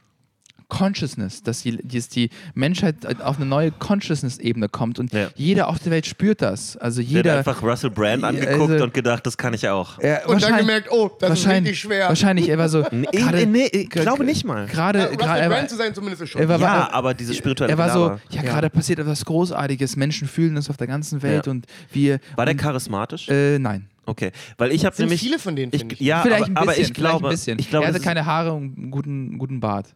[0.73, 5.29] Consciousness, dass die, dass die Menschheit auf eine neue Consciousness-Ebene kommt und Ja.
[5.37, 6.79] jeder auf der Welt spürt das.
[6.79, 7.33] Also Der jeder.
[7.33, 10.03] hat einfach Russell Brand Ja, angeguckt also- und gedacht, das kann ich auch.
[10.03, 12.09] Ja, Und dann gemerkt, oh, das ist richtig schwer.
[12.09, 12.85] Wahrscheinlich, er war so.
[12.91, 14.67] Nee, gerade- nee, ich glaube nicht mal.
[14.67, 16.41] Gerade, Ja, Russell er, Brand war, zu sein zumindest ist schon.
[16.41, 18.43] er war, Ja, er, aber diese spirituelle er war so, ja, Ja.
[18.43, 19.97] gerade passiert etwas Großartiges.
[19.97, 21.53] Menschen fühlen das auf der ganzen Welt Ja.
[21.53, 22.19] und wir.
[22.37, 23.29] War der und, charismatisch?
[23.29, 23.89] äh, nein.
[24.05, 26.01] Okay, weil ich habe nämlich viele von denen, ich, ich.
[26.01, 27.59] ja, vielleicht aber, ein bisschen, aber ich glaube, ein bisschen.
[27.61, 29.95] ich glaube, er hatte keine Haare und einen guten, guten Bart.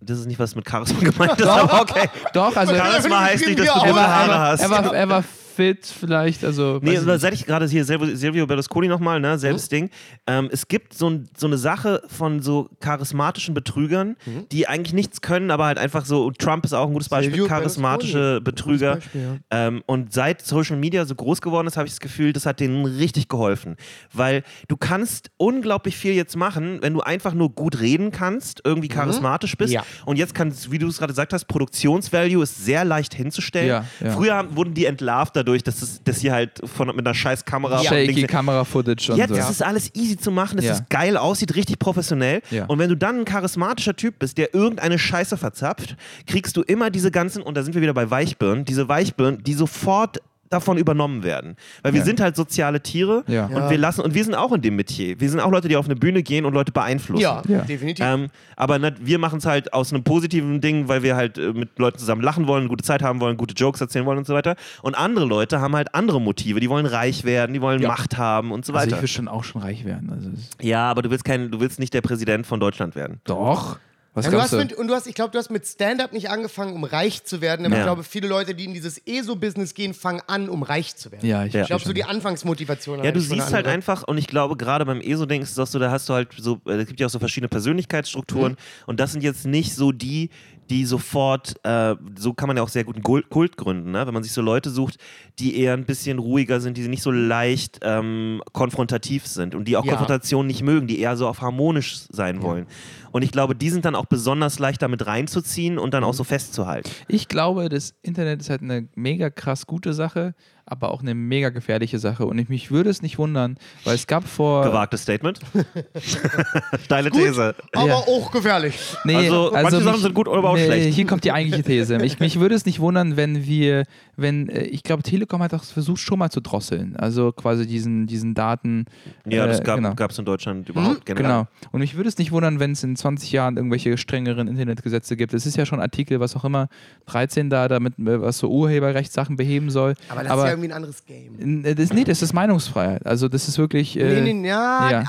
[0.00, 2.08] Das ist nicht was mit Charisma gemeint ist, aber okay.
[2.32, 4.60] Doch, also Charisma heißt nicht, dass du er, Haare hast.
[4.60, 5.24] er, war, er war
[5.60, 6.42] fit, vielleicht.
[6.44, 9.74] Also, Nee, aber seit ich gerade hier Silvio, Berlusconi nochmal, ne, selbes Mhm.
[9.74, 9.90] Ding.
[10.26, 14.46] Ähm, es gibt so, ein, so eine Sache von so charismatischen Betrügern, Mhm.
[14.50, 17.48] die eigentlich nichts können, aber halt einfach so, Trump ist auch ein gutes Beispiel, Silvio
[17.48, 18.40] charismatische Berlusconi.
[18.50, 18.94] Betrüger.
[18.96, 22.46] Beispiel, ähm, und seit Social Media so groß geworden ist, habe ich das Gefühl, das
[22.46, 23.76] hat denen richtig geholfen.
[24.14, 28.88] Weil du kannst unglaublich viel jetzt machen, wenn du einfach nur gut reden kannst, irgendwie
[28.88, 29.70] charismatisch bist.
[29.70, 29.74] Mhm.
[29.74, 29.84] Ja.
[30.06, 33.68] Und jetzt kannst, wie du es gerade gesagt hast, Produktionsvalue ist sehr leicht hinzustellen.
[33.68, 34.10] Ja, ja.
[34.12, 37.44] Früher haben, wurden die entlarvt dadurch, dass, es, dass sie halt von, mit einer scheiß
[37.44, 39.36] Kamera Shaky Kamera-Footage und Jetzt so.
[39.36, 40.72] ist es alles easy zu machen, dass Ja.
[40.72, 42.42] es geil aussieht, richtig professionell.
[42.50, 42.66] Ja.
[42.66, 45.96] Und wenn du dann ein charismatischer Typ bist, der irgendeine Scheiße verzapft,
[46.26, 49.54] kriegst du immer diese ganzen, und da sind wir wieder bei Weichbirnen, diese Weichbirnen, die
[49.54, 50.20] sofort
[50.50, 51.54] davon übernommen werden.
[51.82, 52.04] Weil wir Ja.
[52.04, 53.46] sind halt soziale Tiere Ja.
[53.46, 53.70] und Ja.
[53.70, 55.20] wir lassen, und wir sind auch in dem Metier.
[55.20, 57.22] Wir sind auch Leute, die auf eine Bühne gehen und Leute beeinflussen.
[57.22, 57.60] Ja, Ja.
[57.62, 58.04] definitiv.
[58.04, 58.26] Ähm,
[58.56, 61.78] aber nicht, wir machen es halt aus einem positiven Ding, weil wir halt äh, mit
[61.78, 64.56] Leuten zusammen lachen wollen, gute Zeit haben wollen, gute Jokes erzählen wollen und so weiter.
[64.82, 66.58] Und andere Leute haben halt andere Motive.
[66.58, 67.88] Die wollen reich werden, die wollen Ja.
[67.88, 69.02] Macht haben und so Also ich weiter.
[69.02, 70.10] will schon auch schon reich werden.
[70.12, 70.30] Also
[70.60, 73.20] ja, aber du willst kein, du willst nicht der Präsident von Deutschland werden.
[73.24, 73.78] doch.
[74.12, 74.56] Was Ja, du hast du?
[74.56, 77.40] mit, und du hast, ich glaube, du hast mit Stand-up nicht angefangen, um reich zu
[77.40, 77.80] werden, aber Ja.
[77.82, 81.24] ich glaube, viele Leute, die in dieses ESO-Business gehen, fangen an, um reich zu werden.
[81.26, 81.60] Ja, ich, Ja.
[81.62, 83.04] Ich glaube, so die Anfangsmotivation.
[83.04, 85.78] Ja, du siehst halt einfach, und ich glaube, gerade beim ESO-Ding ist es auch so,
[85.78, 88.56] da hast du halt so, äh, es gibt ja auch so verschiedene Persönlichkeitsstrukturen
[88.86, 90.30] und das sind jetzt nicht so die,
[90.70, 94.06] die sofort, äh, so kann man ja auch sehr gut einen Kult, gründen, ne?
[94.06, 94.98] wenn man sich so Leute sucht,
[95.40, 99.76] die eher ein bisschen ruhiger sind, die nicht so leicht ähm, konfrontativ sind und die
[99.76, 99.90] auch Ja.
[99.92, 102.66] Konfrontation nicht mögen, die eher so auf harmonisch sein wollen.
[103.12, 106.24] Und ich glaube, die sind dann auch besonders leicht damit reinzuziehen und dann auch so
[106.24, 106.90] festzuhalten.
[107.08, 110.34] Ich glaube, das Internet ist halt eine mega krass gute Sache,
[110.66, 112.24] aber auch eine mega gefährliche Sache.
[112.26, 114.64] Und ich, mich würde es nicht wundern, weil es gab vor.
[114.64, 115.40] Gewagtes Statement.
[116.84, 117.54] Steile These.
[117.74, 117.94] Aber Ja.
[117.96, 118.78] auch gefährlich.
[119.04, 120.94] Nee, Also, manche Sachen sind gut oder aber auch schlecht.
[120.94, 121.98] Hier kommt die eigentliche These.
[122.10, 123.84] Ich, mich würde es nicht wundern, wenn wir,
[124.16, 126.96] wenn, äh, ich glaube, Telekom hat auch versucht, schon mal zu drosseln.
[126.96, 128.86] Also quasi diesen, diesen Daten.
[129.26, 129.94] Ja, das äh, gab genau.
[130.08, 131.26] es in Deutschland überhaupt generell.
[131.26, 131.46] Genau.
[131.72, 135.34] Und mich würde es nicht wundern, wenn es in 20 Jahren irgendwelche strengeren Internetgesetze gibt.
[135.34, 136.68] Es ist ja schon Artikel, was auch immer,
[137.06, 139.94] 13 da, damit, äh, was so Urheberrechtssachen beheben soll.
[140.08, 141.64] Aber das ist ja irgendwie ein anderes Game.
[141.64, 143.04] Äh, das, nee, das ist Meinungsfreiheit.
[143.06, 143.98] Also das ist wirklich.
[143.98, 145.04] Äh, nee, nee, ja, ja.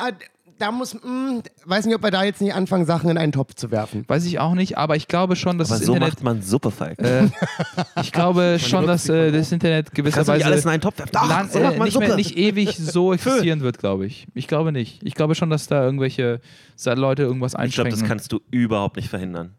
[0.62, 3.55] Da muss, mh, weiß nicht, ob wir da jetzt nicht anfangen, Sachen in einen Topf
[3.55, 4.05] zu werfen.
[4.07, 6.14] Weiß ich auch nicht, aber ich glaube schon, dass Aber das so Internet.
[6.14, 6.99] macht man Suppe, Falk.
[6.99, 7.30] Äh,
[8.01, 11.12] ich glaube schon, dass äh, das Internet gewisserweise alles in einen Topf werfen?
[11.14, 14.28] Doch, lang, so macht äh, man nicht, mehr, nicht ewig so existieren wird, glaube ich.
[14.36, 15.01] Ich glaube nicht.
[15.03, 16.41] Ich glaube schon, dass da irgendwelche
[16.86, 17.99] Leute irgendwas ich glaube, einschränken.
[17.99, 19.55] das kannst du überhaupt nicht verhindern.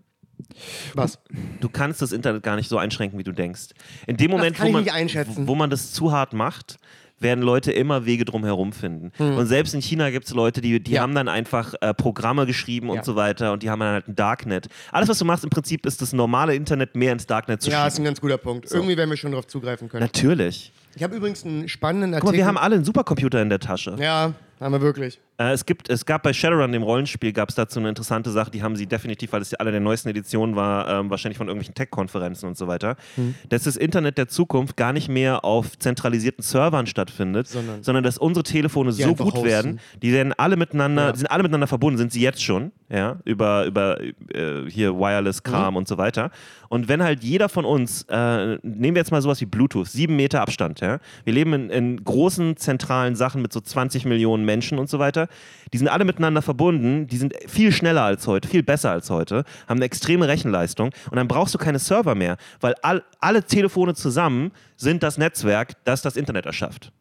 [0.95, 1.19] Was?
[1.61, 3.69] Du kannst das Internet gar nicht so einschränken, wie du denkst.
[4.07, 5.47] In dem Moment, wo, man, nicht einschätzen.
[5.47, 6.79] wo man das zu hart macht,
[7.23, 9.13] werden Leute immer Wege drum herum finden.
[9.19, 10.95] Und selbst in China gibt es Leute, die, die Hm.
[10.97, 11.03] Ja.
[11.03, 13.05] haben dann einfach äh, Programme geschrieben und Ja.
[13.05, 14.69] so weiter und die haben dann halt ein Darknet.
[14.91, 17.87] Alles, was du machst, im Prinzip ist das normale Internet mehr ins Darknet zu Ja,
[17.87, 18.05] ist schieben.
[18.05, 18.71] ein ganz guter Punkt.
[18.71, 20.03] Irgendwie werden wir schon darauf zugreifen können.
[20.03, 20.73] Natürlich.
[20.95, 22.27] Ich habe übrigens einen spannenden Artikel.
[22.27, 23.97] Guck mal, wir haben alle einen Supercomputer in der Tasche.
[23.99, 24.33] ja,
[24.63, 25.21] haben wir wirklich.
[25.39, 28.51] Äh, es, gibt, es gab bei Shadowrun, dem Rollenspiel, gab es dazu eine interessante Sache,
[28.51, 31.49] die haben sie definitiv, weil es ja alle der neuesten Editionen war, ähm, wahrscheinlich von
[31.49, 33.35] irgendwelchen Tech-Konferenzen und so weiter, Hm.
[33.49, 38.19] dass das Internet der Zukunft gar nicht mehr auf zentralisierten Servern stattfindet, Sondern- sondern, dass
[38.19, 39.45] unsere Telefone so gut hosten.
[39.45, 41.13] werden, die werden alle miteinander, Ja.
[41.13, 44.99] die sind alle miteinander verbunden, sind sie jetzt schon, ja, über, über äh, hier Mhm.
[44.99, 46.31] Wireless-Kram und so weiter.
[46.69, 50.15] Und wenn halt jeder von uns, äh, nehmen wir jetzt mal sowas wie Bluetooth, sieben
[50.17, 54.79] Meter Abstand, ja, wir leben in, in großen zentralen Sachen mit so 20 Millionen Menschen
[54.79, 55.29] und so weiter,
[55.73, 59.45] die sind alle miteinander verbunden, die sind viel schneller als heute, viel besser als heute,
[59.67, 63.95] haben eine extreme Rechenleistung und dann brauchst du keine Server mehr, weil all, alle Telefone
[63.95, 66.93] zusammen sind das Netzwerk, das das Internet erschafft.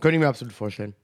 [0.00, 0.94] Könnte ich mir absolut vorstellen.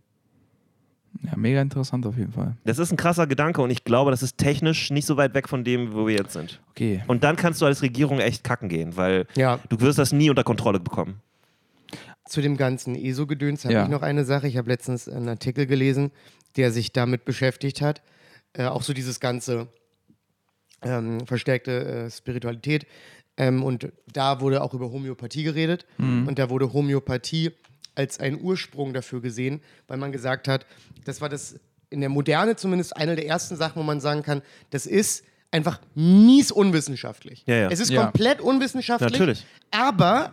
[1.23, 2.57] Ja, mega interessant auf jeden Fall.
[2.65, 5.49] Das ist ein krasser Gedanke und ich glaube, das ist technisch nicht so weit weg
[5.49, 6.61] von dem, wo wir jetzt sind.
[6.71, 7.03] Okay.
[7.09, 9.59] Und dann kannst du als Regierung echt kacken gehen, weil Ja.
[9.69, 11.21] du wirst das nie unter Kontrolle bekommen.
[12.29, 13.83] Zu dem ganzen ESO-Gedöns habe Ja.
[13.85, 14.47] ich noch eine Sache.
[14.47, 16.13] Ich habe letztens einen Artikel gelesen,
[16.57, 18.03] der sich damit beschäftigt hat.
[18.53, 19.67] Äh, auch so dieses ganze
[20.83, 22.87] ähm, verstärkte äh, Spiritualität.
[23.37, 25.87] Ähm, und da wurde auch über Homöopathie geredet.
[25.99, 27.53] Und da wurde Homöopathie
[27.95, 30.67] als ein Ursprung dafür gesehen, weil man gesagt hat,
[31.05, 31.59] das war das
[31.91, 35.81] in der Moderne zumindest eine der ersten Sachen, wo man sagen kann, das ist einfach
[35.95, 37.43] mies unwissenschaftlich.
[37.47, 37.69] Ja, ja.
[37.71, 38.03] Es ist Ja.
[38.05, 39.13] komplett unwissenschaftlich.
[39.13, 39.45] Natürlich.
[39.73, 40.33] Aber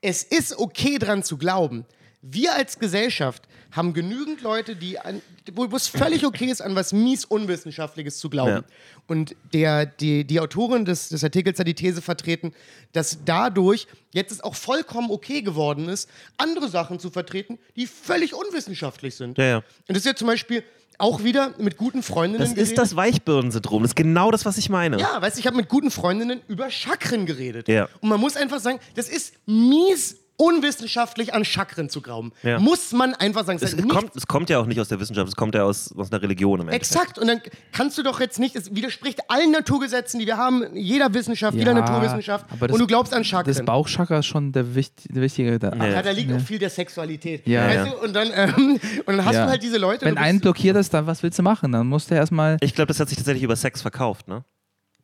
[0.00, 1.84] es ist okay dran zu glauben.
[2.30, 5.20] Wir als Gesellschaft haben genügend Leute, die an,
[5.52, 8.50] wo es völlig okay ist, an was mies Unwissenschaftliches zu glauben.
[8.50, 8.62] Ja.
[9.06, 12.52] Und der, die, die Autorin des, des Artikels hat die These vertreten,
[12.92, 16.08] dass dadurch jetzt es auch vollkommen okay geworden ist,
[16.38, 19.38] andere Sachen zu vertreten, die völlig unwissenschaftlich sind.
[19.38, 19.56] Ja, ja.
[19.56, 20.64] Und das ist ja zum Beispiel
[20.98, 22.78] auch wieder mit guten Freundinnen Das ist geredet.
[22.78, 23.82] das Weichbirnen-Syndrom.
[23.82, 24.98] Das ist genau das, was ich meine.
[24.98, 27.68] Ja, weißt du, ich habe mit guten Freundinnen über Chakren geredet.
[27.68, 27.88] Ja.
[28.00, 32.32] Und man muss einfach sagen, das ist mies unwissenschaftlich an Chakren zu glauben.
[32.42, 32.58] Ja.
[32.58, 33.58] Muss man einfach sagen.
[33.62, 35.94] Es, es, kommt, es kommt ja auch nicht aus der Wissenschaft, es kommt ja aus,
[35.96, 36.92] aus einer Religion im Endeffekt.
[36.92, 37.18] Exakt.
[37.18, 37.40] Und dann
[37.72, 41.72] kannst du doch jetzt nicht, es widerspricht allen Naturgesetzen, die wir haben, jeder Wissenschaft, jeder
[41.72, 42.46] Ja, Naturwissenschaft.
[42.50, 43.52] aber das- und du glaubst an Chakren.
[43.52, 45.58] Das Bauchchakra ist schon der, wicht, der wichtige.
[45.58, 47.46] Der, ja, da liegt auch viel der Sexualität.
[47.46, 47.84] Ja, weißt ja.
[47.92, 48.04] Du?
[48.04, 49.44] Und dann, ähm, und dann hast Ja.
[49.44, 50.04] du halt diese Leute.
[50.04, 51.72] Wenn einen blockiert ist, dann was willst du machen?
[51.72, 52.56] Dann musst du erstmal.
[52.60, 54.44] Ich glaube, das hat sich tatsächlich über Sex verkauft, ne?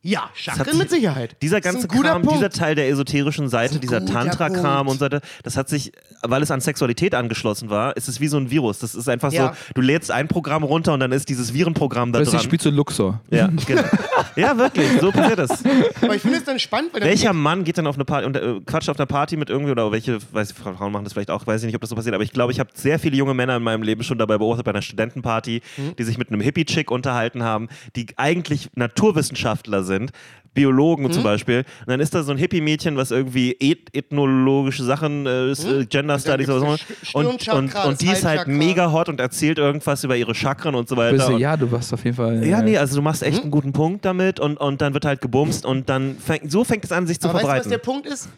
[0.05, 1.37] Ja, Das Chakren sich- mit Sicherheit.
[1.41, 2.35] Dieser Das ganze Kram, Punkt.
[2.37, 6.51] dieser Teil der esoterischen Seite, dieser Tantra-Kram und so weiter, das hat sich, weil es
[6.51, 8.79] an Sexualität angeschlossen war, ist es wie so ein Virus.
[8.79, 9.53] Das ist einfach Ja.
[9.53, 12.43] so, du lädst ein Programm runter und dann ist dieses Virenprogramm da Plötzlich dran.
[12.43, 13.21] spielst du Luxor.
[13.31, 13.81] Ja, genau.
[14.35, 15.63] ja, wirklich, so passiert das.
[16.01, 18.35] Aber ich finde es dann spannend, weil Welcher Mann geht dann auf eine Party und
[18.35, 21.31] äh, quatscht auf einer Party mit irgendwie oder welche, weiß ich, Frauen machen das vielleicht
[21.31, 23.15] auch, weiß ich nicht, ob das so passiert, aber ich glaube, ich habe sehr viele
[23.15, 25.95] junge Männer in meinem Leben schon dabei beobachtet bei einer Studentenparty, Mhm.
[25.97, 29.92] die sich mit einem Hippie-Chick unterhalten haben, die eigentlich Naturwissenschaftler sind.
[30.53, 31.11] Biologen Mhm.
[31.11, 31.59] zum Beispiel.
[31.81, 36.19] Und dann ist da so ein Hippie-Mädchen, was irgendwie eth ethnologische Sachen, äh, äh, Gender
[36.19, 36.65] Studies oder so.
[36.67, 37.25] Mhm.
[37.27, 40.87] Und, und, und die ist halt mega hot und erzählt irgendwas über ihre Chakren und
[40.87, 41.15] so weiter.
[41.17, 42.45] Bist du, ja, du warst auf jeden Fall.
[42.45, 45.05] ja, äh, nee, also du machst echt einen guten Punkt damit und, und dann wird
[45.05, 47.53] halt gebumst und dann fängt, so fängt es an, sich zu Aber weißt du, was
[47.63, 47.71] verbreiten.
[47.71, 48.29] der Punkt ist?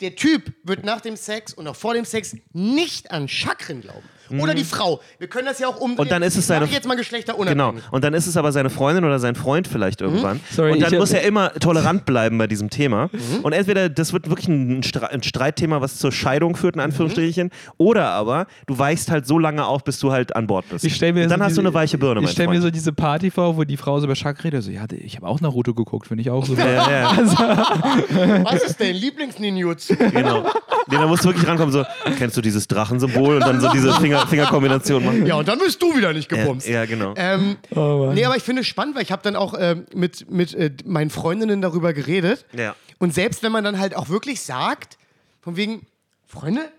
[0.00, 4.02] Der Typ wird nach dem Sex und auch vor dem Sex nicht an Chakren glauben.
[4.38, 5.00] Oder die Frau.
[5.18, 5.94] Wir können das ja auch umdrehen.
[5.94, 6.00] Mhm.
[6.00, 7.00] Und dann ist es seine- ich jetzt mal Genau.
[7.00, 7.82] geschlechterunabhängig.
[7.90, 10.40] Und dann ist es aber seine Freundin oder sein Freund vielleicht irgendwann.
[10.50, 13.08] Sorry, und dann muss er immer tolerant bleiben bei diesem Thema.
[13.12, 13.40] Mhm.
[13.42, 17.50] Und entweder das wird wirklich ein, Stre ein Streitthema, was zur Scheidung führt, in Anführungsstrichen,
[17.78, 20.84] oder aber du weichst halt so lange auf, bis du halt an Bord bist.
[20.84, 22.60] Ich stell mir und dann so hast du diese- eine weiche Birne, Ich stelle mir
[22.60, 24.62] so diese Party vor, wo die Frau so über Chakra redet.
[24.62, 26.54] So, ja, ich habe auch Naruto geguckt, finde ich auch so.
[26.58, 27.16] ja, ja,
[28.44, 29.94] Was ist dein Lieblingsninjutsu?
[29.96, 30.44] genau.
[30.88, 31.84] Nee, da musst du wirklich rankommen, so,
[32.18, 35.26] kennst du dieses Drachensymbol und dann so diese Finger, Fingerkombination machen.
[35.26, 36.66] Ja, und dann bist du wieder nicht gebumst.
[36.66, 37.14] Ja, ja, genau.
[37.16, 40.30] Ähm, Oh nee, aber ich finde es spannend, weil ich habe dann auch ähm, mit,
[40.30, 42.46] mit äh, meinen Freundinnen darüber geredet.
[42.52, 42.74] Ja.
[42.98, 44.98] Und selbst wenn man dann halt auch wirklich sagt,
[45.40, 45.86] von wegen,
[46.26, 46.70] Freunde,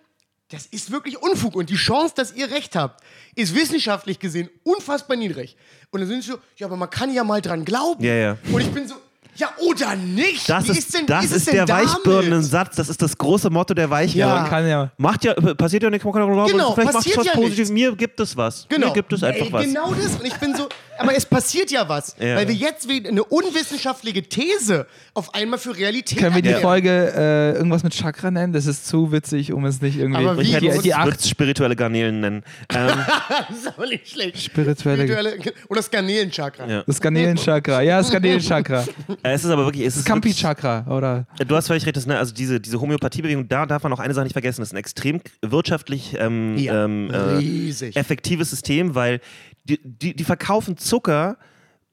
[0.50, 3.04] das ist wirklich Unfug und die Chance, dass ihr recht habt,
[3.36, 5.56] ist wissenschaftlich gesehen unfassbar niedrig.
[5.92, 8.04] Und dann sind sie so, ja, aber man kann ja mal dran glauben.
[8.04, 8.38] Ja, ja.
[8.52, 8.96] Und ich bin so,
[9.42, 10.48] ja oder nicht?
[10.48, 11.68] Das Wie ist, denn, das ist denn der?
[11.68, 14.36] Weichbirnen-Satz, das ist das große Motto der Weichbirnen.
[14.36, 14.42] Ja.
[14.42, 14.92] Man kann ja.
[14.98, 17.26] Macht ja, passiert ja nichts, man kann auch glauben, Genau, vielleicht macht es passiert was
[17.26, 17.72] ja Positives.
[17.72, 18.66] Mir gibt es was.
[18.70, 18.88] Genau.
[18.88, 19.66] Mir gibt es einfach Ey, was.
[19.66, 20.16] Genau das.
[20.16, 22.16] Und ich bin so, aber es passiert ja was.
[22.20, 22.36] Ja.
[22.36, 26.70] Weil wir jetzt eine unwissenschaftliche These auf einmal für Realität Können wir die erklären.
[26.70, 28.54] Folge äh, irgendwas mit Chakra nennen?
[28.54, 30.26] Das ist zu witzig, um es nicht irgendwie.
[30.26, 30.56] Aber wie?
[30.56, 32.44] Ich die, acht spirituelle Garnelen nennen.
[32.74, 32.90] Ähm,
[33.50, 34.42] Das ist aber nicht schlecht.
[34.42, 35.04] spirituelle.
[35.04, 36.68] Spirituelle, oder Skanelen-Chakra.
[36.68, 36.84] Ja.
[36.86, 37.82] Das Garnelenchakra.
[37.82, 38.86] Ja, das Garnelenchakra.
[39.34, 41.26] es ist aber wirklich, es ist wirklich, Campi-Chakra, oder?
[41.46, 44.14] Du hast völlig recht, das, ne, also diese, diese Homöopathiebewegung, da darf man auch eine
[44.14, 49.22] Sache nicht vergessen, das ist ein extrem wirtschaftlich ähm, Ja, ähm, äh, effektives System, weil
[49.64, 51.38] die, die, die verkaufen Zucker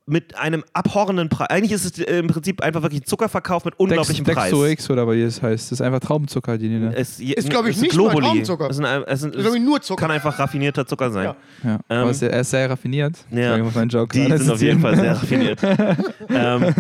[0.09, 1.49] mit einem abhorrenden Preis.
[1.51, 4.51] Eigentlich ist es äh, im Prinzip einfach wirklich ein Zuckerverkauf mit unglaublichem Dex, Preis.
[4.51, 5.67] Dexo X oder wie es heißt.
[5.71, 6.85] Das ist einfach Traubenzucker, die die.
[6.95, 8.27] Es, Ist, glaub ich, es nicht mal Globuli.
[8.27, 8.71] Traubenzucker.
[8.71, 10.01] Es sind, ein- es sind, Ist, glaub ich, nur Zucker.
[10.01, 11.25] Kann einfach raffinierter Zucker sein.
[11.25, 11.37] Ja.
[11.65, 13.17] Ja, Ähm, aber es ist- er ist sehr raffiniert.
[13.31, 14.81] Ja, Entschuldigung, mein Joke die sind auf jeden.
[14.81, 15.61] Fall sehr raffiniert.
[16.31, 16.75] ähm,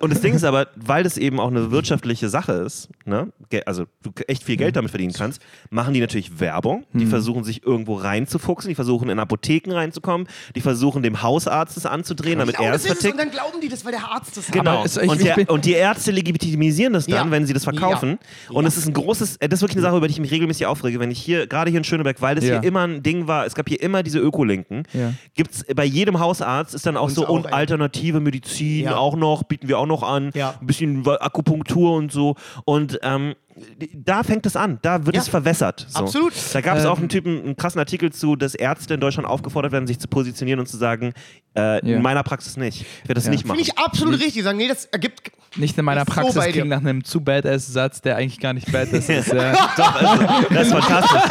[0.00, 3.28] und das Ding ist aber, weil das eben auch eine wirtschaftliche Sache ist, ne?
[3.66, 5.40] also du echt viel Geld damit verdienen kannst,
[5.70, 6.84] machen die natürlich Werbung.
[6.92, 7.10] Die Mhm.
[7.10, 12.38] versuchen sich irgendwo reinzufuchsen, die versuchen in Apotheken reinzukommen, die versuchen dem Hausarzt das anzudrehen,
[12.38, 13.12] damit Genau er es vertickt.
[13.14, 14.70] Und dann glauben die das, weil der Arzt das Genau.
[14.78, 17.30] Aber es- ich- und, der, und die Ärzte legitimisieren das dann, Ja.
[17.30, 18.18] wenn sie das verkaufen.
[18.48, 18.54] Ja.
[18.56, 18.68] Und Ja.
[18.68, 20.66] es ist ein großes, äh, das ist wirklich eine Sache, über die ich mich regelmäßig
[20.66, 21.00] aufrege.
[21.00, 22.60] Wenn ich hier, gerade hier in Schöneberg, weil das Ja.
[22.60, 25.12] hier immer ein Ding war, es gab hier immer diese Ökolinken, Ja.
[25.34, 28.96] gibt es bei jedem Hausarzt ist dann auch Uns so auch, und alternative Medizin Ja.
[28.96, 30.54] auch noch, bieten wir auch noch an, Ja.
[30.60, 32.34] ein bisschen Akupunktur und so.
[32.64, 33.34] Und ähm,
[33.94, 35.22] da fängt es an, da wird Ja.
[35.22, 35.86] es verwässert.
[35.88, 35.98] So.
[36.00, 36.32] Absolut.
[36.52, 39.28] Da gab es auch Ähm, einen Typen, einen krassen Artikel zu, dass Ärzte in Deutschland
[39.28, 41.12] aufgefordert werden, sich zu positionieren und zu sagen,
[41.56, 41.96] äh, Ja.
[41.96, 42.82] in meiner Praxis nicht.
[42.82, 43.30] Ich werde das Ja.
[43.30, 43.58] nicht machen.
[43.58, 44.42] Finde ich absolut richtig.
[44.42, 45.32] Sagen, nee, das ergibt.
[45.56, 46.52] Nicht in meiner so Praxis dir.
[46.52, 49.32] klingt nach einem zu Badass-Satz, der eigentlich gar nicht Badass ist.
[49.32, 49.52] Ja.
[49.76, 51.22] Doch, also, das ist fantastisch.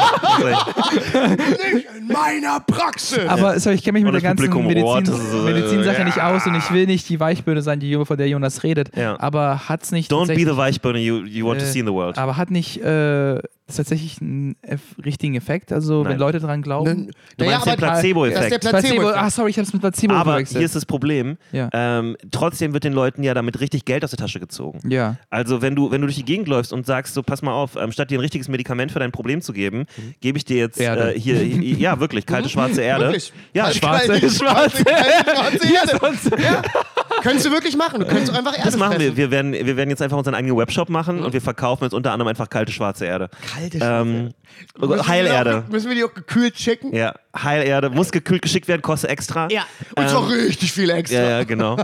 [1.74, 3.20] Nicht in meiner Praxis!
[3.28, 6.04] Aber sorry, ich kenne mich mit der ganzen Medizin, so, Medizinsache ja.
[6.04, 8.96] nicht aus und ich will nicht die Weichböhne sein, die von der Jonas redet.
[8.96, 9.20] Ja.
[9.20, 11.94] Aber hat's nicht Don't be the Weichbirne you, you want to Äh, see in the
[11.94, 12.17] world.
[12.18, 15.72] Aber hat nicht äh, tatsächlich einen eff richtigen Effekt?
[15.72, 16.20] Also wenn Nein.
[16.20, 17.12] Leute dran glauben?
[17.38, 18.62] Du meinst den Placebo-Effekt.
[18.62, 20.58] Placebo, ach sorry, ich habe es mit Placebo Aber verwechselt.
[20.60, 21.70] hier ist das Problem, Ja.
[21.74, 24.80] ähm, trotzdem wird den Leuten ja damit richtig Geld aus der Tasche gezogen.
[24.90, 25.18] ja.
[25.30, 27.76] Also wenn du, wenn du durch die Gegend läufst und sagst, so pass mal auf,
[27.76, 29.86] ähm, statt dir ein richtiges Medikament für dein Problem zu geben,
[30.22, 33.06] gebe ich dir jetzt äh, hier, ja wirklich, kalte schwarze Erde.
[33.06, 33.34] Wirklich?
[33.54, 36.44] Ja, schwarze- schwarze- kalte, schwarze Erde.
[36.44, 36.62] Ja.
[37.22, 38.00] Könntest du wirklich machen.
[38.00, 39.00] Du könntest einfach Erde das machen wir.
[39.00, 39.18] fressen.
[39.18, 42.12] Wir werden, wir werden jetzt einfach unseren eigenen Webshop machen und wir verkaufen jetzt unter
[42.12, 43.30] anderem einfach kalte schwarze Erde.
[43.54, 44.34] Kalte Ähm,
[44.78, 45.64] Müssen wir die Heilerde.
[45.70, 46.96] Müssen wir die auch gekühlt schicken?
[46.96, 47.90] Ja, Heilerde.
[47.90, 49.48] Muss gekühlt geschickt werden, kostet extra.
[49.52, 49.66] Ja.
[49.96, 51.18] Und zwar richtig viel extra.
[51.18, 51.78] Ja, ja, genau.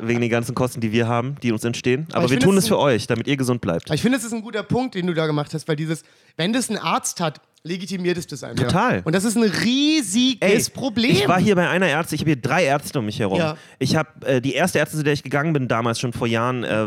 [0.00, 2.06] Wegen den ganzen Kosten, die wir haben, die uns entstehen.
[2.12, 3.86] Aber, ich wir tun es es für euch, damit ihr gesund bleibt.
[3.86, 6.02] Aber Ich finde, das ist ein guter Punkt, den du da gemacht hast, weil dieses,
[6.36, 8.64] wenn das ein Arzt hat, legitimiert es das einfach.
[8.64, 9.02] Total.
[9.04, 11.10] Und das ist ein riesiges Ey, Problem.
[11.12, 13.38] Ich war hier bei einer Ärztin, ich habe hier drei Ärzte um mich herum.
[13.38, 13.56] Ja.
[13.78, 16.64] Ich habe äh, die erste Ärztin, zu der ich gegangen bin, damals schon vor Jahren,
[16.64, 16.86] äh,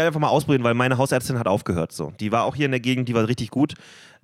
[0.00, 1.92] einfach mal ausprobieren, weil meine Hausärztin hat aufgehört.
[1.92, 2.12] So.
[2.20, 3.74] Die war auch hier in der Gegend, die war richtig gut.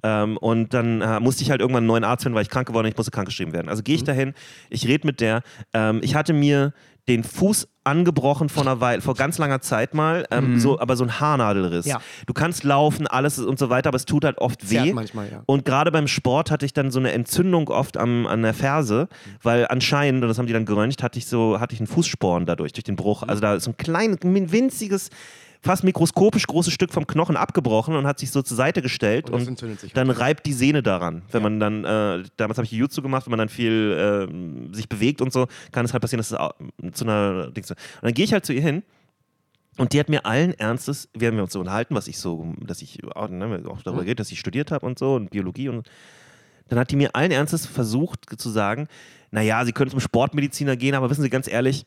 [0.02, 2.66] Ähm, und dann äh, musste ich halt irgendwann einen neuen Arzt finden, weil ich krank
[2.66, 3.70] geworden bin, ich musste krankgeschrieben werden.
[3.70, 4.06] Also gehe ich Mhm.
[4.06, 4.34] dahin,
[4.68, 5.42] ich rede mit der.
[5.72, 6.74] Ähm, ich hatte mir
[7.08, 11.04] den Fuß angebrochen vor einer Weile, vor ganz langer Zeit mal, ähm, so, aber so
[11.04, 11.84] ein Haarnadelriss.
[11.84, 12.00] Ja.
[12.26, 14.92] Du kannst laufen, alles und so weiter, aber es tut halt oft Zerrt weh.
[14.94, 15.42] manchmal, ja.
[15.44, 19.08] Und gerade beim Sport hatte ich dann so eine Entzündung oft am, an der Ferse,
[19.42, 22.46] weil anscheinend, und das haben die dann geröntgt, hatte ich so, hatte ich einen Fußsporn
[22.46, 23.22] dadurch, durch den Bruch.
[23.22, 25.10] Also da ist so ein kleines, winziges,
[25.64, 29.48] fast mikroskopisch großes Stück vom Knochen abgebrochen und hat sich so zur Seite gestellt Und
[29.48, 31.22] und, dann reibt die Sehne daran.
[31.32, 34.28] Wenn man dann, äh, damals habe ich Jiu-Jitsu gemacht, wenn man dann viel
[34.70, 37.70] äh, sich bewegt und so, kann es halt passieren, dass es zu einer Dings.
[37.70, 38.82] Und dann gehe ich halt zu ihr hin
[39.78, 42.82] und die hat mir allen Ernstes, wir haben uns so unterhalten, was ich so, dass
[42.82, 44.06] ich auch, ne, auch darüber Mhm.
[44.06, 45.88] geht, dass ich studiert habe und so und Biologie und
[46.68, 48.86] dann hat die mir allen Ernstes versucht zu sagen,
[49.30, 51.84] naja, sie können zum Sportmediziner gehen, aber wissen Sie ganz ehrlich,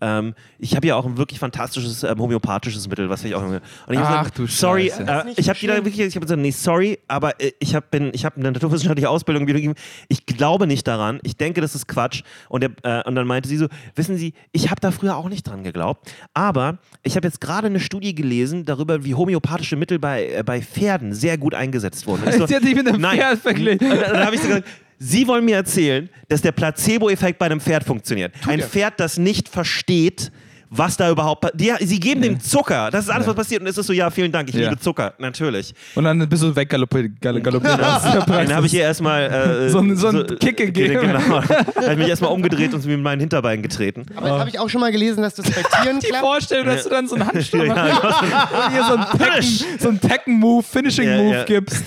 [0.00, 3.42] ähm, ich habe ja auch ein wirklich fantastisches ähm, homöopathisches Mittel, was ich auch.
[3.42, 3.60] Und
[3.90, 5.28] ich Ach gesagt, du sorry, Scheiße.
[5.28, 8.10] äh, ich habe die da wirklich, ich habe gesagt, nee, sorry, aber äh, ich habe
[8.12, 9.72] ich hab eine naturwissenschaftliche Ausbildung in Biologie.
[10.08, 11.20] Ich glaube nicht daran.
[11.22, 12.22] Ich denke, das ist Quatsch.
[12.48, 15.28] Und, der, äh, und dann meinte sie so, wissen Sie, ich habe da früher auch
[15.28, 19.98] nicht dran geglaubt, aber ich habe jetzt gerade eine Studie gelesen darüber, wie homöopathische Mittel
[19.98, 22.22] bei, äh, bei Pferden sehr gut eingesetzt wurden.
[22.24, 23.18] Und ich so, Sie hat sich mit einem Nein.
[23.18, 23.90] Pferd verglichen.
[23.90, 24.68] und dann, dann habe ich so gesagt,
[25.04, 28.32] Sie wollen mir erzählen, dass der Placebo-Effekt bei einem Pferd funktioniert.
[28.46, 28.68] Ein er.
[28.68, 30.30] Pferd, das nicht versteht,
[30.74, 31.78] was da überhaupt passiert.
[31.82, 32.90] Sie geben dem Zucker.
[32.90, 33.60] Das ist alles, was passiert.
[33.60, 34.68] Und es ist so, ja, vielen Dank, ich Ja.
[34.70, 35.12] liebe Zucker.
[35.18, 35.74] Natürlich.
[35.94, 37.12] Und dann bist du weggaloppiert.
[37.22, 39.22] Dann habe ich ihr erstmal
[39.66, 41.00] äh, So einen- so einen Kick gegeben.
[41.00, 41.20] Genau.
[41.42, 44.06] habe ich mich erstmal umgedreht und sie mir mit meinen Hinterbein getreten.
[44.16, 46.24] Aber das habe ich auch schon mal gelesen, dass das bei Tieren die klappt.
[46.24, 49.88] Vorstellung, dass du dann so einen Handstand Ja, machst und hier so einen Tekken, so
[49.88, 51.44] einen Tekken-Move, Finishing-Move Ja, ja.
[51.44, 51.84] gibst.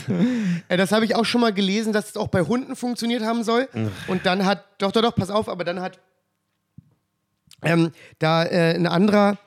[0.67, 3.43] Äh, das habe ich auch schon mal gelesen, dass es auch bei Hunden funktioniert haben
[3.43, 3.67] soll.
[4.07, 5.97] Und dann hat, doch, doch, doch, pass auf, aber dann hat
[7.65, 9.37] ähm, da äh, ein anderer,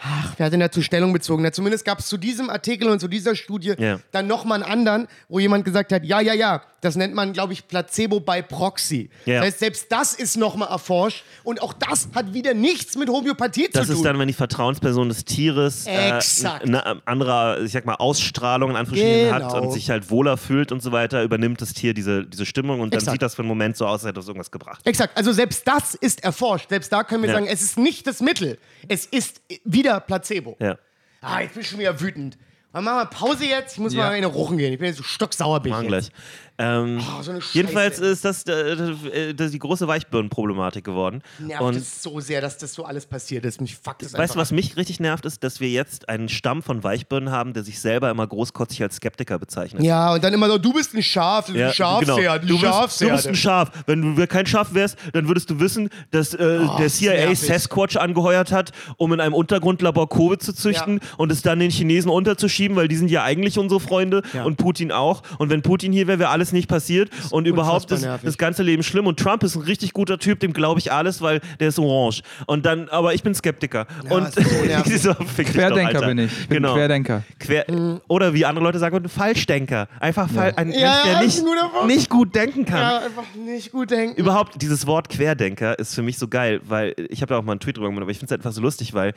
[0.00, 1.42] ach, wer hat denn dazu Stellung bezogen?
[1.42, 3.98] Na, zumindest gab es zu diesem Artikel und zu dieser Studie Ja.
[4.12, 7.52] dann nochmal einen anderen, wo jemand gesagt hat, ja, ja, ja, das nennt man, glaube
[7.52, 9.10] ich, Placebo by Proxy.
[9.26, 9.36] Ja.
[9.38, 13.68] Das heißt, selbst das ist nochmal erforscht und auch das hat wieder nichts mit Homöopathie
[13.72, 13.96] Das zu tun.
[14.02, 16.20] ist dann, wenn die Vertrauensperson des Tieres äh,
[16.62, 19.62] eine andere, ich sag mal, Ausstrahlung in Anführungsstrichen hat Genau.
[19.62, 22.92] und sich halt wohler fühlt und so weiter, übernimmt das Tier diese, diese Stimmung und
[22.94, 23.14] dann Exakt.
[23.14, 24.80] sieht das für einen Moment so aus, als hätte es irgendwas gebracht.
[24.86, 26.68] Exakt, also selbst das ist erforscht.
[26.68, 27.34] Selbst da können wir Ja.
[27.34, 28.58] sagen, es ist nicht das Mittel.
[28.86, 30.56] Es ist wieder Placebo.
[30.60, 30.78] Ja.
[31.20, 32.38] Ah, jetzt bin ich schon wieder wütend.
[32.72, 33.72] Dann machen wir Pause jetzt.
[33.72, 34.04] Ich muss Ja.
[34.04, 34.72] mal in eine Rochen gehen.
[34.72, 35.60] Ich bin jetzt so stocksauer.
[35.60, 36.12] Bin ich Machen jetzt.
[36.58, 41.22] Ähm, Oh, so jedenfalls ist das, äh, äh, das die große Weichbirnenproblematik geworden.
[41.38, 43.60] Nervt und es so sehr, dass das so alles passiert ist.
[43.60, 46.62] Mich fuckt es weißt du, was mich richtig nervt, ist, dass wir jetzt einen Stamm
[46.62, 49.82] von Weichbirnen haben, der sich selber immer großkotzig als Skeptiker bezeichnet.
[49.84, 52.60] Ja, und dann immer so, du bist ein Schaf, du bist ein Schafsherde, genau.
[52.60, 53.70] Du, bist, du bist ein Schaf.
[53.86, 57.40] Wenn du kein Schaf wärst, dann würdest du wissen, dass äh, der CIA nervig.
[57.40, 61.08] Sasquatch angeheuert hat, um in einem Untergrundlabor Covid zu züchten Ja.
[61.18, 64.44] und es dann den Chinesen unterzuschieben, weil die sind ja eigentlich unsere Freunde Ja.
[64.44, 65.22] und Putin auch.
[65.38, 67.10] Und wenn Putin hier wäre, wäre alles nicht passiert.
[67.30, 68.24] Und überhaupt ist nervig.
[68.24, 69.06] das ganze Leben schlimm.
[69.06, 72.22] Und Trump ist ein richtig guter Typ, dem glaube ich alles, weil der ist orange.
[72.46, 73.86] Und dann, aber ich bin Skeptiker.
[74.08, 76.06] und es ist so so, doch, Querdenker Alter.
[76.06, 76.32] bin ich.
[76.32, 76.74] Ich bin genau.
[76.74, 77.22] Querdenker.
[77.38, 77.66] Quer
[78.08, 79.88] oder wie andere Leute sagen, würden, Falschdenker.
[80.00, 82.80] Einfach Fall, ein Ja, Mensch, der ja, nicht, ist nicht gut denken kann.
[82.80, 84.20] Ja, einfach nicht gut denken.
[84.20, 87.52] Überhaupt, dieses Wort Querdenker ist für mich so geil, weil ich habe da auch mal
[87.52, 89.14] einen Tweet drüber gemacht, aber ich finde es einfach so lustig, weil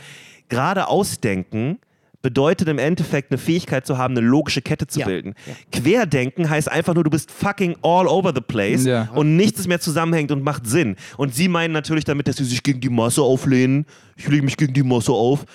[0.49, 1.79] gerade Ausdenken
[2.21, 5.05] bedeutet im Endeffekt eine Fähigkeit zu haben, eine logische Kette zu Ja.
[5.07, 5.33] bilden.
[5.71, 9.09] Querdenken heißt einfach nur, du bist fucking all over the place Ja.
[9.15, 10.95] und nichts mehr zusammenhängt und macht Sinn.
[11.17, 13.85] Und sie meinen natürlich damit, dass sie sich gegen die Masse auflehnen.
[14.17, 15.45] Ich lege mich gegen die Masse auf.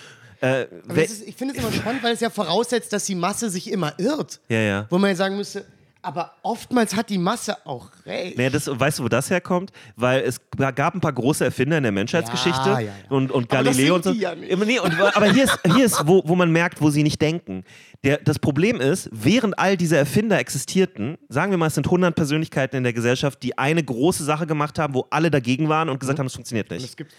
[0.42, 0.66] Äh,
[0.96, 3.94] ist, ich finde es immer spannend, weil es ja voraussetzt, dass die Masse sich immer
[3.98, 4.40] irrt.
[4.48, 4.86] ja, ja.
[4.90, 5.64] Wo man ja sagen müsste,
[6.06, 8.38] aber oftmals hat die Masse auch recht.
[8.38, 9.72] Naja, das, weißt du, wo das herkommt?
[9.96, 10.40] Weil es
[10.76, 12.92] gab ein paar große Erfinder in der Menschheitsgeschichte Ja, ja, ja.
[13.08, 14.12] und, und Galileo und so.
[14.12, 17.20] ja Nee, und, aber hier ist, hier ist wo, wo man merkt, wo sie nicht
[17.20, 17.64] denken.
[18.04, 22.14] Der, das Problem ist, während all diese Erfinder existierten, sagen wir mal, es sind 100
[22.14, 25.98] Persönlichkeiten in der Gesellschaft, die eine große Sache gemacht haben, wo alle dagegen waren und
[25.98, 26.84] gesagt haben, es funktioniert nicht.
[26.84, 27.12] Es gibt.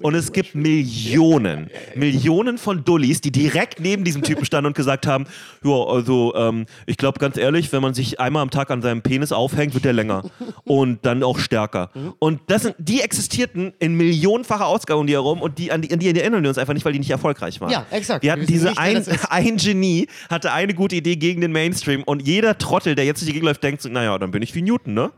[0.00, 5.06] Und es gibt Millionen, Millionen von Dullis, die direkt neben diesem Typen standen und gesagt
[5.06, 5.26] haben,
[5.64, 9.02] ja, also ähm, ich glaube ganz ehrlich, wenn man sich einmal am Tag an seinem
[9.02, 10.24] Penis aufhängt, wird der länger
[10.64, 11.90] und dann auch stärker.
[12.18, 15.92] Und das sind, die existierten in millionenfacher Ausgabe um die herum und die, an, die,
[15.92, 17.70] an die erinnern wir uns einfach nicht, weil die nicht erfolgreich waren.
[17.70, 18.22] Ja, exakt.
[18.22, 19.91] Wir hatten diese ein, ein Genie,
[20.30, 23.46] hatte eine gute Idee gegen den Mainstream und jeder Trottel, der jetzt durch die Gegend
[23.46, 25.10] läuft, denkt so, naja, dann bin ich wie Newton, ne?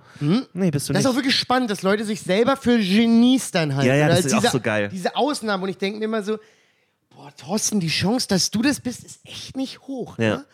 [0.53, 1.05] Nee, bist du Das nicht.
[1.05, 3.89] ist auch wirklich spannend, dass Leute sich selber für Genies dann halten.
[3.89, 4.89] Ja, ja, das ist auch diese, so geil.
[4.93, 5.63] Diese Ausnahmen.
[5.65, 6.39] Und ich denke mir immer so,
[7.11, 10.19] boah, Thorsten, die Chance, dass du das bist, ist echt nicht hoch.
[10.19, 10.37] Ja.
[10.37, 10.45] Ne?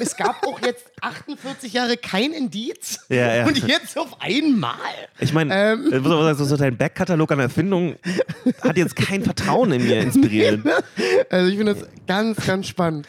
[0.00, 3.00] Es gab auch jetzt 48 Jahre kein Indiz.
[3.10, 3.46] Ja, ja.
[3.46, 4.72] Und jetzt auf einmal.
[5.18, 5.92] Ich meine, Ähm.
[5.92, 7.96] äh, muss man sagen, so, so dein Backkatalog an Erfindungen
[8.62, 10.60] hat jetzt kein Vertrauen in mir inspiriert.
[11.30, 13.06] Also ich finde das ganz, ganz spannend.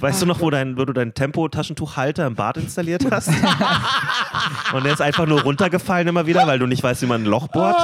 [0.00, 3.28] Weißt du noch, wo, dein, wo du deinen Tempo-Taschentuchhalter im Bad installiert hast?
[4.72, 7.26] Und der ist einfach nur runtergefallen immer wieder, weil du nicht weißt, wie man ein
[7.26, 7.76] Loch bohrt.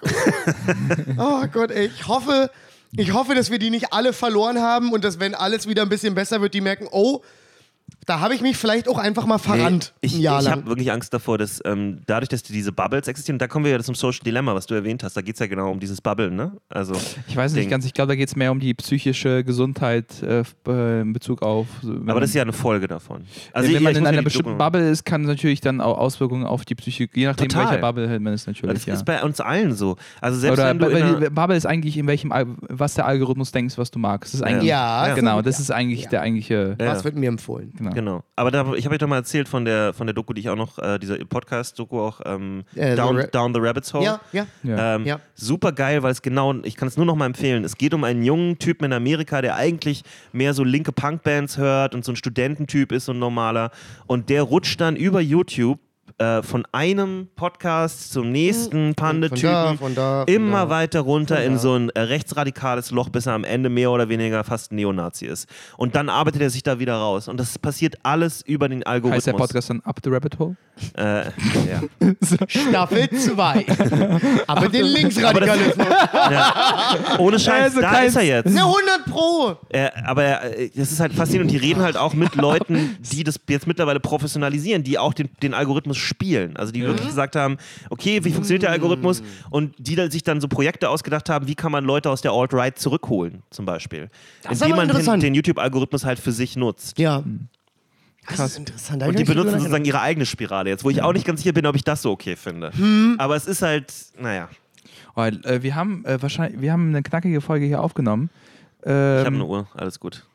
[0.00, 0.14] Gut.
[1.18, 2.50] oh Gott, ey, ich hoffe,
[2.96, 5.88] ich hoffe, dass wir die nicht alle verloren haben und dass, wenn alles wieder ein
[5.88, 7.22] bisschen besser wird, die merken, oh,
[8.06, 9.92] da habe ich mich vielleicht auch einfach mal verrannt.
[10.02, 13.48] Nee, ich ich habe wirklich Angst davor, dass ähm, dadurch, dass diese Bubbles existieren, da
[13.48, 15.16] kommen wir ja zum Social Dilemma, was du erwähnt hast.
[15.16, 16.52] Da geht es ja genau um dieses Bubbeln, ne?
[16.68, 16.94] Also,
[17.26, 17.70] Ich weiß nicht Ding.
[17.70, 21.42] ganz, ich glaube, da geht es mehr um die psychische Gesundheit äh, äh, in Bezug
[21.42, 21.66] auf.
[21.82, 23.24] wenn Aber das ist ja eine Folge davon.
[23.52, 25.98] Also ich- wenn man ich in einer bestimmten Bubble ist, kann es natürlich dann auch
[25.98, 27.66] Auswirkungen auf die Psyche, je nachdem, Total.
[27.70, 28.74] welcher Bubble hält man es natürlich.
[28.76, 28.94] Das ja.
[28.94, 29.96] ist bei uns allen so.
[30.20, 33.50] Also selbst Oder wenn du die Bubble ist eigentlich in welchem, Al- was der Algorithmus
[33.52, 34.32] denkt, was du magst.
[34.32, 35.42] Das ist eigentlich, Ja, genau, ja.
[35.42, 36.10] das ist eigentlich Ja.
[36.10, 36.76] der eigentliche.
[36.80, 36.86] Ja.
[36.86, 37.72] Was wird mir empfohlen?
[37.76, 37.90] Genau.
[37.96, 38.22] Genau.
[38.36, 40.50] Aber da, ich habe euch doch mal erzählt von der, von der Doku, die ich
[40.50, 44.04] auch noch, äh, dieser Podcast-Doku auch, ähm, Äh, The Down, Ra- Down the Rabbit's Hole.
[44.04, 44.46] Ja, ja.
[44.62, 44.96] Ja.
[44.96, 45.20] Ähm, Ja.
[45.34, 47.64] Super geil, weil es genau, ich kann es nur noch mal empfehlen.
[47.64, 50.02] Es geht um einen jungen Typen in Amerika, der eigentlich
[50.32, 53.70] mehr so linke Punkbands hört und so ein Studententyp ist, so ein normaler.
[54.06, 55.78] Und der rutscht dann über YouTube
[56.18, 60.68] äh, von einem Podcast zum nächsten Von da, Pande-Typen von da, von immer da.
[60.70, 64.42] weiter runter in so ein äh, rechtsradikales Loch, bis er am Ende mehr oder weniger
[64.44, 65.48] fast ein Neonazi ist.
[65.76, 67.28] Und dann arbeitet er sich da wieder raus.
[67.28, 69.16] Und das passiert alles über den Algorithmus.
[69.16, 70.56] Heißt der Podcast dann Up the Rabbit Hole?
[70.94, 71.24] Äh,
[71.68, 71.82] ja.
[72.48, 73.66] Staffel 2.
[74.46, 75.86] Aber den Linksradikalismus.
[77.18, 78.54] Ohne Scheiß, Also da ist er jetzt.
[78.54, 79.56] Ne, 100 Pro.
[79.70, 83.24] Äh, aber äh, das ist halt faszinierend und die reden halt auch mit Leuten, die
[83.24, 86.56] das jetzt mittlerweile professionalisieren, die auch den, den Algorithmus spielen.
[86.56, 87.58] Also die wirklich gesagt haben,
[87.90, 89.22] okay, wie funktioniert der Algorithmus?
[89.50, 92.32] Und die dann sich dann so Projekte ausgedacht haben, wie kann man Leute aus der
[92.32, 94.08] Alt-Right zurückholen, zum Beispiel.
[94.50, 96.98] ist Indem man den, den YouTube-Algorithmus halt für sich nutzt.
[96.98, 97.22] Ja.
[98.28, 99.02] Das ist interessant.
[99.02, 101.52] Da Und die benutzen sozusagen ihre eigene Spirale jetzt, wo ich auch nicht ganz sicher
[101.52, 102.72] bin, ob ich das so okay finde.
[103.18, 104.48] Aber es ist halt, naja,
[105.14, 108.30] Weil, äh, wir haben äh, wahrscheinlich, wir haben eine knackige Folge hier aufgenommen.
[108.80, 110.26] ich habe Ähm, eine Uhr, alles gut.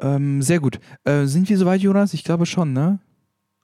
[0.00, 0.78] ähm, sehr gut.
[1.04, 2.12] Äh, sind wir soweit, Jonas?
[2.12, 2.98] Ich glaube schon, ne?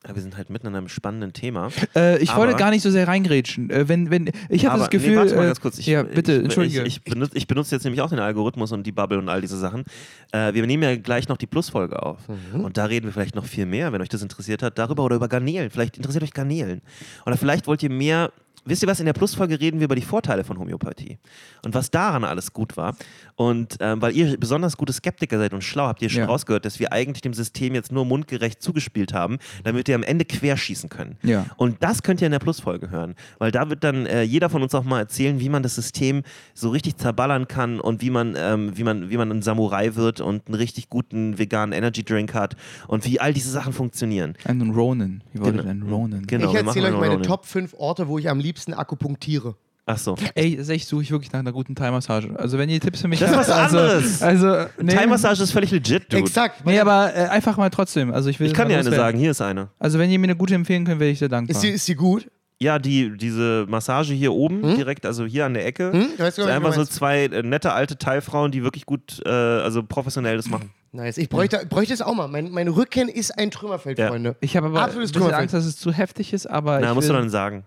[0.07, 1.71] Ja, wir sind halt mitten in einem spannenden Thema.
[1.95, 3.71] Äh, ich wollte gar nicht so sehr reingrätschen.
[3.71, 5.11] Äh, wenn, wenn, ich habe das Gefühl.
[5.11, 5.79] Nee, warte mal äh, ganz kurz.
[5.79, 6.83] Ich, ja, bitte, ich, entschuldige.
[6.83, 9.41] Ich, ich, benutze, ich benutze jetzt nämlich auch den Algorithmus und die Bubble und all
[9.41, 9.85] diese Sachen.
[10.33, 12.19] Äh, wir nehmen ja gleich noch die Plusfolge auf.
[12.29, 12.65] Mhm.
[12.65, 15.17] Und da reden wir vielleicht noch viel mehr, wenn euch das interessiert hat, darüber oder
[15.17, 15.71] über Garnelen.
[15.71, 16.83] Vielleicht interessiert euch Garnelen.
[17.27, 18.33] Oder vielleicht wollt ihr mehr.
[18.65, 21.19] Wisst ihr was, in der Plusfolge reden wir über die Vorteile von Homöopathie
[21.65, 22.95] und was daran alles gut war.
[23.35, 26.27] Und ähm, weil ihr besonders gute Skeptiker seid und schlau, habt ihr schon Ja.
[26.27, 30.25] rausgehört, dass wir eigentlich dem System jetzt nur mundgerecht zugespielt haben, damit wir am Ende
[30.25, 31.17] querschießen können.
[31.23, 31.47] Ja.
[31.57, 34.63] Und das könnt ihr in der Plusfolge hören, weil da wird dann äh, jeder von
[34.63, 36.23] uns auch mal erzählen, wie man das System
[36.55, 40.21] so richtig zerballern kann und wie man, ähm, wie man, wie man ein Samurai wird
[40.21, 42.55] und einen richtig guten veganen Energy Drink hat
[42.87, 44.35] und wie all diese Sachen funktionieren.
[44.45, 45.25] Ein Ronin.
[45.33, 45.71] Wie wollte Genau.
[45.71, 46.27] ein Ronin?
[46.29, 47.27] Genau, ich erzähle euch einen meine Ronin.
[47.27, 49.55] Top 5 Orte, wo ich am liebsten akupunktiere.
[49.85, 50.15] Ach so.
[50.37, 52.29] Ey, tatsächlich suche ich wirklich nach einer guten Thai-Massage.
[52.39, 54.23] Also wenn ihr Tipps für mich Das ist habt, was also, anderes.
[54.23, 56.19] Also, nee, Thai-Massage ist völlig legit, dude.
[56.23, 56.65] Exakt.
[56.65, 58.13] Nee, aber äh, einfach mal trotzdem.
[58.13, 59.71] Also ich will Ich kann dir eine sagen, hier ist eine.
[59.81, 61.51] Also wenn ihr mir eine gute empfehlen könnt, wäre ich sehr dankbar.
[61.57, 62.29] Ist sie, ist sie gut?
[62.61, 65.93] Ja, die, diese Massage hier oben, direkt, also hier an der Ecke.
[65.93, 66.07] Hm?
[66.17, 69.29] Du weißt, ich, einfach so du zwei äh, nette alte Thai-Frauen, die wirklich gut, äh,
[69.29, 70.71] also professionell das machen.
[70.93, 71.19] Nice.
[71.19, 72.29] Ich bräuchte, bräuchte es auch mal.
[72.29, 74.09] Mein, mein Rücken ist ein Trümmerfeld, Ja.
[74.09, 74.37] Freunde.
[74.41, 75.43] ich habe aber ein Absolutes bisschen Trümmerfeld.
[75.43, 77.65] Angst, dass es zu heftig ist, aber Na, ich musst will, du dann sagen.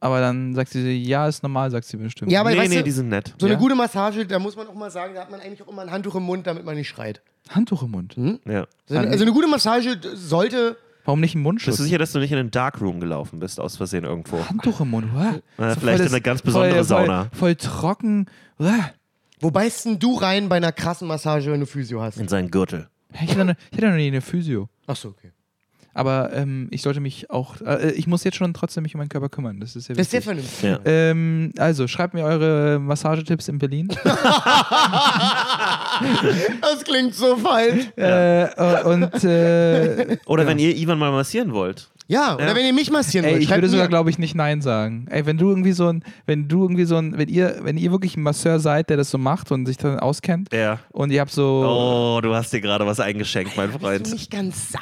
[0.00, 2.30] Aber dann sagt sie, ja, ist normal, sagt sie bestimmt.
[2.30, 3.34] Ja, aber nee, weißt nee, du, die sind nett.
[3.38, 3.60] so eine Ja?
[3.60, 5.90] gute Massage, da muss man auch mal sagen, da hat man eigentlich auch immer ein
[5.90, 7.20] Handtuch im Mund, damit man nicht schreit.
[7.50, 8.14] Handtuch im Mund.
[8.46, 8.66] Ja.
[8.88, 10.76] Also, also eine gute Massage sollte.
[11.04, 11.76] Warum nicht ein Bist Mundschutz?
[11.76, 14.44] du sicher, dass du nicht in den Darkroom gelaufen bist, aus Versehen irgendwo?
[14.48, 15.08] Handtuch im Mund.
[15.14, 17.22] Na, So vielleicht voll in eine ganz besondere voll, Sauna.
[17.32, 18.26] Voll, voll trocken.
[18.58, 18.90] Uah.
[19.40, 22.18] Wo beißt denn du rein bei einer krassen Massage, wenn du Physio hast?
[22.18, 22.88] In seinen Gürtel.
[23.12, 24.68] Ich hatte, noch- ich hatte noch nie eine Physio.
[24.86, 25.30] Achso, okay.
[25.98, 29.08] Aber ähm, ich sollte mich auch, äh, ich muss jetzt schon trotzdem mich um meinen
[29.08, 29.60] Körper kümmern.
[29.60, 30.44] Das ist sehr Das ist sehr wichtig.
[30.60, 30.84] vernünftig.
[30.84, 30.90] Ja.
[31.10, 33.88] ähm, also, schreibt mir eure Massagetipps in Berlin.
[36.60, 37.86] Das klingt so falsch.
[37.96, 41.88] äh, äh, und äh, Oder wenn ihr Ivan mal massieren wollt.
[42.08, 42.54] Ja, oder Ja.
[42.54, 45.06] wenn ihr mich massieren ey, wollt, ich schreibt würde sogar, glaube ich, nicht Nein sagen.
[45.10, 47.90] Ey, wenn du irgendwie so ein, wenn du irgendwie so ein, wenn ihr, wenn ihr
[47.90, 50.78] wirklich ein Masseur seid, der das so macht und sich dann auskennt Ja.
[50.92, 51.64] und ihr habt so.
[51.66, 54.06] Oh, du hast dir gerade was eingeschenkt, mein Freund.
[54.06, 54.78] du nicht ganz sau.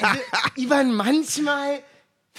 [0.00, 0.20] Also,
[0.56, 1.80] Ivan, manchmal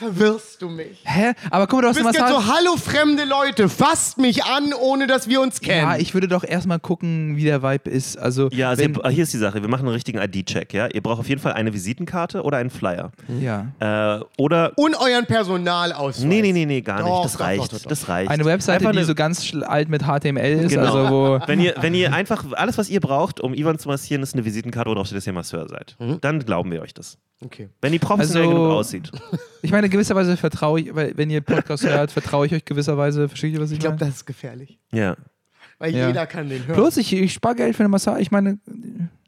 [0.02, 1.00] verwirrst du mich.
[1.04, 1.34] Hä?
[1.50, 2.46] Aber guck mal, du Du hast eine bist jetzt Massage.
[2.48, 5.88] so, hallo fremde Leute, fasst mich an, ohne dass wir uns kennen.
[5.90, 8.18] ja, ich würde doch erstmal gucken, wie der Vibe ist.
[8.18, 9.62] Also, Ja, also wenn, ihr, hier ist die Sache.
[9.62, 10.88] Wir machen einen richtigen ID-Check, ja?
[10.88, 13.12] Ihr braucht auf jeden Fall eine Visitenkarte oder einen Flyer.
[13.40, 13.68] ja.
[13.80, 14.72] Äh, oder.
[14.76, 16.24] Und euren Personalausweis.
[16.24, 17.26] Nee, nee, nee, nee, gar Doch, nicht.
[17.26, 17.62] Das doch, reicht.
[17.64, 17.90] doch, doch, doch.
[17.90, 18.32] Das reicht.
[18.32, 20.86] Eine Webseite, Einfach die eine- so ganz alt mit HTML ist, Genau.
[20.96, 21.40] also wo.
[21.48, 24.46] Wenn ihr, wenn ihr einfach, alles was ihr braucht, um Ivan zu massieren, ist eine
[24.46, 25.96] Visitenkarte, wo drauf steht, dass ihr Masseur seid.
[26.22, 27.18] Dann glauben wir euch das.
[27.44, 27.70] Okay.
[27.82, 29.12] Wenn die professionell Also- genug aussieht.
[29.62, 33.28] Ich meine, gewisserweise vertraue ich, weil wenn ihr Podcast hört, vertraue ich euch gewisserweise.
[33.30, 34.10] Versteht ihr, was ich, Ich glaube, meine?
[34.10, 34.80] das ist gefährlich.
[34.92, 35.16] Ja.
[35.80, 36.08] Weil Ja.
[36.08, 36.76] jeder kann den hören.
[36.76, 38.22] Bloß, ich, ich spare Geld für eine Massage.
[38.22, 38.60] Ich meine,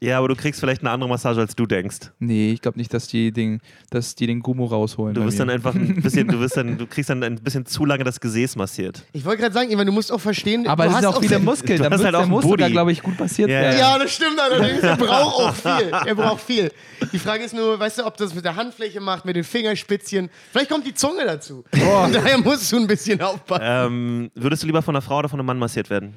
[0.04, 2.10] Ja, aber du kriegst vielleicht eine andere Massage, als du denkst.
[2.18, 3.60] Nee, ich glaube nicht, dass die, den,
[3.90, 5.14] dass die den Gummo rausholen.
[5.14, 7.84] Du wirst dann einfach ein bisschen, du wirst dann, du kriegst dann ein bisschen zu
[7.84, 9.02] lange das Gesäß massiert.
[9.12, 11.36] Ich wollte gerade sagen, Ivan, du musst auch verstehen, aber du es hast auch viele
[11.36, 11.78] den- Muskeln.
[11.78, 12.70] Du Da hast muss, halt der auch sogar, Booty.
[12.72, 13.78] glaube ich, gut passiert Ja, werden.
[13.78, 14.82] Ja, das stimmt allerdings.
[14.82, 15.88] Er braucht auch viel.
[16.06, 16.70] Er braucht viel.
[17.12, 20.30] Die Frage ist nur, weißt du, ob das mit der Handfläche macht, mit den Fingerspitzchen.
[20.52, 21.64] Vielleicht kommt die Zunge dazu.
[21.72, 23.62] Und daher musst du ein bisschen aufpassen.
[23.66, 26.14] Ähm, würdest du lieber von einer Frau oder von einem Mann massiert werden?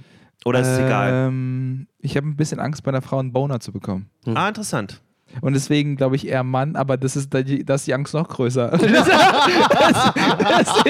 [0.47, 1.27] Oder ist es egal?
[1.27, 4.09] Ähm, ich habe ein bisschen Angst, bei einer Frau einen Boner zu bekommen.
[4.33, 5.01] Ah, interessant.
[5.41, 8.71] Und deswegen glaube ich eher Mann, aber das ist, da ist die Angst noch größer.
[8.79, 10.83] Das, das,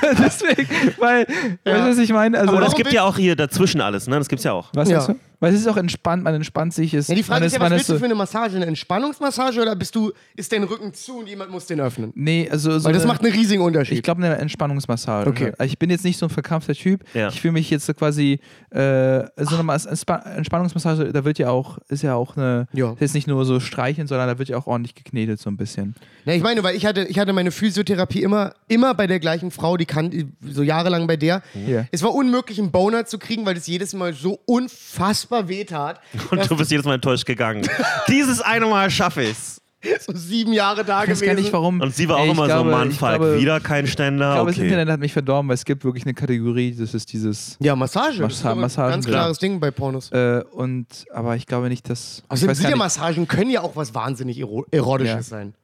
[0.00, 0.68] das, deswegen,
[0.98, 1.26] weil,
[1.64, 2.38] weißt du, was ich meine?
[2.38, 4.18] Also, Aber es gibt ja auch hier dazwischen alles, ne?
[4.18, 4.68] Das gibt's ja auch.
[4.74, 5.04] was Ja.
[5.06, 5.16] du?
[5.40, 6.94] Weil es ist auch entspannt, man entspannt sich.
[6.94, 8.56] Ist, Ja, die Frage man ist ja, was willst du für eine Massage?
[8.56, 12.12] Eine Entspannungsmassage oder bist du, ist dein Rücken zu und jemand muss den öffnen?
[12.14, 13.96] Nee, also so Weil das eine- macht einen riesigen Unterschied.
[13.98, 15.28] Ich glaube, eine Entspannungsmassage.
[15.28, 15.52] Okay.
[15.64, 17.04] Ich bin jetzt nicht so ein verkrampfter Typ.
[17.14, 17.28] Ja.
[17.28, 18.38] Ich fühle mich jetzt so quasi,
[18.70, 22.94] äh, so eine Mas- Entspa- Entspannungsmassage, da wird ja auch, ist ja auch eine, Ja.
[22.98, 25.94] ist nicht nur so streicheln, sondern da wird ja auch ordentlich geknetet so ein bisschen.
[26.24, 29.50] Ja, ich meine, weil ich hatte, ich hatte meine Physiotherapie immer, immer bei der gleichen
[29.50, 31.42] Frau, die kann so jahrelang bei der.
[31.66, 31.84] Ja.
[31.92, 36.00] Es war unmöglich, einen Boner zu kriegen, weil das jedes Mal so unfassbar weh tat.
[36.30, 37.66] Und du bist jedes Mal enttäuscht gegangen.
[38.08, 39.60] Dieses eine Mal schaffe ich's.
[40.00, 41.36] So sieben Jahre da Ich weiß gewesen.
[41.36, 41.80] gar nicht, warum.
[41.80, 43.84] Und sie war auch Ey, ich immer glaube, so, Mann, ich Falk, glaube, wieder kein
[43.84, 44.32] Ich Ständer.
[44.34, 44.66] glaube, das okay.
[44.66, 47.56] Internet hat mich verdorben, weil es gibt wirklich eine Kategorie, das ist dieses.
[47.60, 48.20] Ja, Massage.
[48.22, 49.12] das ist Massa- Massagen, Ganz ja.
[49.12, 50.10] klares Ding bei Pornos.
[50.10, 52.18] Äh, und, aber ich glaube nicht, dass.
[52.18, 55.22] ich Also weiß gar nicht, Massagen können ja auch was wahnsinnig ero Erotisches Ja.
[55.22, 55.54] sein.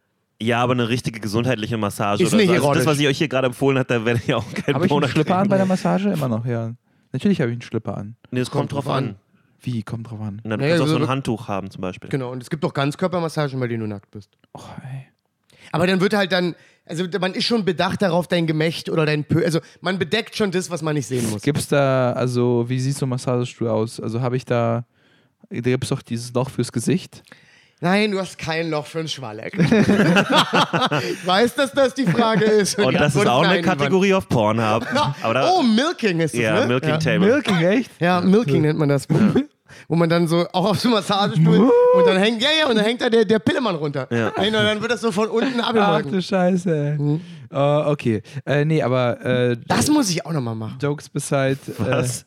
[0.41, 2.23] Ja, aber eine richtige gesundheitliche Massage.
[2.23, 2.55] Ist oder nicht so.
[2.69, 4.87] Also das, was ich euch hier gerade empfohlen habe, da werde ich auch keinen habe
[4.87, 6.11] ich einen Schlipper an bei der Massage?
[6.11, 6.73] Immer noch, ja.
[7.13, 8.17] Natürlich habe ich einen Schlipper an.
[8.31, 9.17] Nee, es kommt, drauf an.
[9.63, 9.83] Wie?
[9.83, 10.41] Kommt drauf an.
[10.45, 12.11] Na, du Naja, kannst auch so ein Handtuch haben zum Beispiel.
[12.11, 14.31] Genau, und es gibt auch Ganzkörpermassagen, bei denen du nackt bist.
[14.55, 15.07] Oh, ey.
[15.71, 19.25] Aber dann wird halt dann, also man ist schon bedacht darauf, dein Gemächt oder dein
[19.25, 21.43] Pö, also man bedeckt schon das, was man nicht sehen muss.
[21.43, 24.01] Gibt's da, also, wie sieht so ein Massagestuhl aus?
[24.01, 24.85] Also, habe ich da.
[25.51, 27.23] Da gibt es doch dieses Loch fürs Gesicht.
[27.81, 29.55] Nein, du hast kein Loch für einen Schwalleck.
[29.59, 29.67] ich
[31.27, 32.79] weiß, dass das die Frage ist.
[32.79, 33.61] Und Die das ist auch eine.
[33.61, 34.87] Kategorie auf Pornhub.
[35.23, 36.67] Aber da, Oh, Milking ist das, ja, ne?
[36.69, 36.99] Milking ja.
[36.99, 37.29] Table.
[37.29, 37.91] Milking, echt?
[38.01, 39.07] Ja, Milking nennt man das.
[39.89, 42.77] Wo man dann so auch auf so einem Massagestuhl und dann hängt, ja, ja, und
[42.77, 44.07] dann hängt da der, der Pillemann runter.
[44.11, 44.29] Ja.
[44.29, 46.13] Und dann wird das so von unten Ach abgemolken.
[46.13, 46.97] du Scheiße.
[46.99, 47.21] Mhm.
[47.55, 48.23] Oh, okay.
[48.47, 50.79] Äh, nee, aber äh, Das muss ich auch nochmal machen.
[50.81, 51.59] Jokes beside.
[51.69, 52.25] Äh, was?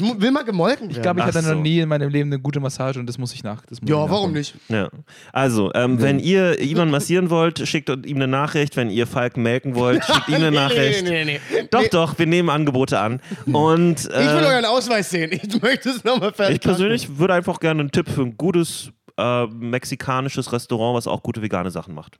[0.00, 0.90] Ich will mal gemolken werden.
[0.96, 1.54] ich glaube, ich Ach hatte so.
[1.54, 3.64] noch nie in meinem Leben eine gute Massage und das muss ich nach.
[3.66, 4.54] Das muss ja, ich warum nicht?
[4.68, 4.88] Ja.
[5.32, 8.76] Also, ähm, wenn ihr Ivan massieren wollt, schickt ihm eine Nachricht.
[8.76, 11.04] Wenn ihr Falk melken wollt, schickt ihm eine Nachricht.
[11.04, 11.68] Nee, nee, nee, nee.
[11.70, 13.20] Doch, Nee, doch, wir nehmen Angebote an.
[13.52, 15.30] Und Ich will äh, euren Ausweis sehen.
[15.32, 18.90] Ich möchte es nochmal fertig ich persönlich würde einfach gerne einen Tipp für ein gutes
[19.16, 22.18] äh, mexikanisches Restaurant, was auch gute vegane Sachen macht.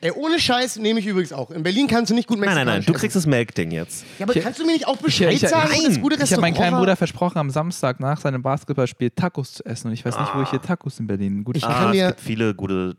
[0.00, 1.50] Ey, ohne Scheiß nehme ich übrigens auch.
[1.50, 3.00] In Berlin kannst du nicht gut Nein, mexikanisch nein, nein, du essen.
[3.00, 4.04] kriegst das Melk-Ding jetzt.
[4.18, 6.00] Ja, aber Ich- kannst du mir nicht auch Bescheid ich- ich- sagen, wo das Nein.
[6.02, 6.76] gute Ich habe meinem Restaurant kleinen?
[6.78, 9.88] Bruder versprochen, am Samstag nach seinem Basketballspiel Tacos zu essen.
[9.88, 12.06] Und ich weiß nicht, wo ich hier Tacos in Berlin gut Ich Ah, kann es
[12.08, 12.96] gibt viele gute.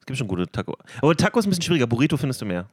[0.00, 0.76] Es gibt schon gute Taco.
[1.02, 1.88] Aber Taco ist ein bisschen schwieriger.
[1.88, 2.66] Burrito findest du mehr.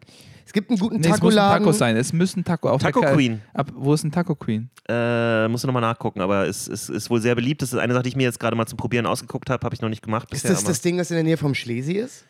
[0.46, 1.64] Es gibt einen guten Nee, es müssen Taco-Laden.
[1.64, 1.96] Tacos sein.
[1.98, 2.70] Es müssen Taco.
[2.70, 3.42] Auf Taco Queen.
[3.56, 4.70] Ab, wo ist ein Taco Queen?
[4.88, 7.62] Äh, musst du nochmal nachgucken, aber es ist, ist wohl sehr beliebt.
[7.64, 9.66] Das ist eine Sache, die ich mir jetzt gerade mal zum Probieren ausgeguckt habe.
[9.66, 10.52] Habe ich noch nicht gemacht Ist bisher.
[10.52, 12.26] das das Ding, das in der Nähe vom Schlesi ist?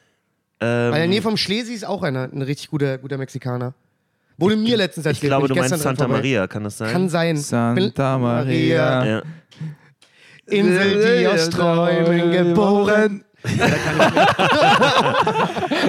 [0.63, 3.73] Weil in der Nähe ähm, vom Schlesi ist auch einer, ein richtig guter, guter Mexikaner.
[4.37, 5.29] Wurde mir letztens ich erzählt.
[5.29, 6.07] glaube, bin du meinst Santa.
[6.07, 6.91] Maria, kann das sein?
[6.91, 7.37] Kann sein.
[7.37, 9.05] Santa Maria.
[9.05, 9.21] Ja.
[10.47, 13.23] Insel, die aus Träumen geboren.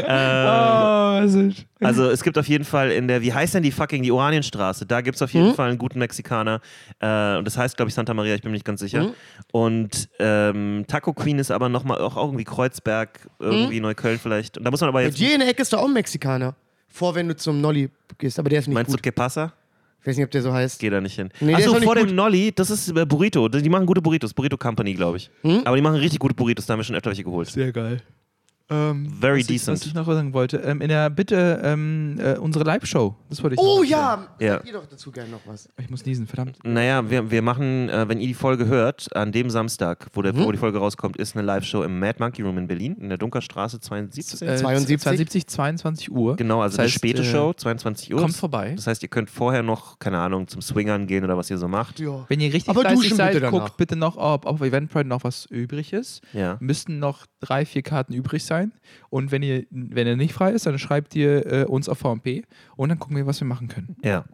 [0.07, 4.03] Oh, ist- Also es gibt auf jeden Fall in der, wie heißt denn die fucking,
[4.03, 5.41] die Oranienstraße, da gibt es auf Mhm.
[5.41, 6.61] jeden Fall einen guten Mexikaner.
[7.01, 9.05] Äh, und das heißt, glaube ich, Santa Maria, ich bin mir nicht ganz sicher.
[9.05, 9.13] Mhm.
[9.53, 14.59] Und ähm, Taco Queen ist aber nochmal auch irgendwie Kreuzberg, irgendwie Neukölln vielleicht.
[14.59, 15.19] Und da muss man aber Bei jetzt.
[15.19, 16.55] dir in der Ecke ist da auch ein Mexikaner.
[16.89, 19.01] Vor, wenn du zum Nolli gehst, aber der ist nicht Meinst gut.
[19.01, 19.53] du Que pasa?
[20.05, 20.79] Ich weiß nicht, ob der so heißt.
[20.81, 21.31] Geh da nicht hin.
[21.41, 22.11] Nee, Achso, vor gut.
[22.11, 23.49] dem Nolli, das ist äh, Burrito.
[23.49, 24.35] Die machen gute Burritos.
[24.35, 25.31] Burrito Company, glaube ich.
[25.41, 25.63] Hm?
[25.65, 27.49] Aber die machen richtig gute Burritos, da haben wir schon öfter welche geholt.
[27.49, 28.03] Sehr geil.
[28.71, 29.79] Ähm, Very was ich, decent.
[29.81, 33.15] Was ich noch sagen wollte, ähm, in der Bitte ähm, äh, unsere Live-Show.
[33.29, 34.53] Das wollte ich Oh noch ja, Ja.
[34.55, 35.69] sagt ihr doch dazu gerne noch was.
[35.79, 36.59] Ich muss niesen, verdammt.
[36.65, 40.33] Naja, wir, wir machen, äh, wenn ihr die Folge hört, an dem Samstag, wo, der,
[40.33, 40.45] Mhm.
[40.45, 43.19] wo die Folge rauskommt, ist eine Live-Show im Mad Monkey Room in Berlin, in der
[43.19, 44.41] Dunkerstraße 72.
[44.49, 44.99] Äh, 72?
[45.01, 46.37] 72, 22 Uhr.
[46.37, 48.21] Genau, also Das eine heißt, späte äh, Show, 22 Uhr.
[48.21, 48.73] Kommt vorbei.
[48.77, 51.69] Das heißt, ihr könnt vorher noch, keine Ahnung, zum Swingern gehen oder was ihr so
[51.69, 52.01] macht.
[52.01, 52.25] Ja.
[52.29, 55.45] Wenn ihr richtig Aber fleißig seid, bitte guckt bitte noch, ob auf Eventbrite noch was
[55.51, 56.23] übrig ist.
[56.33, 56.57] Ja.
[56.61, 58.54] Müssten noch drei, vier Karten übrig sein.
[59.11, 62.45] Und wenn ihr, wenn ihr nicht frei ist, dann schreibt ihr äh, uns auf VMP
[62.77, 63.97] und dann gucken wir, was wir machen können.
[64.03, 64.25] Ja.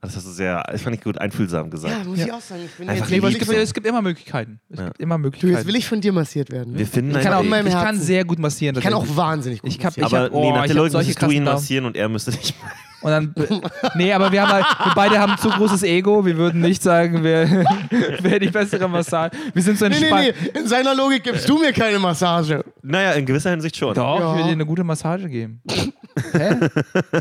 [0.00, 1.92] Das hast du sehr, das fand ich gut, einfühlsam gesagt.
[1.98, 2.26] Ja, muss Ja.
[2.26, 2.60] ich auch sagen.
[2.64, 4.60] Ich bin Einfach jetzt Nee, es, gibt, es immer Möglichkeiten.
[4.70, 4.84] Es Ja.
[4.86, 5.54] gibt immer du, Möglichkeiten.
[5.56, 6.74] jetzt will ich von dir massiert werden.
[6.74, 6.78] Ne?
[6.78, 8.76] Wir finden Ich kann auch ich kann sehr gut massieren.
[8.76, 10.06] Ich kann auch wahnsinnig gut Ich hab- massieren.
[10.08, 12.08] ich aber hab- oh, nee, nach ich der solche müsstest du ihn massieren und er
[12.08, 12.54] müsste dich.
[13.02, 13.34] Und dann,
[13.94, 16.24] nee, aber wir haben halt, wir beide haben ein zu großes Ego.
[16.26, 17.48] Wir würden nicht sagen, wer,
[18.20, 19.30] wer die bessere Massage.
[19.54, 20.22] Wir sind so Nee, entspannt.
[20.42, 20.60] nee, nee.
[20.60, 22.62] In seiner Logik gibst du mir keine Massage.
[22.82, 23.94] Naja, in gewisser Hinsicht schon.
[23.94, 24.32] Doch, Ja.
[24.32, 25.62] ich will dir eine gute Massage geben.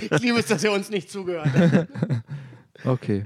[0.01, 1.87] Ich liebe es, dass er uns nicht zugehört hat.
[2.85, 3.23] Okay.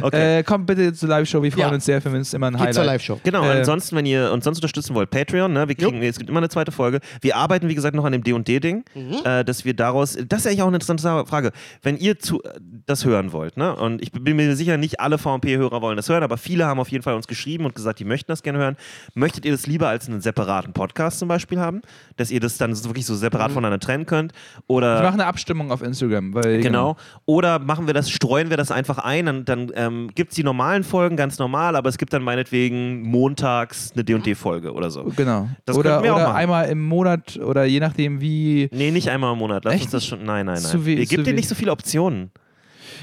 [0.00, 0.38] Okay.
[0.38, 1.42] Äh, kommt bitte zur Live-Show.
[1.42, 1.74] Wir freuen Ja.
[1.74, 2.00] uns sehr.
[2.00, 2.74] Für uns ist immer ein Geht Highlight.
[2.74, 3.20] zur Live-Show.
[3.24, 6.30] Genau, Äh, ansonsten, wenn ihr uns sonst unterstützen wollt, Patreon, ne, wir kriegen, es gibt
[6.30, 7.00] immer eine zweite Folge.
[7.20, 9.16] Wir arbeiten, wie gesagt, noch an dem D&D-Ding, Mhm.
[9.24, 11.50] äh, dass wir daraus, das ist eigentlich auch eine interessante Frage,
[11.82, 12.40] wenn ihr zu,
[12.86, 16.22] das hören wollt, ne, und ich bin mir sicher, nicht alle VMP-Hörer wollen das hören,
[16.22, 18.76] aber viele haben auf jeden Fall uns geschrieben und gesagt, die möchten das gerne hören.
[19.14, 21.82] Möchtet ihr das lieber als einen separaten Podcast zum Beispiel haben,
[22.16, 23.54] dass ihr das dann wirklich so separat Mhm.
[23.54, 24.32] voneinander trennen könnt?
[24.32, 26.32] Ich Oder mache eine Abstimmung auf Instagram.
[26.34, 26.96] Weil, Genau.
[27.26, 30.44] Oder machen wir das, streuen wir das einfach ein, dann, dann ähm, gibt es die
[30.44, 35.04] normalen Folgen ganz normal, aber es gibt dann meinetwegen montags eine D&D-Folge oder so.
[35.16, 35.48] Genau.
[35.64, 36.36] Das oder wir auch oder machen.
[36.36, 38.68] einmal im Monat oder je nachdem wie.
[38.72, 39.64] Nee, nicht einmal im Monat.
[39.64, 40.24] Lass Echt uns das schon.
[40.24, 40.86] Nein, nein, nein.
[40.86, 42.30] Ihr zu gebt dir nicht so viele Optionen.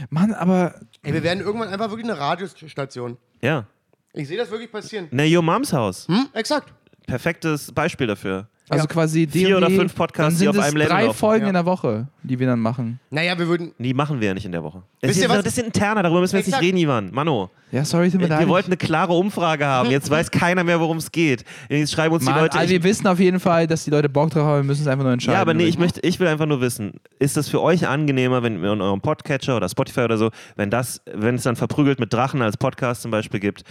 [0.09, 3.17] Mann, aber Ey, wir werden irgendwann einfach wirklich eine Radiostation.
[3.41, 3.65] Ja.
[4.13, 5.07] Ich sehe das wirklich passieren.
[5.11, 6.07] Ne, Your Moms Haus.
[6.07, 6.27] Hm?
[6.33, 6.73] Exakt.
[7.05, 8.47] Perfektes Beispiel dafür.
[8.69, 8.87] Also Ja.
[8.87, 11.17] quasi Vier D&D, oder fünf Podcasts, dann sind die auf es einem Level drei laufen.
[11.17, 11.47] Folgen Ja.
[11.49, 12.99] in der Woche, die wir dann machen.
[13.09, 13.73] Naja, wir würden.
[13.77, 14.83] Die machen wir ja nicht in der Woche.
[15.01, 15.43] Das Wisst ist, ihr was?
[15.43, 17.09] das ist interner, darüber müssen wir jetzt nicht reden, Ivan.
[17.11, 17.49] Mano.
[17.71, 18.39] Ja, sorry, tut mir leid.
[18.39, 19.91] Wir wollten eine klare Umfrage haben.
[19.91, 21.43] Jetzt weiß keiner mehr, worum es geht.
[21.69, 22.57] Jetzt schreiben uns Mann, die Leute.
[22.57, 24.57] also wir wissen auf jeden Fall, dass die Leute Bock drauf haben.
[24.61, 25.35] Wir müssen es einfach nur entscheiden.
[25.35, 28.41] ja, aber nee, ich, möchte, ich will einfach nur wissen, ist das für euch angenehmer,
[28.41, 31.99] wenn ihr in eurem Podcatcher oder Spotify oder so, wenn das, wenn es dann verprügelt
[31.99, 33.63] mit Drachen als Podcast zum Beispiel gibt,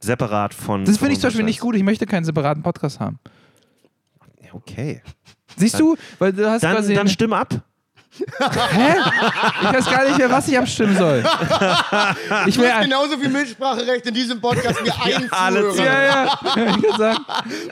[0.00, 0.84] separat von.
[0.84, 1.76] Das finde ich zum Beispiel nicht gut.
[1.76, 3.18] Ich möchte keinen separaten Podcast haben.
[4.54, 5.02] Okay.
[5.56, 5.96] Siehst du?
[6.18, 6.94] Weil du hast Dann, quasi.
[6.94, 7.54] dann stimm ab.
[8.16, 8.94] Hä?
[9.62, 11.24] Ich weiß gar nicht mehr, was ich abstimmen soll.
[12.46, 12.72] Ich Du will.
[12.72, 15.74] hast genauso viel Mitspracherecht in diesem Podcast wie ein alle.
[15.76, 16.38] Ja, ja.
[16.44, 17.24] Ich kann sagen,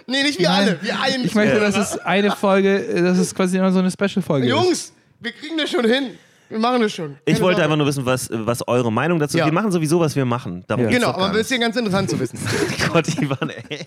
[0.09, 3.57] Nee, nicht wie alle, wie ein ich möchte, dass es eine Folge, dass es quasi
[3.59, 4.51] immer so eine Special-Folge ist.
[4.51, 6.19] Jungs, wir kriegen das schon hin.
[6.53, 7.17] Wir machen das schon.
[7.25, 7.63] Ich Keine wollte Sorge.
[7.65, 9.41] einfach nur wissen, was, was eure Meinung dazu ist.
[9.41, 9.47] Ja.
[9.47, 10.65] Wir machen sowieso, was wir machen.
[10.69, 10.91] Darum Ja.
[10.91, 11.59] geht's Genau, doch gar aber das ist nicht.
[11.59, 12.39] hier ganz interessant zu wissen.
[12.93, 13.79] Gott, Ivan, ey.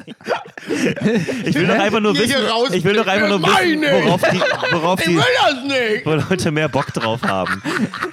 [1.46, 4.04] Ich will doch einfach nur wissen, raus- ich will doch einfach nur wissen, Meine!
[4.06, 4.40] worauf die,
[4.72, 6.06] worauf Ich die will das nicht!
[6.06, 7.62] wo Leute mehr Bock drauf haben.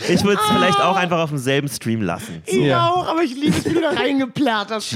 [0.06, 2.42] Ich würde es vielleicht auch einfach auf demselben Stream lassen.
[2.44, 2.88] Ich Ja.
[2.90, 4.92] auch, aber ich liebe es, wie du da reingeplärrt hast.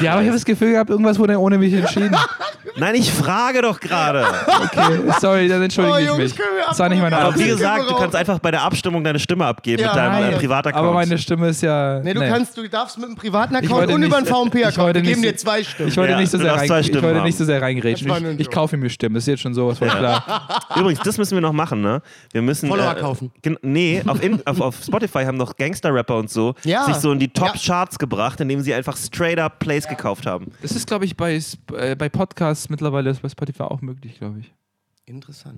[0.00, 2.16] Ja, aber ich habe das Gefühl gehabt, irgendwas wurde ohne mich entschieden.
[2.76, 4.24] Nein, ich frage doch gerade.
[4.46, 6.36] Okay, sorry, dann entschuldige Oh, ich Jungs, mich.
[6.36, 7.18] können wir Das war nicht meine?
[7.18, 10.12] Aber wie gesagt, du kannst einfach bei der Abstimmung deine Stimme abgeben Ja, mit deinem
[10.22, 10.32] nein.
[10.32, 10.84] äh, Privat-Account.
[10.84, 12.00] Aber meine Stimme ist ja.
[12.00, 14.94] Nee, du kannst, du darfst mit einem privaten Account und nicht- über einen ich VMP-Account.
[14.94, 15.88] Wir geben dir zwei Stimmen.
[15.88, 18.30] Ich wollte Ja, nicht so sehr rein, ich wollte nicht so sehr reingrätschen.
[18.34, 20.48] Ich, ich kaufe mir Stimmen, das ist jetzt schon sowas von klar.
[20.76, 22.02] Übrigens, das müssen wir noch machen, ne?
[22.32, 22.68] Wir müssen.
[22.68, 23.32] Follower äh, kaufen.
[23.62, 26.84] Nee, auf, in, auf, auf Spotify haben noch Gangster-Rapper und so Ja.
[26.84, 27.46] sich so in die Ja.
[27.46, 30.52] Top-Charts gebracht, indem sie einfach straight-up Plays gekauft haben.
[30.62, 31.40] Das ist, glaube ich, bei,
[31.76, 34.52] äh, bei Podcasts mittlerweile ist bei Spotify auch möglich, glaube ich.
[35.06, 35.56] Interessant.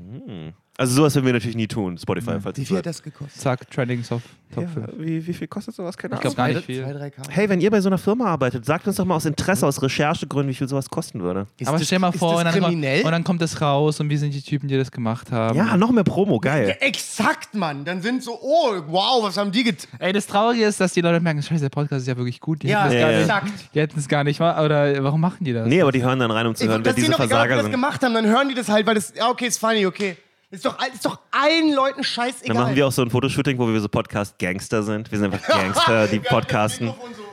[0.78, 2.40] Also sowas würden wir natürlich nie tun, Spotify.
[2.40, 2.94] Falls Wie viel hat wird.
[2.94, 3.38] das gekostet?
[3.40, 4.22] Zack, Trending Top,
[4.54, 4.86] Top ja, 5.
[4.98, 5.98] wie, wie viel kostet sowas?
[5.98, 6.34] Keine Ich Ahnung.
[6.34, 6.82] glaube gar nicht viel.
[6.82, 7.12] Zwei.
[7.28, 9.82] Hey, wenn ihr bei so einer Firma arbeitet, sagt uns doch mal aus Interesse, aus
[9.82, 11.46] Recherchegründen, wie viel sowas kosten würde.
[11.58, 13.04] Ist Aber das- stell mal vor, und dann, kommt, kriminell?
[13.04, 15.58] und dann kommt das raus und wie sind die Typen, die das gemacht haben.
[15.58, 16.74] Ja, noch mehr Promo, geil.
[16.80, 17.84] Exakt, Mann.
[17.84, 19.86] Dann sind so, oh, wow, was haben die getan?
[19.98, 22.62] Ey, das Traurige ist, dass die Leute merken, scheiße, der Podcast ist ja wirklich gut.
[22.62, 23.08] Die Ja, ja, ja.
[23.08, 23.52] nicht, exakt.
[23.74, 25.68] die hätten es gar nicht, wa- oder warum machen die das?
[25.68, 27.24] Nee, aber die hören dann rein, um zu hören, wer dass die diese noch egal,
[27.24, 27.72] ob die Versager das sind.
[27.72, 30.16] gemacht haben, dann hören die das halt, weil das, ja, okay, ist funny, okay.
[30.52, 32.48] Ist doch, ist doch allen Leuten scheißegal.
[32.54, 35.10] Dann machen wir auch so ein Fotoshooting, wo wir so Podcast-Gangster sind.
[35.10, 36.92] Wir sind einfach Gangster, die podcasten.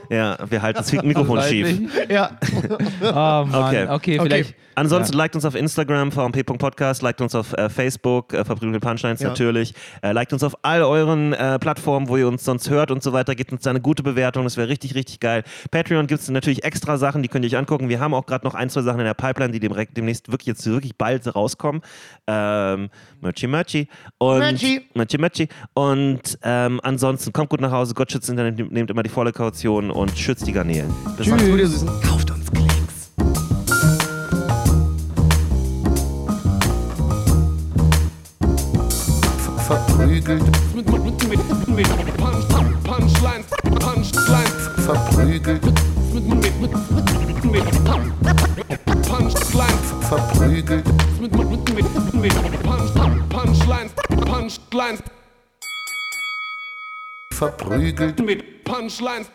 [0.09, 1.79] Ja, wir halten das Mikrofon schief.
[2.09, 2.31] Ja.
[3.01, 3.05] Oh
[3.45, 3.87] Mann, Okay.
[3.89, 4.55] okay, vielleicht.
[4.75, 9.27] Ansonsten liked uns auf Instagram, vmp.podcast, liked uns auf äh, Facebook, äh, Verprügelte Punchlines Ja.
[9.27, 13.03] natürlich, äh, liked uns auf all euren äh, Plattformen, wo ihr uns sonst hört und
[13.03, 15.43] so weiter, gebt uns da eine gute Bewertung, das wäre richtig, richtig geil.
[15.69, 17.89] Patreon gibt es natürlich extra Sachen, die könnt ihr euch angucken.
[17.89, 20.47] Wir haben auch gerade noch ein, zwei Sachen in der Pipeline, die demre- demnächst wirklich
[20.47, 21.81] jetzt wirklich bald rauskommen.
[22.25, 23.87] Ähm, Merchi Merchi.
[24.17, 24.81] Und, Merchi.
[24.93, 25.49] Merchi Merchi.
[25.73, 29.33] Und ähm, ansonsten kommt gut nach Hause, Gott schützt Internet, nehmt- nehmt immer die volle
[29.33, 30.93] Kaution und schützt die Garnelen.
[31.17, 31.51] Bis Macht's dann.
[31.51, 31.89] gut, ihr Süßen.
[32.01, 33.11] Kauft uns Klicks.
[39.67, 40.41] verprügelt,
[42.87, 43.45] Punchlines,
[43.79, 45.61] Punchlines, verprügelt,
[49.07, 50.83] Punchlines, verprügelt,
[52.63, 53.91] Punchlines,
[54.25, 55.03] Punchlines,
[57.31, 58.19] verprügelt.
[58.25, 59.29] mit Punchlines.